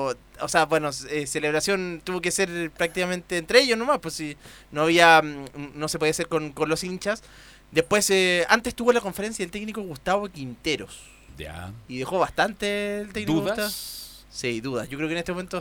o 0.08 0.48
sea, 0.48 0.66
bueno, 0.66 0.90
eh, 1.10 1.26
celebración 1.28 2.02
tuvo 2.04 2.22
que 2.22 2.32
ser 2.32 2.72
prácticamente 2.72 3.38
entre 3.38 3.62
ellos 3.62 3.78
nomás, 3.78 4.00
pues 4.00 4.14
si 4.16 4.36
no 4.72 4.84
había, 4.84 5.22
mm, 5.22 5.72
no 5.76 5.88
se 5.88 6.00
podía 6.00 6.12
hacer 6.12 6.28
con, 6.28 6.52
con 6.52 6.68
los 6.70 6.84
hinchas. 6.84 7.24
Después, 7.72 8.10
eh, 8.10 8.46
antes 8.50 8.74
tuvo 8.76 8.92
la 8.92 9.02
conferencia 9.02 9.44
el 9.46 9.52
técnico 9.52 9.82
Gustavo 9.82 10.28
Quinteros. 10.30 11.02
Ya. 11.38 11.72
Y 11.88 12.00
dejó 12.00 12.20
bastante 12.20 13.02
el 13.02 13.14
técnico. 13.14 13.42
¿Dudas? 13.42 13.56
Gustavo. 13.58 14.26
Sí, 14.32 14.62
dudas. 14.62 14.90
Yo 14.90 14.98
creo 14.98 15.08
que 15.08 15.14
en 15.14 15.20
este 15.20 15.32
momento. 15.32 15.60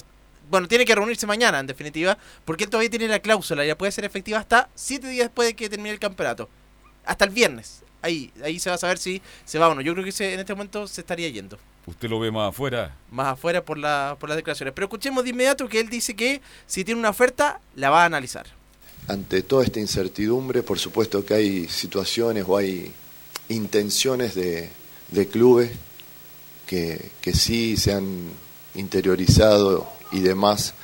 Bueno, 0.51 0.67
tiene 0.67 0.87
que 0.87 0.95
reunirse 0.95 1.27
mañana, 1.27 1.59
en 1.61 1.67
definitiva, 1.67 2.17
porque 2.47 2.65
él 2.65 2.71
todavía 2.71 2.89
tiene 2.89 3.07
la 3.07 3.19
cláusula, 3.19 3.67
ya 3.67 3.77
puede 3.77 3.93
ser 3.93 4.07
efectiva 4.07 4.39
hasta 4.39 4.71
siete 4.75 5.07
días 5.09 5.27
después 5.27 5.47
de 5.49 5.55
que 5.55 5.69
termine 5.69 5.91
el 5.91 5.99
campeonato. 5.99 6.49
Hasta 7.05 7.27
el 7.27 7.31
viernes. 7.31 7.83
Ahí, 8.01 8.33
ahí 8.43 8.59
se 8.59 8.71
va 8.71 8.77
a 8.77 8.79
saber 8.79 8.97
si 8.97 9.21
se 9.45 9.59
va 9.59 9.69
o 9.69 9.75
no. 9.75 9.83
Yo 9.83 9.93
creo 9.93 10.05
que 10.05 10.13
se- 10.13 10.33
en 10.33 10.41
este 10.41 10.55
momento 10.55 10.87
se 10.87 11.03
estaría 11.03 11.29
yendo. 11.29 11.59
Usted 11.85 12.09
lo 12.09 12.19
ve 12.21 12.31
más 12.31 12.49
afuera. 12.51 12.95
Más 13.11 13.29
afuera 13.29 13.63
por, 13.65 13.77
la, 13.77 14.17
por 14.19 14.29
las 14.31 14.37
declaraciones. 14.37 14.73
Pero 14.75 14.87
escuchemos 14.87 15.25
de 15.25 15.31
inmediato 15.31 15.69
que 15.69 15.81
él 15.81 15.89
dice 15.91 16.15
que 16.17 16.41
si 16.67 16.85
tiene 16.85 16.99
una 17.01 17.11
oferta, 17.11 17.61
la 17.75 17.91
va 17.91 18.03
a 18.03 18.07
analizar. 18.07 18.47
Ante 19.09 19.43
toda 19.43 19.65
esta 19.65 19.81
incertidumbre, 19.81 20.63
por 20.63 20.79
supuesto 20.79 21.25
que 21.25 21.35
hay 21.35 21.69
situaciones 21.69 22.45
o 22.47 22.57
hay 22.57 22.93
intenciones 23.49 24.35
de, 24.35 24.69
de 25.11 25.29
clubes 25.29 25.71
que, 26.67 27.11
que 27.21 27.33
sí 27.33 27.77
se 27.77 27.95
han 27.95 28.29
interiorizado 28.75 29.89
y 30.13 30.21
demás 30.21 30.75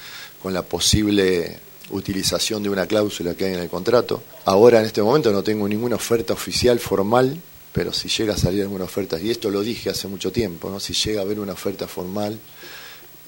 con 0.42 0.54
la 0.54 0.62
posible 0.62 1.58
utilización 1.90 2.62
de 2.62 2.70
una 2.70 2.86
cláusula 2.86 3.34
que 3.34 3.44
hay 3.44 3.54
en 3.54 3.60
el 3.60 3.68
contrato. 3.68 4.22
Ahora 4.46 4.80
en 4.80 4.86
este 4.86 5.02
momento 5.02 5.32
no 5.32 5.42
tengo 5.42 5.68
ninguna 5.68 5.96
oferta 5.96 6.32
oficial 6.32 6.78
formal, 6.78 7.38
pero 7.72 7.92
si 7.92 8.08
llega 8.08 8.34
a 8.34 8.38
salir 8.38 8.62
alguna 8.62 8.84
oferta, 8.84 9.20
y 9.20 9.30
esto 9.30 9.50
lo 9.50 9.62
dije 9.62 9.90
hace 9.90 10.08
mucho 10.08 10.32
tiempo, 10.32 10.70
¿no? 10.70 10.80
si 10.80 10.92
llega 10.94 11.20
a 11.20 11.24
haber 11.24 11.40
una 11.40 11.52
oferta 11.52 11.86
formal 11.86 12.38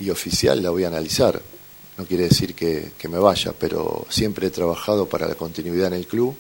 y 0.01 0.11
oficial 0.11 0.63
la 0.63 0.71
voy 0.71 0.85
a 0.85 0.89
analizar. 0.89 1.41
No 1.99 2.05
quiere 2.05 2.25
decir 2.25 2.55
que, 2.55 2.93
que 2.99 3.09
me 3.09 3.19
vaya, 3.19 3.55
pero 3.59 4.07
siempre 4.11 4.49
he 4.49 4.51
trabajado 4.51 5.09
para 5.09 5.27
la 5.27 5.35
continuidad 5.35 5.89
en 5.89 5.95
el 5.95 6.07
club, 6.07 6.35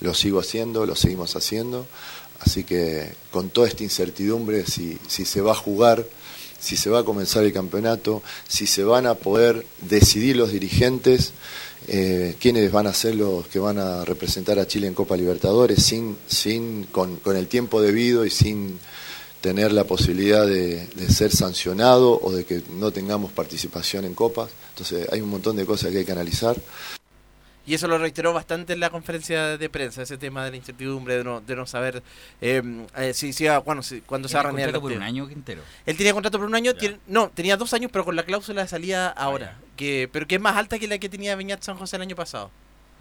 lo 0.00 0.14
sigo 0.14 0.40
haciendo, 0.40 0.84
lo 0.84 0.96
seguimos 0.96 1.36
haciendo, 1.36 1.86
así 2.40 2.64
que 2.64 3.12
con 3.30 3.48
toda 3.50 3.68
esta 3.68 3.82
incertidumbre, 3.82 4.66
si, 4.66 4.98
se 5.08 5.40
va 5.40 5.52
a 5.52 5.54
jugar, 5.54 6.04
si 6.58 6.76
se 6.76 6.90
va 6.90 7.00
a 7.00 7.04
comenzar 7.04 7.44
el 7.44 7.52
campeonato, 7.52 8.22
si 8.48 8.66
se 8.66 8.84
van 8.84 9.06
a 9.06 9.14
poder 9.14 9.64
decidir 9.82 10.36
los 10.36 10.50
dirigentes, 10.50 11.32
eh, 11.88 12.34
quiénes 12.40 12.72
van 12.72 12.86
a 12.86 12.94
ser 12.94 13.14
los 13.14 13.46
que 13.46 13.58
van 13.58 13.78
a 13.78 14.04
representar 14.04 14.58
a 14.58 14.66
Chile 14.66 14.88
en 14.88 14.94
Copa 14.94 15.16
Libertadores, 15.16 15.82
sin, 15.82 16.16
sin, 16.26 16.84
con, 16.84 17.16
con 17.16 17.36
el 17.36 17.46
tiempo 17.46 17.80
debido 17.80 18.24
y 18.24 18.30
sin 18.30 18.78
tener 19.46 19.70
la 19.72 19.84
posibilidad 19.84 20.44
de, 20.44 20.86
de 20.88 21.08
ser 21.08 21.30
sancionado 21.30 22.18
o 22.20 22.32
de 22.32 22.44
que 22.44 22.62
no 22.72 22.90
tengamos 22.90 23.30
participación 23.30 24.04
en 24.04 24.12
copas. 24.14 24.50
Entonces 24.70 25.08
hay 25.12 25.20
un 25.20 25.28
montón 25.28 25.54
de 25.56 25.64
cosas 25.64 25.92
que 25.92 25.98
hay 25.98 26.04
que 26.04 26.10
analizar. 26.10 26.56
Y 27.64 27.74
eso 27.74 27.86
lo 27.86 27.96
reiteró 27.98 28.32
bastante 28.32 28.72
en 28.72 28.80
la 28.80 28.90
conferencia 28.90 29.56
de 29.56 29.68
prensa, 29.70 30.02
ese 30.02 30.18
tema 30.18 30.44
de 30.44 30.50
la 30.50 30.56
incertidumbre, 30.56 31.16
de 31.18 31.24
no, 31.24 31.40
de 31.40 31.54
no 31.56 31.64
saber 31.66 32.02
eh, 32.40 32.62
eh, 32.96 33.12
si, 33.14 33.32
si 33.32 33.46
bueno, 33.64 33.82
si- 33.84 34.00
cuándo 34.00 34.28
se 34.28 34.34
va 34.34 34.40
a 34.40 34.42
¿Tiene 34.44 34.56
reanudar 34.58 34.80
contrato 34.80 34.82
por 34.82 34.92
un 34.96 35.02
año, 35.02 35.28
Quintero? 35.28 35.62
Él 35.84 35.96
tenía 35.96 36.12
contrato 36.12 36.38
por 36.38 36.46
un 36.48 36.54
año, 36.56 36.74
tiene- 36.74 36.98
no, 37.06 37.28
tenía 37.34 37.56
dos 37.56 37.72
años, 37.72 37.90
pero 37.92 38.04
con 38.04 38.14
la 38.16 38.24
cláusula 38.24 38.62
de 38.62 38.68
salida 38.68 39.08
ahora, 39.10 39.58
que 39.76 40.08
pero 40.12 40.26
que 40.26 40.36
es 40.36 40.40
más 40.40 40.56
alta 40.56 40.78
que 40.78 40.86
la 40.88 40.98
que 40.98 41.08
tenía 41.08 41.34
Beñat 41.36 41.62
San 41.62 41.76
José 41.76 41.96
el 41.96 42.02
año 42.02 42.14
pasado. 42.16 42.50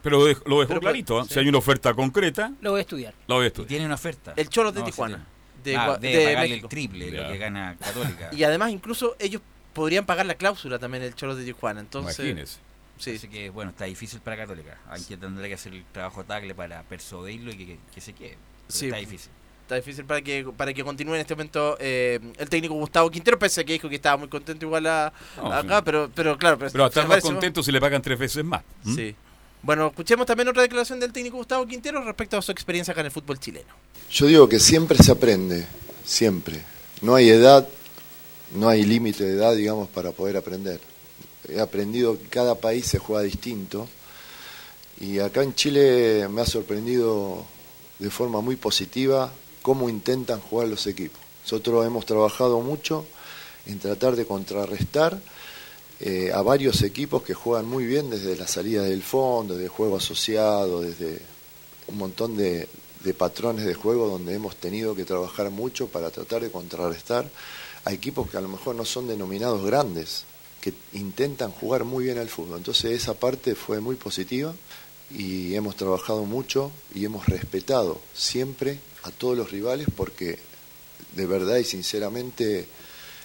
Pero 0.04 0.20
lo 0.20 0.28
dej- 0.30 0.44
lo 0.46 0.60
dejó 0.60 0.68
Pero, 0.70 0.82
clarito. 0.82 1.20
¿eh? 1.22 1.24
sí. 1.28 1.34
Si 1.36 1.40
hay 1.40 1.48
una 1.48 1.58
oferta 1.60 1.94
concreta, 1.96 2.52
Lo 2.62 2.72
voy 2.72 2.80
a 2.80 2.82
estudiar. 2.82 3.14
la 3.28 3.36
voy 3.36 3.44
a 3.46 3.48
estudiar. 3.48 3.68
Tiene 3.70 3.86
una 3.86 3.96
oferta. 3.96 4.34
El 4.36 4.50
Cholos 4.50 4.74
de 4.74 4.80
No, 4.82 4.86
sí 4.88 4.92
Tijuana. 4.92 5.26
De, 5.72 5.76
Ah, 5.76 5.98
de 5.98 6.14
pagarle 6.26 6.50
México. 6.50 6.66
el 6.68 6.70
triple 6.70 7.12
lo 7.12 7.28
que 7.28 7.38
gana 7.38 7.76
Católica. 7.80 8.30
Y 8.34 8.44
además 8.44 8.72
incluso 8.72 9.16
ellos 9.20 9.42
podrían 9.74 10.06
pagar 10.06 10.26
la 10.26 10.36
cláusula 10.36 10.80
también 10.80 11.04
el 11.04 11.16
Cholos 11.16 11.38
de 11.38 11.44
Tijuana. 11.46 11.80
Entonces, 11.82 12.18
Imagínese. 12.20 12.60
Sí. 12.98 13.16
Así 13.16 13.28
que, 13.28 13.50
bueno, 13.50 13.72
está 13.72 13.86
difícil 13.86 14.22
para 14.22 14.38
Católica. 14.38 14.78
Hay 14.90 15.02
que 15.04 15.18
tendrá 15.18 15.46
que 15.50 15.56
hacer 15.56 15.74
el 15.74 15.84
trabajo 15.92 16.24
tagle 16.24 16.56
para 16.56 16.84
persuadirlo 16.84 17.52
y 17.52 17.58
que, 17.58 17.66
que- 17.66 17.80
que 17.94 18.00
se 18.02 18.14
quede. 18.14 18.38
Pero 18.68 18.80
Sí. 18.80 18.86
Está 18.86 18.98
difícil. 18.98 19.32
Está 19.64 19.76
difícil 19.76 20.06
para 20.06 20.22
que 20.22 20.46
para 20.56 20.74
que 20.74 20.84
continúe 20.84 21.16
en 21.16 21.22
este 21.22 21.34
momento 21.36 21.76
eh, 21.80 22.20
el 22.38 22.48
técnico 22.50 22.76
Gustavo 22.76 23.10
Quintero, 23.10 23.38
pese 23.40 23.62
a 23.62 23.64
que 23.64 23.74
dijo 23.74 23.90
que 23.90 23.96
estaba 23.96 24.16
muy 24.16 24.28
contento 24.30 24.64
igual 24.66 24.86
a, 24.86 25.12
No, 25.38 25.52
acá, 25.52 25.78
sí. 25.78 25.82
pero, 25.86 26.12
pero 26.14 26.38
claro. 26.38 26.60
Pero 26.60 26.84
a 26.84 26.88
estar 26.88 27.04
se 27.04 27.10
más 27.10 27.22
contento 27.22 27.64
si 27.64 27.72
le 27.72 27.82
pagan 27.82 28.02
tres 28.02 28.18
veces 28.20 28.46
más. 28.46 28.62
Sí. 28.86 29.16
Bueno, 29.66 29.88
escuchemos 29.88 30.28
también 30.28 30.48
otra 30.48 30.62
declaración 30.62 31.00
del 31.00 31.12
técnico 31.12 31.38
Gustavo 31.38 31.66
Quintero 31.66 32.00
respecto 32.04 32.38
a 32.38 32.42
su 32.44 32.52
experiencia 32.52 32.92
acá 32.92 33.02
en 33.02 33.08
el 33.08 33.12
fútbol 33.12 33.40
chileno. 33.40 33.74
Yo 34.12 34.28
digo 34.28 34.48
que 34.48 34.60
siempre 34.60 34.96
se 35.00 35.12
aprende, 35.12 35.66
siempre. 36.06 36.62
No 37.02 37.16
hay 37.16 37.30
edad, 37.30 37.68
no 38.54 38.70
hay 38.70 38.84
límite 38.84 39.24
de 39.24 39.34
edad, 39.34 39.56
digamos, 39.56 39.90
para 39.90 40.12
poder 40.12 40.38
aprender. 40.38 40.80
He 41.50 41.60
aprendido 41.60 42.16
que 42.16 42.28
cada 42.28 42.54
país 42.54 42.86
se 42.86 43.00
juega 43.00 43.24
distinto 43.24 43.88
y 45.02 45.18
acá 45.18 45.42
en 45.42 45.56
Chile 45.56 46.28
me 46.30 46.42
ha 46.42 46.46
sorprendido 46.46 47.44
de 47.98 48.12
forma 48.12 48.42
muy 48.42 48.58
positiva 48.58 49.34
cómo 49.64 49.90
intentan 49.90 50.42
jugar 50.42 50.68
los 50.68 50.86
equipos. 50.86 51.20
Nosotros 51.42 51.88
hemos 51.88 52.06
trabajado 52.06 52.62
mucho 52.62 53.04
en 53.66 53.80
tratar 53.80 54.16
de 54.16 54.28
contrarrestar 54.28 55.20
eh, 56.00 56.32
a 56.34 56.42
varios 56.42 56.82
equipos 56.82 57.24
que 57.24 57.34
juegan 57.34 57.66
muy 57.66 57.86
bien 57.86 58.10
desde 58.10 58.36
la 58.36 58.48
salida 58.48 58.84
del 58.84 59.04
fondo, 59.04 59.56
desde 59.56 59.70
juego 59.70 59.98
asociado, 59.98 60.82
desde 60.82 61.22
un 61.88 61.98
montón 61.98 62.36
de, 62.36 62.68
de 63.04 63.14
patrones 63.14 63.66
de 63.66 63.74
juego 63.76 64.08
donde 64.08 64.34
hemos 64.34 64.56
tenido 64.56 64.96
que 64.96 65.06
trabajar 65.06 65.52
mucho 65.52 65.88
para 65.88 66.12
tratar 66.12 66.42
de 66.42 66.52
contrarrestar 66.52 67.30
a 67.86 67.94
equipos 67.94 68.30
que 68.30 68.38
a 68.38 68.42
lo 68.42 68.50
mejor 68.50 68.76
no 68.76 68.84
son 68.84 69.08
denominados 69.08 69.64
grandes, 69.64 70.24
que 70.60 70.74
intentan 70.94 71.52
jugar 71.52 71.84
muy 71.84 72.06
bien 72.06 72.18
al 72.18 72.30
fútbol. 72.30 72.58
Entonces 72.58 72.92
esa 72.92 73.14
parte 73.14 73.54
fue 73.54 73.80
muy 73.80 73.96
positiva 73.96 74.54
y 75.12 75.54
hemos 75.54 75.76
trabajado 75.76 76.26
mucho 76.26 76.72
y 76.96 77.06
hemos 77.06 77.28
respetado 77.28 78.02
siempre 78.16 78.80
a 79.04 79.12
todos 79.12 79.38
los 79.38 79.52
rivales 79.52 79.88
porque 79.96 80.40
de 81.16 81.28
verdad 81.28 81.58
y 81.58 81.64
sinceramente 81.64 82.66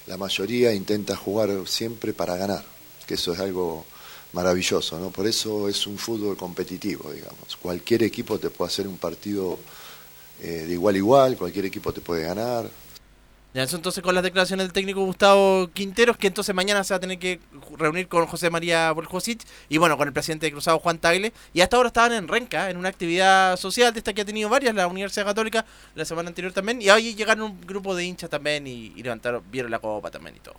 la 0.06 0.16
mayoría 0.16 0.72
intenta 0.72 1.16
jugar 1.16 1.50
siempre 1.66 2.12
para 2.12 2.36
ganar, 2.36 2.64
que 3.06 3.14
eso 3.14 3.32
es 3.32 3.40
algo 3.40 3.84
maravilloso, 4.32 4.98
¿no? 4.98 5.10
Por 5.10 5.26
eso 5.26 5.68
es 5.68 5.86
un 5.86 5.98
fútbol 5.98 6.36
competitivo, 6.36 7.10
digamos. 7.10 7.56
Cualquier 7.60 8.04
equipo 8.04 8.38
te 8.38 8.50
puede 8.50 8.68
hacer 8.68 8.86
un 8.86 8.96
partido 8.96 9.58
eh, 10.40 10.64
de 10.66 10.72
igual 10.72 10.94
a 10.94 10.98
igual, 10.98 11.36
cualquier 11.36 11.66
equipo 11.66 11.92
te 11.92 12.00
puede 12.00 12.24
ganar. 12.24 12.70
Ya, 13.52 13.64
eso 13.64 13.76
entonces 13.76 14.00
con 14.02 14.14
las 14.14 14.22
declaraciones 14.22 14.64
del 14.64 14.72
técnico 14.72 15.04
Gustavo 15.04 15.68
Quinteros, 15.72 16.16
que 16.16 16.28
entonces 16.28 16.54
mañana 16.54 16.84
se 16.84 16.94
va 16.94 16.98
a 16.98 17.00
tener 17.00 17.18
que 17.18 17.40
reunir 17.76 18.06
con 18.06 18.26
José 18.26 18.48
María 18.48 18.92
Borjosic 18.92 19.42
y 19.68 19.78
bueno, 19.78 19.96
con 19.96 20.06
el 20.06 20.14
presidente 20.14 20.46
de 20.46 20.52
Cruzado 20.52 20.78
Juan 20.78 20.98
Tagle. 20.98 21.32
Y 21.52 21.60
hasta 21.60 21.76
ahora 21.76 21.88
estaban 21.88 22.12
en 22.12 22.28
Renca, 22.28 22.70
en 22.70 22.76
una 22.76 22.88
actividad 22.88 23.56
social 23.56 23.92
de 23.92 23.98
esta 23.98 24.12
que 24.12 24.20
ha 24.20 24.24
tenido 24.24 24.48
varias, 24.48 24.72
la 24.76 24.86
Universidad 24.86 25.26
Católica, 25.26 25.64
la 25.96 26.04
semana 26.04 26.28
anterior 26.28 26.52
también. 26.52 26.80
Y 26.80 26.90
ahí 26.90 27.14
llegaron 27.16 27.50
un 27.50 27.60
grupo 27.62 27.96
de 27.96 28.04
hinchas 28.04 28.30
también 28.30 28.68
y, 28.68 28.90
levantaron, 29.02 29.42
vieron 29.50 29.72
la 29.72 29.80
copa 29.80 30.12
también 30.12 30.36
y 30.36 30.40
todo. 30.40 30.56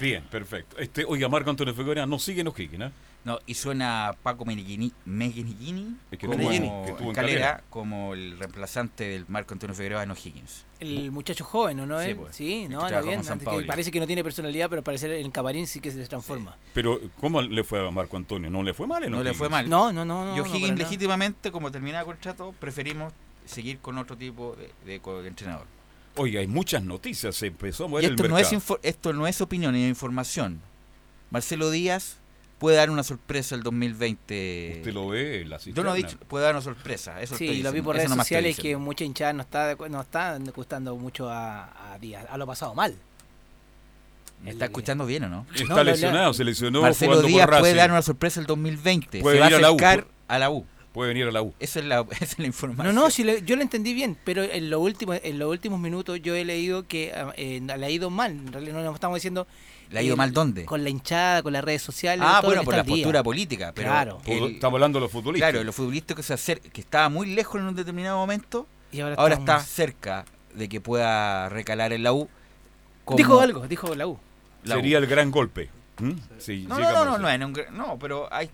Bien, 0.00 0.24
perfecto. 0.24 0.76
Este, 0.78 1.04
oiga, 1.04 1.28
Marco 1.28 1.50
Antonio 1.50 1.72
Figueroa 1.72 2.04
no 2.04 2.18
sigue 2.18 2.42
O'Higgins, 2.42 2.86
¿eh? 2.86 2.90
No, 3.24 3.38
y 3.46 3.54
suena 3.54 4.14
Paco 4.22 4.44
Meneghini, 4.44 4.92
Meneghini, 5.06 5.96
Es 6.10 6.18
que 6.18 6.26
como 6.26 6.38
tuvo- 6.38 6.50
que 6.84 6.92
tuvo 6.92 7.08
en 7.08 7.14
Calera, 7.14 7.40
Calera. 7.46 7.64
como 7.70 8.12
el 8.12 8.38
reemplazante 8.38 9.04
del 9.04 9.24
Marco 9.28 9.54
Antonio 9.54 9.74
Figueroa 9.74 10.02
en 10.02 10.10
O'Higgins. 10.10 10.66
El 10.78 11.10
muchacho 11.10 11.42
joven, 11.42 11.80
¿o 11.80 11.86
¿no? 11.86 12.00
Sí, 12.02 12.10
él? 12.10 12.16
pues. 12.16 12.36
Sí, 12.36 12.68
no, 12.68 12.82
anda 12.84 13.00
bien. 13.00 13.20
antes 13.26 13.48
que 13.48 13.62
parece 13.62 13.90
que 13.90 13.98
no 13.98 14.06
tiene 14.06 14.22
personalidad, 14.22 14.68
pero 14.68 14.82
parece 14.84 15.06
en 15.20 15.24
el 15.24 15.32
camarín 15.32 15.66
sí 15.66 15.80
que 15.80 15.90
se 15.90 16.06
transforma. 16.06 16.54
Pero, 16.74 17.00
¿cómo 17.18 17.40
le 17.40 17.64
fue 17.64 17.86
a 17.86 17.90
Marco 17.90 18.18
Antonio? 18.18 18.50
¿No 18.50 18.62
le 18.62 18.74
fue 18.74 18.86
mal 18.86 19.02
en 19.04 19.10
No 19.12 19.22
le 19.22 19.32
fue 19.32 19.48
mal. 19.48 19.70
No, 19.70 19.90
no, 19.90 20.04
no, 20.04 20.26
no, 20.26 20.34
Y 20.34 20.36
no, 20.36 20.42
O'Higgins 20.42 20.72
nada. 20.72 20.82
legítimamente, 20.82 21.50
como 21.50 21.70
terminaba 21.70 22.00
el 22.00 22.06
contrato, 22.06 22.54
preferimos 22.60 23.12
seguir 23.46 23.78
con 23.78 23.96
otro 23.96 24.18
tipo 24.18 24.54
de, 24.56 24.70
de 24.92 25.00
co- 25.00 25.22
de 25.22 25.28
entrenador. 25.28 25.66
Oiga, 26.16 26.40
hay 26.40 26.46
muchas 26.46 26.82
noticias. 26.84 27.34
Se 27.36 27.46
empezó 27.46 27.86
a 27.86 27.88
mover 27.88 28.04
Y 28.04 28.06
el 28.08 28.12
esto 28.14 28.28
no, 28.28 28.36
es 28.38 28.52
esto 28.82 29.12
no 29.14 29.26
es 29.26 29.40
opinión, 29.40 29.74
es 29.74 29.88
información. 29.88 30.60
Marcelo 31.30 31.70
Díaz 31.70 32.18
puede 32.64 32.78
dar 32.78 32.88
una 32.88 33.02
sorpresa 33.02 33.54
el 33.54 33.62
2020. 33.62 34.76
Usted 34.78 34.92
lo 34.94 35.08
ve 35.08 35.42
en 35.42 35.50
la 35.50 35.58
Yo 35.58 35.82
no 35.82 35.94
he 35.94 35.98
cisterna. 35.98 36.08
dicho, 36.08 36.18
puede 36.28 36.44
dar 36.46 36.54
una 36.54 36.62
sorpresa. 36.62 37.20
Eso 37.20 37.36
Sí, 37.36 37.62
lo 37.62 37.70
vi 37.72 37.82
por 37.82 37.94
redes 37.94 38.10
sociales 38.10 38.56
que 38.58 38.74
mucha 38.78 39.04
hinchada 39.04 39.34
no 39.34 39.42
está, 39.42 39.74
no 39.90 40.00
está 40.00 40.38
gustando 40.56 40.96
mucho 40.96 41.28
a, 41.28 41.92
a 41.92 41.98
Díaz, 41.98 42.24
a 42.30 42.38
lo 42.38 42.46
pasado 42.46 42.74
mal. 42.74 42.94
¿Me 44.42 44.50
está 44.50 44.64
escuchando 44.64 45.04
bien 45.04 45.24
o 45.24 45.28
no? 45.28 45.46
Está 45.54 45.84
lesionado, 45.84 46.32
se 46.32 46.42
lesionó 46.44 46.80
Marcelo 46.80 47.12
jugando 47.12 47.22
por 47.28 47.30
Díaz 47.50 47.60
puede 47.60 47.74
dar 47.74 47.90
una 47.90 48.00
sorpresa 48.02 48.40
el 48.40 48.46
2020. 48.46 49.20
Puede 49.20 49.36
se 49.36 49.40
va 49.40 49.46
a 49.46 49.48
venir 49.50 49.58
a 49.64 49.68
la 49.68 49.72
U, 49.72 49.76
acercar 49.76 50.06
a 50.28 50.38
la 50.38 50.50
U. 50.50 50.66
Puede 50.94 51.08
venir 51.08 51.26
a 51.26 51.32
la 51.32 51.42
U. 51.42 51.52
Esa 51.60 51.80
es 51.80 51.84
la, 51.84 52.00
esa 52.12 52.24
es 52.24 52.38
la 52.38 52.42
No, 52.44 52.46
información. 52.46 52.94
no, 52.94 53.10
sí 53.10 53.24
le- 53.24 53.42
yo 53.42 53.56
lo 53.56 53.62
entendí 53.62 53.92
bien, 53.92 54.16
pero 54.24 54.42
en, 54.42 54.70
lo 54.70 54.80
último, 54.80 55.12
en 55.12 55.38
los 55.38 55.50
últimos 55.50 55.80
minutos 55.80 56.20
yo 56.22 56.34
he 56.34 56.44
leído 56.46 56.86
que 56.86 57.12
ah, 57.14 57.32
eh, 57.36 57.60
le 57.60 57.84
ha 57.86 57.90
ido 57.90 58.08
mal. 58.08 58.30
En 58.32 58.52
realidad 58.52 58.74
no 58.76 58.82
nos 58.84 58.94
estamos 58.94 59.16
diciendo. 59.16 59.46
¿Le 59.90 59.98
ha 59.98 60.02
ido 60.02 60.16
mal 60.16 60.32
dónde? 60.32 60.64
Con 60.64 60.82
la 60.82 60.90
hinchada, 60.90 61.42
con 61.42 61.52
las 61.52 61.62
redes 61.64 61.82
sociales. 61.82 62.24
Ah, 62.28 62.38
todo 62.40 62.50
bueno, 62.50 62.64
por 62.64 62.74
la 62.76 62.82
día. 62.82 62.94
postura 62.96 63.22
política. 63.22 63.72
Pero 63.74 63.88
Claro. 63.90 64.20
el- 64.26 64.54
Estamos 64.54 64.76
hablando 64.78 64.98
de 64.98 65.02
los 65.04 65.12
futbolistas. 65.12 65.50
Claro, 65.50 65.64
los 65.64 65.74
futbolistas 65.74 66.16
que 66.16 66.22
se 66.22 66.34
acer- 66.34 66.60
que 66.60 66.80
estaba 66.80 67.08
muy 67.08 67.34
lejos 67.34 67.60
en 67.60 67.66
un 67.68 67.74
determinado 67.74 68.16
momento, 68.18 68.66
Y 68.92 69.00
ahora 69.00 69.14
ahora, 69.16 69.34
está 69.36 69.60
cerca 69.60 70.24
de 70.54 70.68
que 70.68 70.80
pueda 70.80 71.48
recalar 71.48 71.92
en 71.92 72.02
la 72.02 72.12
U. 72.12 72.28
como- 73.04 73.18
Dijo 73.18 73.40
algo, 73.40 73.66
dijo 73.68 73.94
la 73.94 74.06
U. 74.06 74.18
La 74.64 74.76
U. 74.76 74.78
Sería 74.78 74.98
el 74.98 75.06
gran 75.06 75.30
golpe. 75.30 75.68
No, 76.00 76.08
no, 76.78 77.04
no, 77.04 77.18
no, 77.18 77.38
no, 77.48 77.70
no, 77.70 77.98
pero 77.98 78.32
hay, 78.32 78.50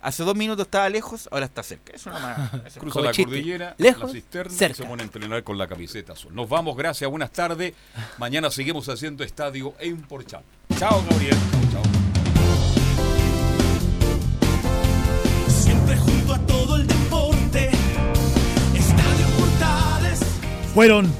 hace 0.00 0.22
dos 0.22 0.34
minutos 0.36 0.66
estaba 0.66 0.88
lejos, 0.88 1.28
ahora 1.32 1.46
está 1.46 1.62
cerca. 1.62 1.92
Eso 1.94 2.10
nomás. 2.10 2.52
eso- 2.66 2.80
Cruza 2.80 3.00
la 3.00 3.12
cordillera, 3.12 3.74
Lejos, 3.78 4.04
la 4.04 4.08
cisterna 4.08 4.52
y 4.52 4.56
cerca. 4.56 4.74
se 4.76 4.84
pone 4.84 5.02
a 5.02 5.06
entrenar 5.06 5.42
con 5.44 5.58
la 5.58 5.66
camiseta 5.66 6.12
azul. 6.12 6.34
Nos 6.34 6.48
vamos, 6.48 6.76
gracias, 6.76 7.08
buenas 7.10 7.30
tardes. 7.32 7.74
Mañana 8.18 8.50
seguimos 8.50 8.88
haciendo 8.88 9.24
estadio 9.24 9.74
en 9.80 10.00
Porchal. 10.02 10.42
Chao, 10.78 11.02
Gabriel. 11.10 11.36
Chao. 11.72 11.82
Siempre 15.48 15.96
junto 15.96 16.34
a 16.34 16.38
todo 16.46 16.76
el 16.76 16.86
deporte. 16.86 17.70
Estadio 18.74 19.26
Portales. 19.38 20.20
Fueron 20.74 21.12